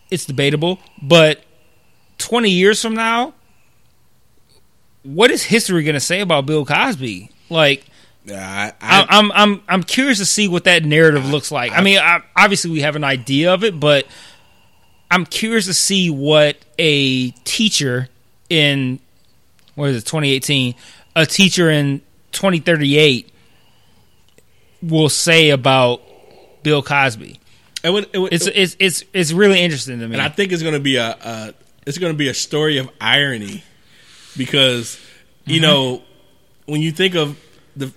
[0.10, 1.44] it's debatable, but
[2.18, 3.34] twenty years from now,
[5.04, 7.32] what is history going to say about Bill Cosby?
[7.50, 7.86] Like,
[8.26, 11.72] Yeah, I, I, I'm I'm I'm curious to see what that narrative looks like.
[11.72, 14.06] I mean, I, obviously we have an idea of it, but
[15.12, 18.10] I'm curious to see what a teacher
[18.50, 19.00] in
[19.76, 20.76] what is it 2018,
[21.16, 22.02] a teacher in
[22.32, 23.32] 2038
[24.82, 26.02] will say about
[26.64, 27.40] Bill Cosby.
[27.84, 30.14] it would, it would, It's it's it's it's really interesting to me.
[30.14, 31.54] and I think it's going to be a, a
[31.86, 33.64] it's going to be a story of irony
[34.38, 35.00] because
[35.46, 35.62] you Mm-hmm.
[35.70, 36.02] know
[36.66, 37.38] when you think of
[37.76, 37.92] the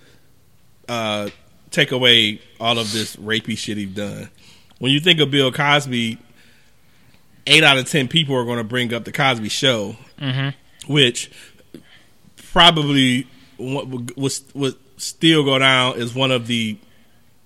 [0.89, 1.29] uh,
[1.71, 4.29] take away all of this rapey shit he's done.
[4.79, 6.17] When you think of Bill Cosby,
[7.47, 10.91] eight out of ten people are going to bring up the Cosby Show, Mm-hmm.
[10.91, 11.29] which
[12.51, 13.27] probably
[13.57, 16.77] was would still go down as one of the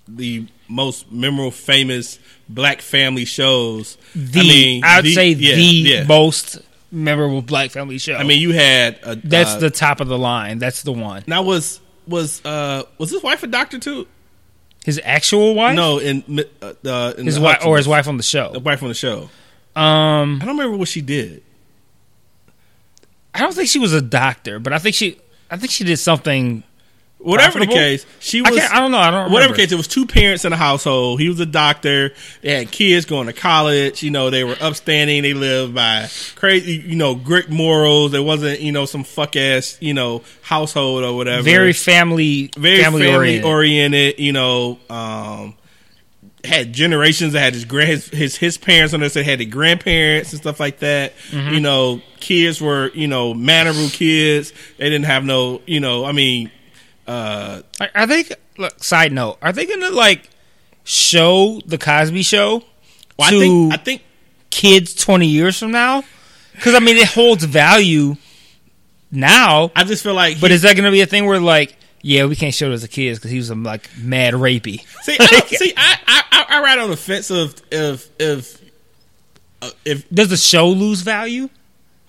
[0.06, 2.18] the most memorable, famous
[2.48, 3.96] black family shows.
[4.14, 6.04] the I mean, I'd the- say yeah, the yeah.
[6.04, 6.60] most
[6.90, 8.14] memorable black family show.
[8.14, 10.58] I mean, you had a, that's uh, the top of the line.
[10.58, 11.24] That's the one.
[11.26, 14.06] now was was uh was his wife a doctor too?
[14.84, 18.22] His actual wife, No, in uh, uh, in his wife or his wife on the
[18.22, 18.52] show.
[18.52, 19.28] the wife on the show.
[19.76, 21.42] Um, I don't remember what she did.
[23.34, 25.18] I don't think she was a doctor, but I think she,
[25.50, 26.62] I think she did something.
[27.20, 28.60] Whatever the case, she I was.
[28.60, 28.72] can't.
[28.72, 28.98] I don't know.
[28.98, 29.32] I don't.
[29.32, 29.56] Whatever remember.
[29.56, 31.20] case, it was two parents in a household.
[31.20, 32.12] He was a doctor.
[32.42, 34.04] They had kids going to college.
[34.04, 35.22] You know, they were upstanding.
[35.22, 38.12] They lived by crazy, you know, great morals.
[38.12, 41.42] There wasn't, you know, some fuck ass, you know, household or whatever.
[41.42, 43.44] Very family, very family, family, oriented.
[43.44, 44.18] oriented.
[44.20, 45.56] You know, um,
[46.44, 49.44] had generations that had his grand his his, his parents on this that had the
[49.44, 51.16] grandparents and stuff like that.
[51.30, 51.54] Mm-hmm.
[51.54, 54.52] You know, kids were you know mannerable kids.
[54.76, 56.04] They didn't have no you know.
[56.04, 56.50] I mean,
[57.08, 57.62] uh,
[57.94, 58.24] Are- they?
[58.58, 60.28] Look, side note: Are they gonna like
[60.84, 62.62] show the Cosby Show
[63.18, 64.02] well, I to think I think
[64.50, 66.04] kids twenty years from now?
[66.52, 68.16] Because I mean, it holds value
[69.10, 69.70] now.
[69.74, 70.40] I just feel like.
[70.40, 72.74] But he- is that gonna be a thing where like, yeah, we can't show it
[72.74, 74.84] as a kid because he was like mad rapey?
[75.02, 78.60] see, I see, I, I I I ride on the fence of if if
[79.62, 81.48] uh, if Does the show lose value?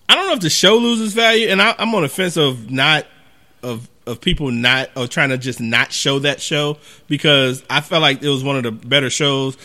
[0.07, 2.71] I don't know if the show loses value, and I, I'm on the fence of
[2.71, 3.05] not
[3.61, 6.77] of of people not of trying to just not show that show
[7.07, 9.57] because I felt like it was one of the better shows,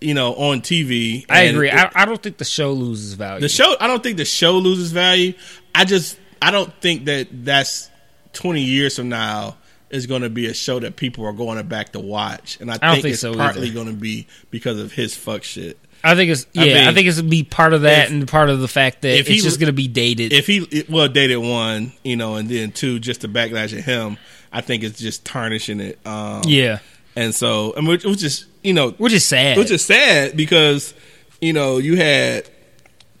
[0.00, 1.26] you know, on TV.
[1.28, 1.68] I agree.
[1.68, 3.40] it- I, I don't think the show loses value.
[3.40, 5.34] the show, I don't think the show loses value.
[5.74, 7.90] I just I don't think that that's
[8.34, 9.56] 20 years from now
[9.90, 12.76] is going to be a show that people are going back to watch, and I,
[12.76, 15.78] don't think, think it's so partly going to be because of his fuck shit.
[16.04, 16.62] I think it's yeah.
[16.62, 19.02] I I, mean, think it's be part of that if- and part of the fact
[19.02, 20.32] that if it's he- just going to be dated.
[20.32, 24.16] if he well dated one, you know, and then two, just the backlash at him,
[24.52, 25.98] I think it's just tarnishing it.
[26.06, 26.78] Um, yeah,
[27.16, 29.58] and so I mean, which, which is you know, which is sad.
[29.58, 30.94] which is sad because
[31.40, 32.48] you know you had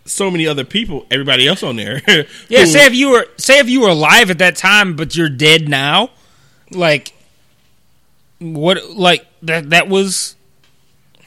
[0.04, 2.00] so many other people, everybody else on there.
[2.48, 5.16] yeah, who- say if you were say if you were alive at that time, but
[5.16, 6.10] you're dead now,
[6.70, 7.12] like
[8.38, 8.90] what?
[8.90, 9.70] Like that?
[9.70, 10.36] That was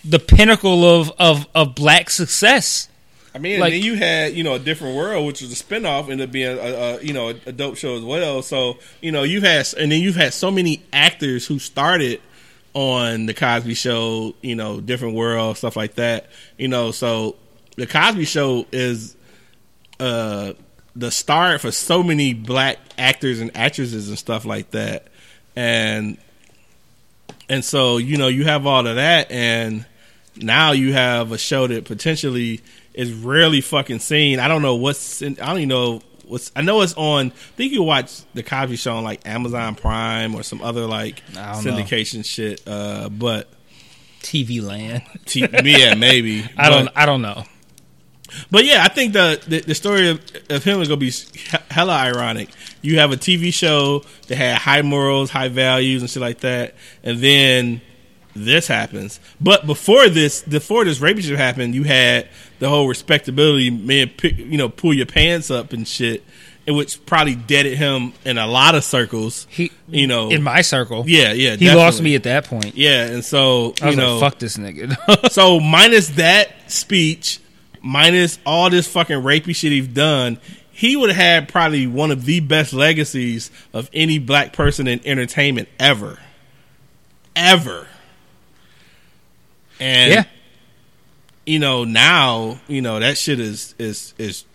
[0.04, 2.88] the pinnacle of of of black success.
[3.34, 5.64] I mean, like- and then you had you know a different world, which was a
[5.64, 8.42] spinoff, ended up being a, a you know a, a dope show as well.
[8.42, 12.22] So you know you've had, and then you've had so many actors who started
[12.74, 16.30] on the Cosby Show, you know, different world stuff like that.
[16.58, 17.36] You know, so
[17.78, 19.16] the Cosby Show is
[20.00, 20.54] uh
[20.96, 25.08] the start for so many black actors and actresses and stuff like that,
[25.56, 26.18] and
[27.48, 29.86] and so you know you have all of that, and
[30.36, 32.62] now you have a show that potentially
[32.94, 34.40] is rarely fucking seen.
[34.40, 37.28] I don't know what's in, I don't even know what's I know it's on.
[37.28, 41.22] I think you watch the Cosby Show on like Amazon Prime or some other like
[41.34, 41.72] don't know.
[41.72, 42.62] syndication shit.
[42.66, 43.50] Uh, but
[44.22, 45.04] TV land.
[45.26, 46.90] t- yeah, maybe I don't.
[46.96, 47.44] I don't know.
[48.50, 51.12] But yeah, I think the the, the story of, of him is gonna be
[51.70, 52.50] hella ironic.
[52.82, 56.76] You have a TV show that had high morals, high values, and shit like that,
[57.04, 57.82] and then
[58.36, 59.20] this happens.
[59.40, 62.30] But before this, before this rape shit happened, you had
[62.60, 66.24] the whole respectability man, pick, you know, pull your pants up and shit,
[66.68, 69.48] and which probably deaded him in a lot of circles.
[69.50, 72.76] He, You know, in my circle, yeah, yeah, he lost me at that point.
[72.76, 77.40] Yeah, and so I was you know, like, "Fuck this nigga." so minus that speech,
[77.82, 80.40] minus all this fucking rapey shit he's done,
[80.72, 85.00] he would have had probably one of the best legacies of any black person in
[85.06, 86.20] entertainment ever.
[87.36, 87.88] Ever.
[89.82, 90.24] And Yeah.
[91.46, 94.46] you know, now, you know, that shit is is is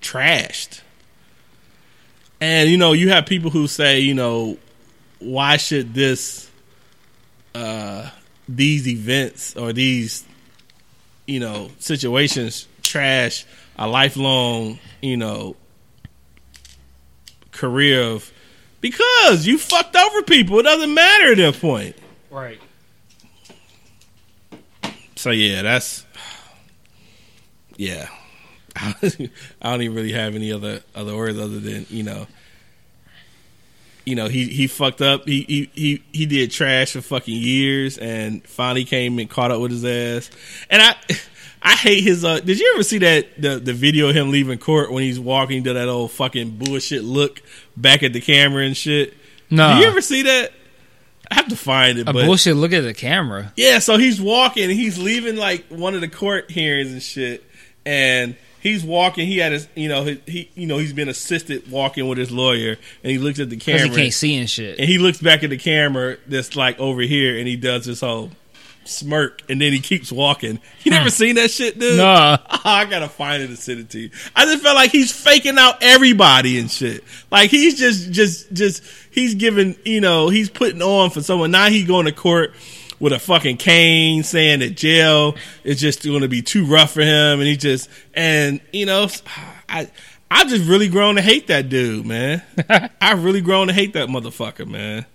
[0.00, 0.80] trashed.
[2.40, 4.56] And you know, you have people who say, you know,
[5.18, 6.50] why should this
[7.54, 8.10] uh
[8.48, 10.24] these events or these
[11.26, 13.44] you know situations trash
[13.76, 15.56] a lifelong you know
[17.50, 18.30] career of
[18.80, 21.96] because you fucked over people it doesn't matter at that point
[22.30, 22.60] right.
[25.16, 26.06] So yeah that's
[27.76, 28.08] yeah
[28.76, 28.94] i
[29.62, 32.26] don't even really have any other other words other than you know
[34.04, 37.98] you know he he fucked up he he he, he did trash for fucking years
[37.98, 40.30] and finally came and caught up with his ass
[40.70, 40.94] and i
[41.62, 42.24] I hate his.
[42.24, 45.18] Uh, did you ever see that the the video of him leaving court when he's
[45.18, 47.42] walking to that old fucking bullshit look
[47.76, 49.14] back at the camera and shit?
[49.50, 50.52] No, Did you ever see that?
[51.30, 52.08] I have to find it.
[52.08, 52.56] a but bullshit.
[52.56, 53.52] Look at the camera.
[53.56, 57.44] yeah, so he's walking and he's leaving like one of the court hearings and shit,
[57.84, 59.26] and he's walking.
[59.26, 62.30] He had his, you know, he, he you know, he's been assisted walking with his
[62.30, 64.78] lawyer, and he looks at the camera, he can't see and shit.
[64.78, 68.00] and he looks back at the camera that's like over here, and he does this
[68.00, 68.30] whole
[68.86, 70.60] smirk, and then he keeps walking.
[70.82, 71.10] You never hmm.
[71.10, 71.98] seen that shit, dude?
[71.98, 72.38] Nah.
[72.48, 74.10] Oh, I gotta find it and send it to you.
[74.34, 77.04] I just felt like he's faking out everybody and shit.
[77.30, 81.50] Like he's just, just, just, he's giving, you know, he's putting on for someone.
[81.50, 82.54] Now he's going to court
[82.98, 87.02] with a fucking cane, saying that jail is just going to be too rough for
[87.02, 89.08] him, and he just, and you know,
[89.68, 89.90] I.
[90.28, 92.42] I've just really grown to hate that dude, man.
[93.00, 95.06] I've really grown to hate that motherfucker, man.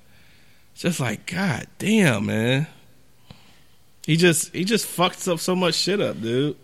[0.74, 2.68] Just like, god damn, man.
[4.06, 6.58] He just he just fucks up so much shit up, dude.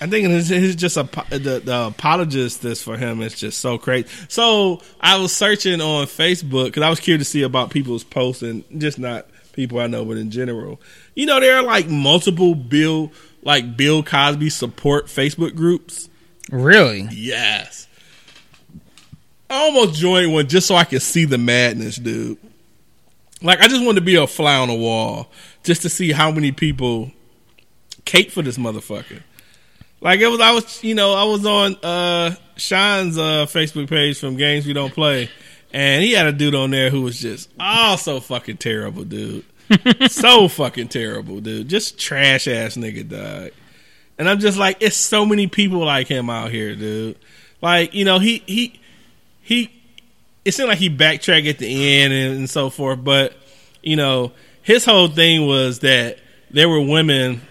[0.00, 3.78] I think it's, it's just a the, the apologist this for him is just so
[3.78, 4.08] crazy.
[4.28, 8.42] So I was searching on Facebook because I was curious to see about people's posts
[8.42, 10.80] and just not people I know, but in general.
[11.14, 13.12] You know, there are like multiple Bill
[13.42, 16.08] like Bill Cosby support Facebook groups.
[16.50, 17.08] Really?
[17.10, 17.86] Yes.
[19.48, 22.38] I almost joined one just so I could see the madness, dude.
[23.40, 25.30] Like I just wanted to be a fly on the wall
[25.64, 27.10] just to see how many people
[28.04, 29.22] cape for this motherfucker.
[30.00, 34.20] Like it was I was you know, I was on uh Sean's uh Facebook page
[34.20, 35.30] from Games We Don't Play
[35.72, 39.44] and he had a dude on there who was just oh so fucking terrible, dude.
[40.08, 41.68] so fucking terrible, dude.
[41.68, 43.50] Just trash ass nigga, dog.
[44.18, 47.16] And I'm just like, it's so many people like him out here, dude.
[47.60, 48.78] Like, you know, he he
[49.40, 49.70] he
[50.44, 53.34] it seemed like he backtracked at the end and, and so forth, but
[53.82, 54.32] you know,
[54.64, 56.18] his whole thing was that
[56.50, 57.42] there were women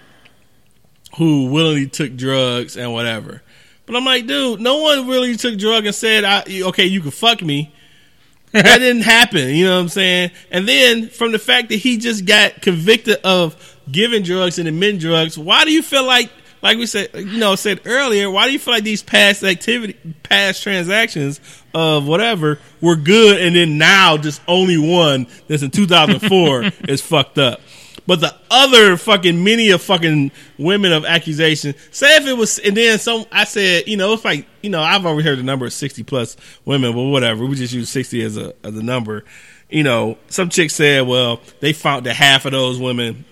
[1.17, 3.41] who willingly took drugs and whatever.
[3.85, 7.11] But I'm like, dude, no one really took drug and said, I, okay, you can
[7.11, 7.73] fuck me.
[8.51, 9.49] that didn't happen.
[9.49, 10.31] You know what I'm saying?
[10.51, 14.99] And then from the fact that he just got convicted of giving drugs and admitting
[14.99, 16.31] drugs, why do you feel like,
[16.63, 19.97] like we said, you know, said earlier, why do you feel like these past activity,
[20.23, 21.41] past transactions
[21.73, 27.37] of whatever were good, and then now just only one that's in 2004 is fucked
[27.37, 27.59] up?
[28.07, 31.75] But the other fucking many of fucking women of accusation.
[31.91, 33.25] Say if it was, and then some.
[33.31, 36.03] I said, you know, it's like you know, I've already heard the number of sixty
[36.03, 36.35] plus
[36.65, 37.45] women, but whatever.
[37.45, 39.23] We just use sixty as a as a number.
[39.69, 43.25] You know, some chick said, well, they found that half of those women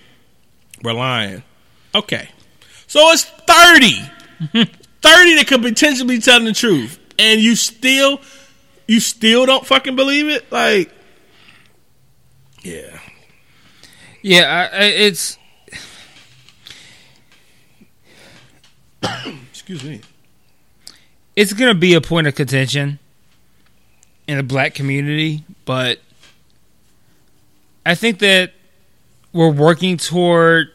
[0.82, 1.42] were lying.
[1.94, 2.28] Okay,
[2.92, 4.02] so it's 30.
[5.00, 8.20] 30 that could potentially be telling the truth, and you still,
[8.86, 10.52] you still don't fucking believe it.
[10.52, 10.92] Like,
[12.60, 12.98] yeah.
[14.20, 15.38] Yeah, I, I, it's
[19.50, 20.02] Excuse me.
[21.34, 22.98] it's gonna be a point of contention
[24.28, 25.98] in the black community, but
[27.86, 28.52] I think that
[29.32, 30.68] we're working toward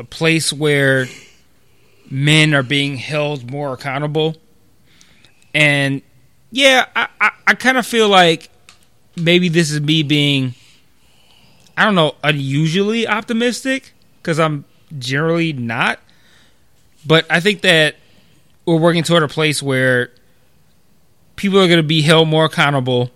[0.00, 1.06] a place where
[2.10, 4.34] men are being held more accountable.
[5.52, 6.00] And
[6.50, 8.48] yeah, I, I, I kind of feel like
[9.14, 10.54] maybe this is me being,
[11.76, 14.64] I don't know, unusually optimistic because I'm
[14.98, 16.00] generally not.
[17.06, 17.96] But I think that
[18.64, 20.12] we're working toward a place where
[21.36, 23.10] people are going to be held more accountable.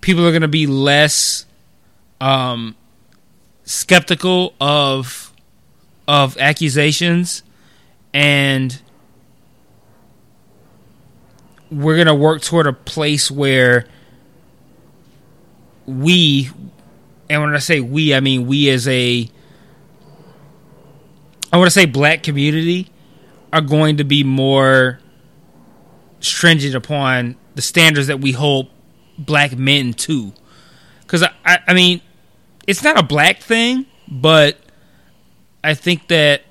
[0.00, 1.44] People are going to be less
[2.20, 2.76] um,
[3.64, 5.32] skeptical of
[6.06, 7.42] of accusations,
[8.12, 8.80] and
[11.70, 13.86] we're going to work toward a place where
[15.86, 16.50] we,
[17.28, 19.28] and when I say we, I mean we as a,
[21.52, 22.90] I want to say black community,
[23.52, 24.98] are going to be more
[26.20, 28.68] stringent upon the standards that we hold
[29.16, 30.32] black men to.
[31.02, 32.00] Because I, I, I mean,
[32.66, 34.58] it's not a black thing, but
[35.62, 36.42] I think that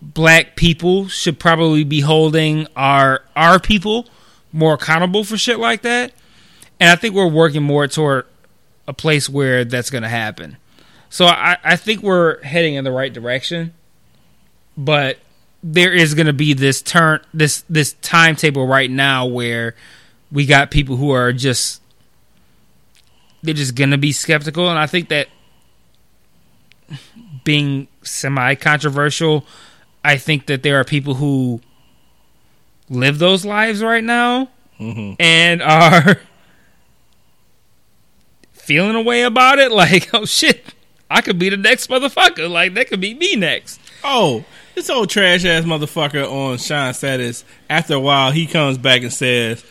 [0.00, 4.06] black people should probably be holding our our people
[4.52, 6.12] more accountable for shit like that.
[6.80, 8.26] And I think we're working more toward
[8.88, 10.56] a place where that's going to happen.
[11.08, 13.74] So I, I think we're heading in the right direction,
[14.76, 15.18] but
[15.62, 19.76] there is going to be this turn this this timetable right now where
[20.32, 21.81] we got people who are just
[23.42, 25.28] they're just to be skeptical, and I think that
[27.44, 29.44] being semi controversial,
[30.04, 31.60] I think that there are people who
[32.88, 34.48] live those lives right now
[34.80, 35.14] Mm-hmm.
[35.20, 36.18] and are
[38.52, 39.70] feeling a way about it.
[39.72, 40.74] Like, oh shit,
[41.10, 42.50] I could be the next motherfucker.
[42.50, 43.80] Like, that could be me next.
[44.02, 44.44] Oh,
[44.74, 47.44] this old trash ass motherfucker on Shine status.
[47.70, 49.64] After a while, he comes back and says,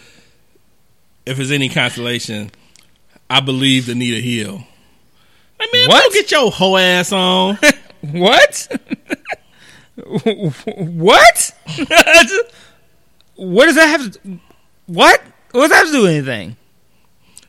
[1.25, 2.51] "If it's any consolation,
[3.31, 4.63] I believe Anita Hill."
[5.59, 6.01] Like, man, What?
[6.03, 7.57] don't get your hoe ass on.
[8.01, 8.67] What?
[9.95, 11.53] what?
[13.35, 14.39] what does that have to?
[14.87, 15.21] What?
[15.51, 16.57] What does that have to do with anything?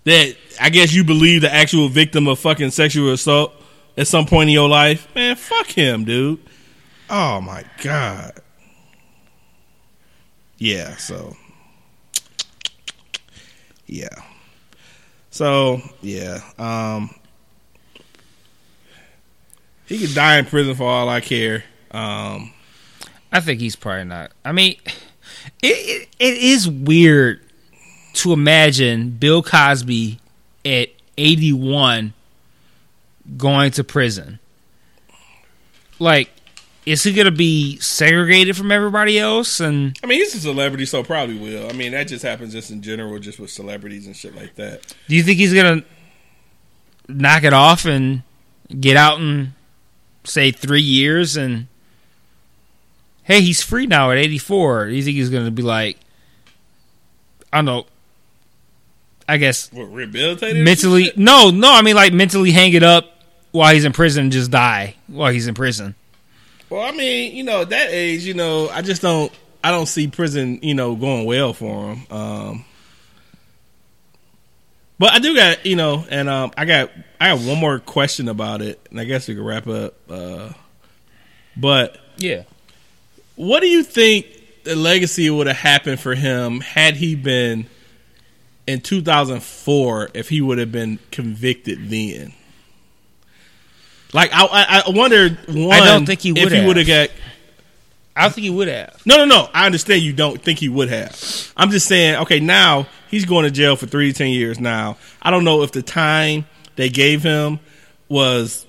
[0.05, 3.55] that I guess you believe the actual victim of fucking sexual assault
[3.97, 5.09] at some point in your life.
[5.15, 6.41] Man, fuck him, dude.
[7.09, 8.33] Oh my god.
[10.59, 10.97] Yeah.
[10.97, 11.35] So.
[13.87, 14.09] Yeah.
[15.33, 16.41] So yeah.
[16.59, 17.11] Um.
[19.87, 21.65] He could die in prison for all I care.
[21.91, 22.53] Um.
[23.33, 24.31] I think he's probably not.
[24.45, 24.77] I mean,
[25.63, 27.41] it, it it is weird
[28.15, 30.21] to imagine Bill Cosby
[30.65, 32.13] at 81
[33.37, 34.39] going to prison.
[35.99, 36.31] Like,
[36.85, 39.61] is he going to be segregated from everybody else?
[39.61, 41.69] And I mean, he's a celebrity, so probably will.
[41.69, 44.95] I mean, that just happens just in general, just with celebrities and shit like that.
[45.09, 45.87] do you think he's going to
[47.13, 48.23] knock it off and
[48.81, 49.55] get out in,
[50.25, 51.37] say, three years?
[51.37, 51.69] And
[53.25, 54.89] hey, he's free now at 84.
[54.89, 55.99] Do you think he's going to be like,
[57.53, 57.87] I don't know,
[59.29, 60.65] I guess What rehabilitated?
[60.65, 63.23] mentally no no i mean like mentally hang it up
[63.53, 65.95] while he's in prison and just die while he's in prison
[66.73, 69.33] Well, I mean, you know, at that age, you know, I just don't,
[69.63, 72.07] I don't see prison, you know, going well for him.
[72.11, 72.65] Um,
[74.99, 76.91] but I do got, you know, and um, I got,
[77.21, 79.95] I got one more question about it, and I guess we can wrap up.
[80.11, 80.53] Uh,
[81.57, 82.45] but yeah
[83.37, 84.27] what do you think
[84.65, 87.67] the legacy would have happened for him had he been
[88.67, 92.33] in 2004 if he would have been convicted then?
[94.13, 95.31] Like I, I, I wonder.
[95.49, 96.67] One, I don't think he if would he have.
[96.67, 97.09] would have got
[98.15, 99.49] i don't think he would have no, no, no.
[99.55, 101.53] I understand you don't think he would have.
[101.57, 104.99] I'm just saying, okay, now he's going to jail for three to ten years now.
[105.23, 106.45] I don't know if the time
[106.77, 107.59] they gave him
[108.11, 108.67] was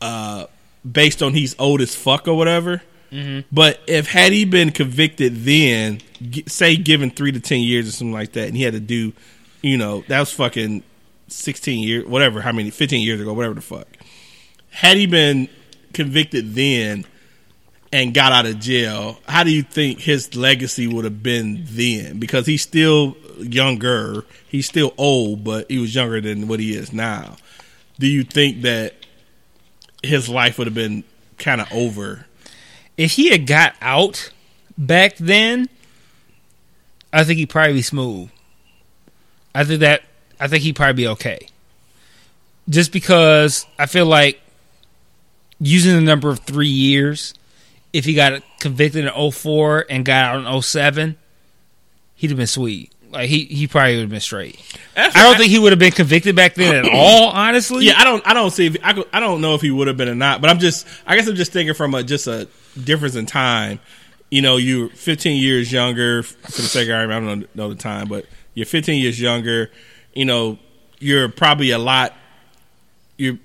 [0.00, 0.46] uh,
[0.90, 2.80] based on he's old as fuck or whatever.
[3.52, 6.00] But if had he been convicted then,
[6.46, 9.12] say given three to ten years or something like that, and he had to do,
[9.62, 10.82] you know, that was fucking
[11.28, 13.86] sixteen years, whatever, how many, fifteen years ago, whatever the fuck.
[14.70, 15.48] Had he been
[15.92, 17.04] convicted then,
[17.92, 22.18] and got out of jail, how do you think his legacy would have been then?
[22.18, 26.92] Because he's still younger, he's still old, but he was younger than what he is
[26.92, 27.36] now.
[27.98, 28.94] Do you think that
[30.02, 31.02] his life would have been
[31.38, 32.26] kind of over?
[32.98, 34.30] if he had got out
[34.76, 35.68] back then
[37.12, 38.28] i think he'd probably be smooth
[39.54, 40.02] i think that
[40.38, 41.46] i think he'd probably be okay
[42.68, 44.38] just because i feel like
[45.60, 47.34] using the number of three years
[47.92, 51.16] if he got convicted in 04 and got out in 07,
[52.16, 52.92] he'd have been sweet.
[53.10, 54.60] Like he he probably would have been straight.
[54.94, 57.30] That's I don't think he would have been convicted back then at all.
[57.30, 58.22] Honestly, Yeah, I don't.
[58.26, 58.66] I don't see.
[58.66, 60.42] If, I, could- I don't know if he would have been or not.
[60.42, 60.86] But I'm just.
[61.06, 62.46] I guess I'm just thinking from a just a
[62.84, 63.80] difference in time.
[64.30, 66.22] You know, you're 15 years younger.
[66.22, 69.70] For the sake of argument, I don't know the time, but you're 15 years younger.
[70.12, 70.58] You know,
[70.98, 72.12] you're probably a lot.
[73.16, 73.38] You're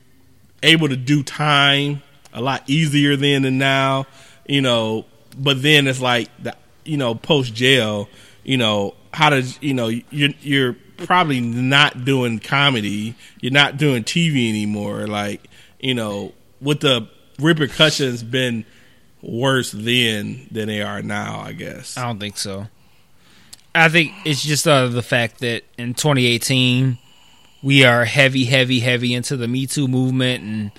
[0.63, 2.01] able to do time
[2.33, 4.07] a lot easier then than now.
[4.47, 5.05] You know,
[5.37, 8.09] but then it's like the you know post jail.
[8.43, 13.15] You know how does you know you're you're probably not doing comedy.
[13.41, 15.07] You're not doing TV anymore.
[15.07, 15.47] Like
[15.79, 17.07] you know, with the
[17.39, 18.65] repercussions been
[19.21, 21.39] worse then than they are now.
[21.41, 21.97] I guess.
[21.97, 22.67] I don't think so.
[23.75, 26.99] I think it's just uh, the fact that in 2018
[27.63, 30.71] we are heavy, heavy, heavy into the Me Too movement and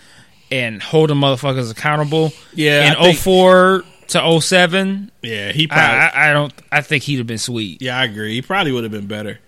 [0.50, 2.32] and holding motherfuckers accountable.
[2.54, 5.98] Yeah, in I think- 04 to 07, Yeah, he I, probably.
[5.98, 6.52] I, I don't.
[6.70, 7.80] I think he'd have been sweet.
[7.82, 8.34] yeah, I agree.
[8.34, 9.40] He probably would have been better.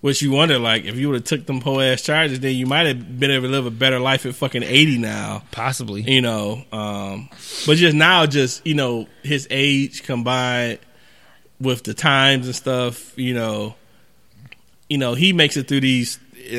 [0.00, 2.66] Which you wonder, like, if you would have took them whole ass charges, then you
[2.66, 5.42] might have been able to live a better life at fucking eighty now.
[5.50, 6.02] Possibly.
[6.02, 7.28] you know um
[7.66, 10.78] but just now just you know his age combined
[11.58, 13.74] with the times and stuff you know
[14.90, 16.18] you know he makes it through these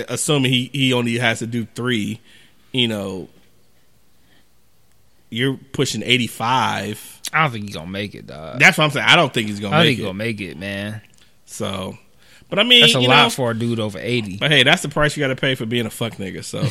[0.09, 2.19] assuming he he only has to do three
[2.71, 3.27] you know
[5.29, 8.59] you're pushing 85 I don't think he's gonna make it, dog.
[8.59, 10.13] that's what i'm saying i don't think he's gonna I make think he's it gonna
[10.17, 11.01] make it, man.
[11.45, 11.97] so
[12.49, 14.37] but i mean That's a lot know, for a dude over 80.
[14.37, 16.63] but hey that's the price you gotta pay for being a fuck nigga so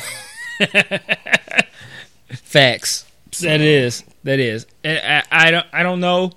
[2.29, 3.05] Facts.
[3.41, 4.05] That is.
[4.25, 4.67] That is.
[4.83, 5.67] And I, I don't.
[5.73, 6.33] I don't know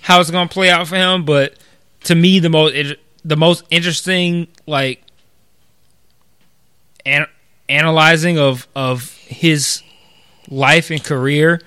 [0.00, 1.58] how it's gonna play out for him, but
[2.04, 5.02] to me, the most it- the most interesting like
[7.06, 7.26] an,
[7.68, 9.82] analyzing of of his
[10.48, 11.60] life and career.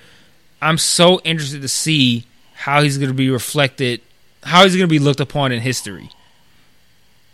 [0.62, 4.02] I'm so interested to see how he's going to be reflected,
[4.44, 6.10] how he's going to be looked upon in history.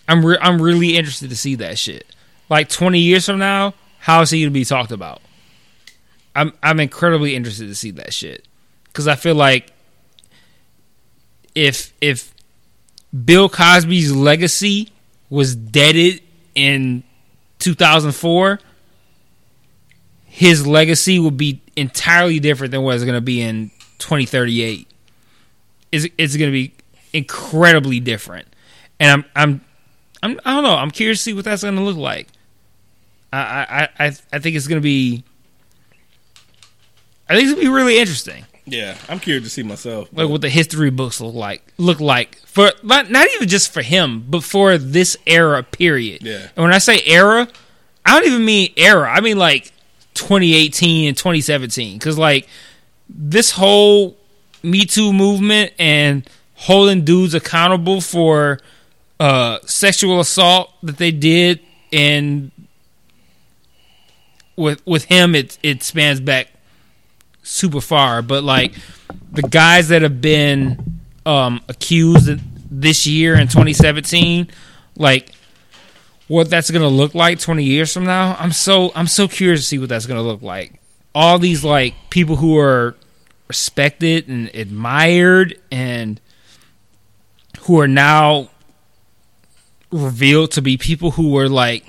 [0.08, 2.06] I'm re- I'm really interested to see that shit.
[2.48, 5.22] Like 20 years from now, how is he going to be talked about?
[6.36, 8.46] I'm I'm incredibly interested to see that shit
[8.86, 9.72] because I feel like
[11.56, 12.34] if if
[13.24, 14.92] Bill Cosby's legacy
[15.30, 16.22] was deaded
[16.54, 17.04] in
[17.66, 18.60] 2004,
[20.26, 24.88] his legacy would be entirely different than what it's going to be in 2038.
[25.92, 26.74] It's it's going to be
[27.14, 28.48] incredibly different,
[29.00, 29.66] and I'm I'm
[30.22, 30.76] I'm I don't know.
[30.76, 32.28] I'm curious to see what that's going to look like.
[33.34, 35.24] I I I I think it's going to be.
[37.28, 40.42] I think it's gonna be really interesting, yeah i'm curious to see myself like what
[40.42, 41.74] the history books look like.
[41.78, 46.24] Look like for not not even just for him, but for this era period.
[46.24, 46.48] Yeah.
[46.56, 47.48] And when I say era,
[48.06, 49.12] I don't even mean era.
[49.12, 49.72] I mean like
[50.14, 52.48] 2018 and 2017, because like
[53.10, 54.18] this whole
[54.64, 58.60] Me Too movement and holding dudes accountable for
[59.20, 61.60] uh, sexual assault that they did
[61.92, 62.52] and
[64.56, 66.48] with with him it it spans back
[67.46, 68.74] super far but like
[69.32, 72.40] the guys that have been um accused
[72.70, 74.50] this year in 2017
[74.98, 75.32] like
[76.28, 79.66] what that's to look like 20 years from now i'm so i'm so curious to
[79.66, 80.80] see what that's to look like.
[81.14, 82.96] All these like people who are
[83.48, 86.20] respected and admired and
[87.62, 88.50] who are now
[89.92, 91.86] revealed to be people who were like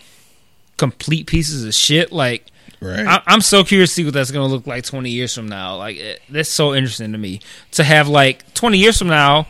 [0.77, 2.47] complete pieces of shit like
[2.86, 5.34] right I, I'm so curious to see what that's going to look like 20 years
[5.34, 5.76] from now.
[5.76, 7.40] Like it, that's so interesting to me
[7.72, 9.46] to have like 20 years from now,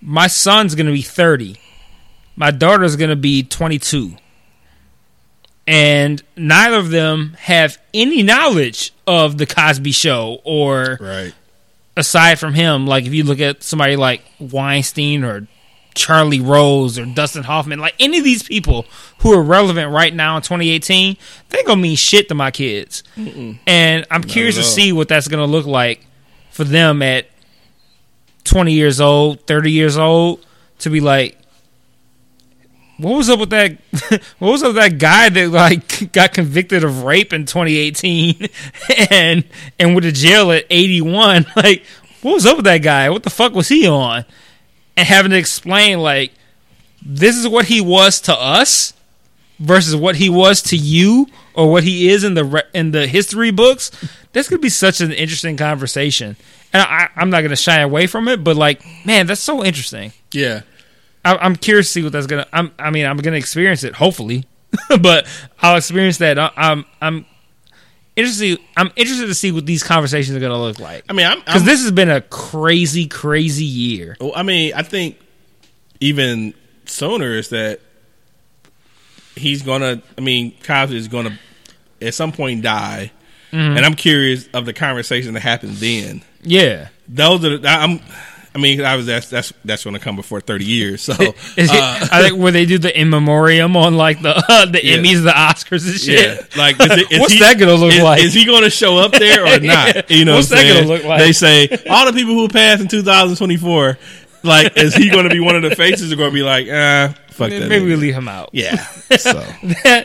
[0.00, 1.56] my son's going to be 30,
[2.36, 4.14] my daughter's going to be 22,
[5.66, 11.34] and neither of them have any knowledge of the Cosby Show or right
[11.98, 12.86] aside from him.
[12.86, 15.46] Like if you look at somebody like Weinstein or
[15.98, 18.86] Charlie Rose or Dustin Hoffman, like any of these people
[19.18, 21.16] who are relevant right now in 2018,
[21.50, 23.02] they gonna mean shit to my kids.
[23.66, 26.06] And I'm curious to see what that's gonna look like
[26.50, 27.26] for them at
[28.44, 30.46] 20 years old, 30 years old,
[30.78, 31.36] to be like,
[32.98, 33.76] what was up with that?
[34.38, 38.48] what was up with that guy that like got convicted of rape in 2018
[39.10, 39.44] and
[39.78, 41.46] and went to jail at 81?
[41.56, 41.84] Like,
[42.22, 43.10] what was up with that guy?
[43.10, 44.24] What the fuck was he on?
[44.98, 46.32] And having to explain like,
[47.00, 48.92] this is what he was to us
[49.60, 53.06] versus what he was to you or what he is in the re- in the
[53.06, 53.90] history books.
[54.32, 56.36] That's gonna be such an interesting conversation,
[56.72, 58.42] and I, I'm not gonna shy away from it.
[58.42, 60.12] But like, man, that's so interesting.
[60.32, 60.62] yeah
[61.24, 62.46] I, I'm curious to see what that's gonna.
[62.52, 64.46] I'm, I mean, I'm gonna experience it, hopefully,
[65.00, 65.26] but
[65.60, 66.38] I'll experience that.
[66.38, 67.26] I, I'm, I'm.
[68.18, 68.58] Interested.
[68.76, 71.38] I'm interested to see what these conversations are going to look like I mean, I'm,
[71.40, 74.16] because this has been a crazy, crazy year.
[74.20, 75.18] Well, I mean, I think
[76.00, 76.52] even
[76.84, 77.80] sooner is that
[79.36, 80.02] he's gonna.
[80.16, 81.38] I mean, Cosby is gonna
[82.02, 83.12] at some point die,
[83.50, 83.78] Mm-hmm.
[83.78, 86.22] and I'm curious of the conversation that happens then.
[86.42, 87.58] Yeah, Those are.
[87.66, 88.00] I'm.
[88.58, 91.02] I mean, I was that's that's that's going to come before 30 years.
[91.02, 91.32] So uh,
[92.12, 94.96] I think where they do the in memoriam on like the uh, the Yeah.
[94.96, 96.38] Emmys, the Oscars and shit.
[96.56, 98.20] Yeah, like is it, is What's he- that gonna look is, like?
[98.22, 100.10] Is he going to show up there or not?
[100.18, 101.20] You know, What's what that gonna look like?
[101.20, 103.98] They say all the people who passed in 2024.
[104.44, 106.12] Like, is he going to be one of the faces?
[106.12, 107.68] Are going to be like, ah, fuck that.
[107.68, 108.50] Maybe we leave him out.
[108.52, 108.84] Yeah.
[109.18, 110.04] So yeah,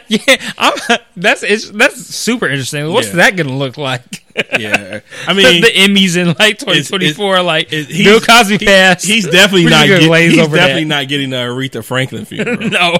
[0.57, 0.73] I'm,
[1.17, 2.91] that's it's, that's super interesting.
[2.93, 3.15] What's Yeah.
[3.17, 4.23] that gonna look like?
[4.57, 9.05] yeah, I mean, the Emmys in like 2024, like it- Bill Cosby he- passed.
[9.05, 9.87] He's definitely not.
[9.87, 10.87] Get, he's definitely that.
[10.87, 12.57] not getting the Aretha Franklin funeral.
[12.69, 12.97] no.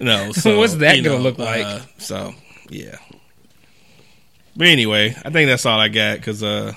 [0.00, 0.32] no.
[0.32, 1.64] So What's that gonna know, look like?
[1.64, 2.34] uh, so
[2.68, 2.96] yeah.
[4.56, 6.72] But anyway, I think that's all I got because uh,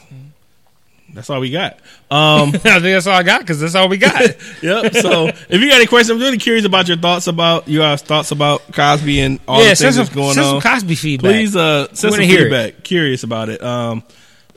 [1.13, 1.73] that's all we got.
[2.11, 4.21] Um, I think that's all I got because that's all we got.
[4.61, 4.93] yep.
[4.93, 8.01] So if you got any questions, I'm really curious about your thoughts about your guys'
[8.01, 10.61] thoughts about Cosby and all yeah, the things some, that's going send on.
[10.61, 11.31] some Cosby feedback.
[11.31, 12.43] Please uh, send some wanna hear it.
[12.43, 12.83] feedback.
[12.83, 13.61] Curious about it.
[13.63, 14.03] Um,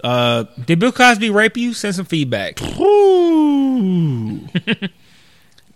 [0.04, 1.72] uh, Did Bill Cosby rape you?
[1.74, 2.58] Send some feedback.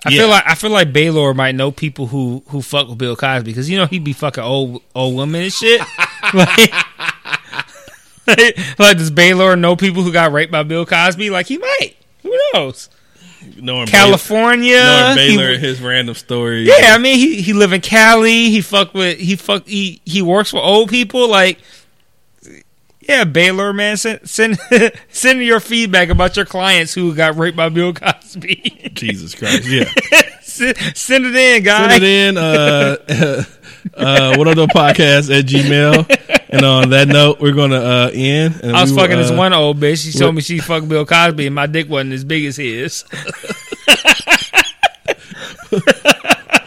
[0.07, 0.19] I Yeah.
[0.21, 3.45] feel like I feel like Baylor might know people who who fuck with Bill Cosby
[3.51, 5.81] because you know he'd be fucking old old women and shit.
[6.35, 6.71] like,
[8.79, 11.31] like, does Baylor know people who got raped by Bill Cosby?
[11.31, 11.95] Like he might.
[12.23, 12.89] Who knows?
[13.57, 14.73] knowing California.
[14.77, 16.69] Baylor, knowing he- Baylor, his random stories.
[16.69, 18.51] yeah, I mean he he live in Cali.
[18.51, 21.29] He fuck with he fuck he he works for old people.
[21.29, 21.59] Like
[23.01, 24.59] yeah, Baylor man, send send
[25.11, 28.93] send your feedback about your clients who got raped by Bill Cosby.
[28.95, 29.67] Jesus Christ.
[29.67, 29.91] Yeah.
[30.55, 31.93] send, send it in, guys.
[31.93, 32.37] Send it in.
[32.39, 33.45] Uh,
[33.95, 36.45] uh, what other podcast at Gmail.
[36.49, 38.61] And on that note, we're gonna uh, end.
[38.63, 40.05] And I was we fucking this uh, one old bitch.
[40.05, 43.05] She told me she fucked Bill Cosby, and my dick wasn't as big as his.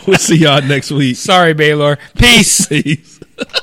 [0.07, 1.17] We'll see y'all next week.
[1.17, 1.99] Sorry, Baylor.
[2.17, 2.65] Peace.
[2.69, 3.16] Peace.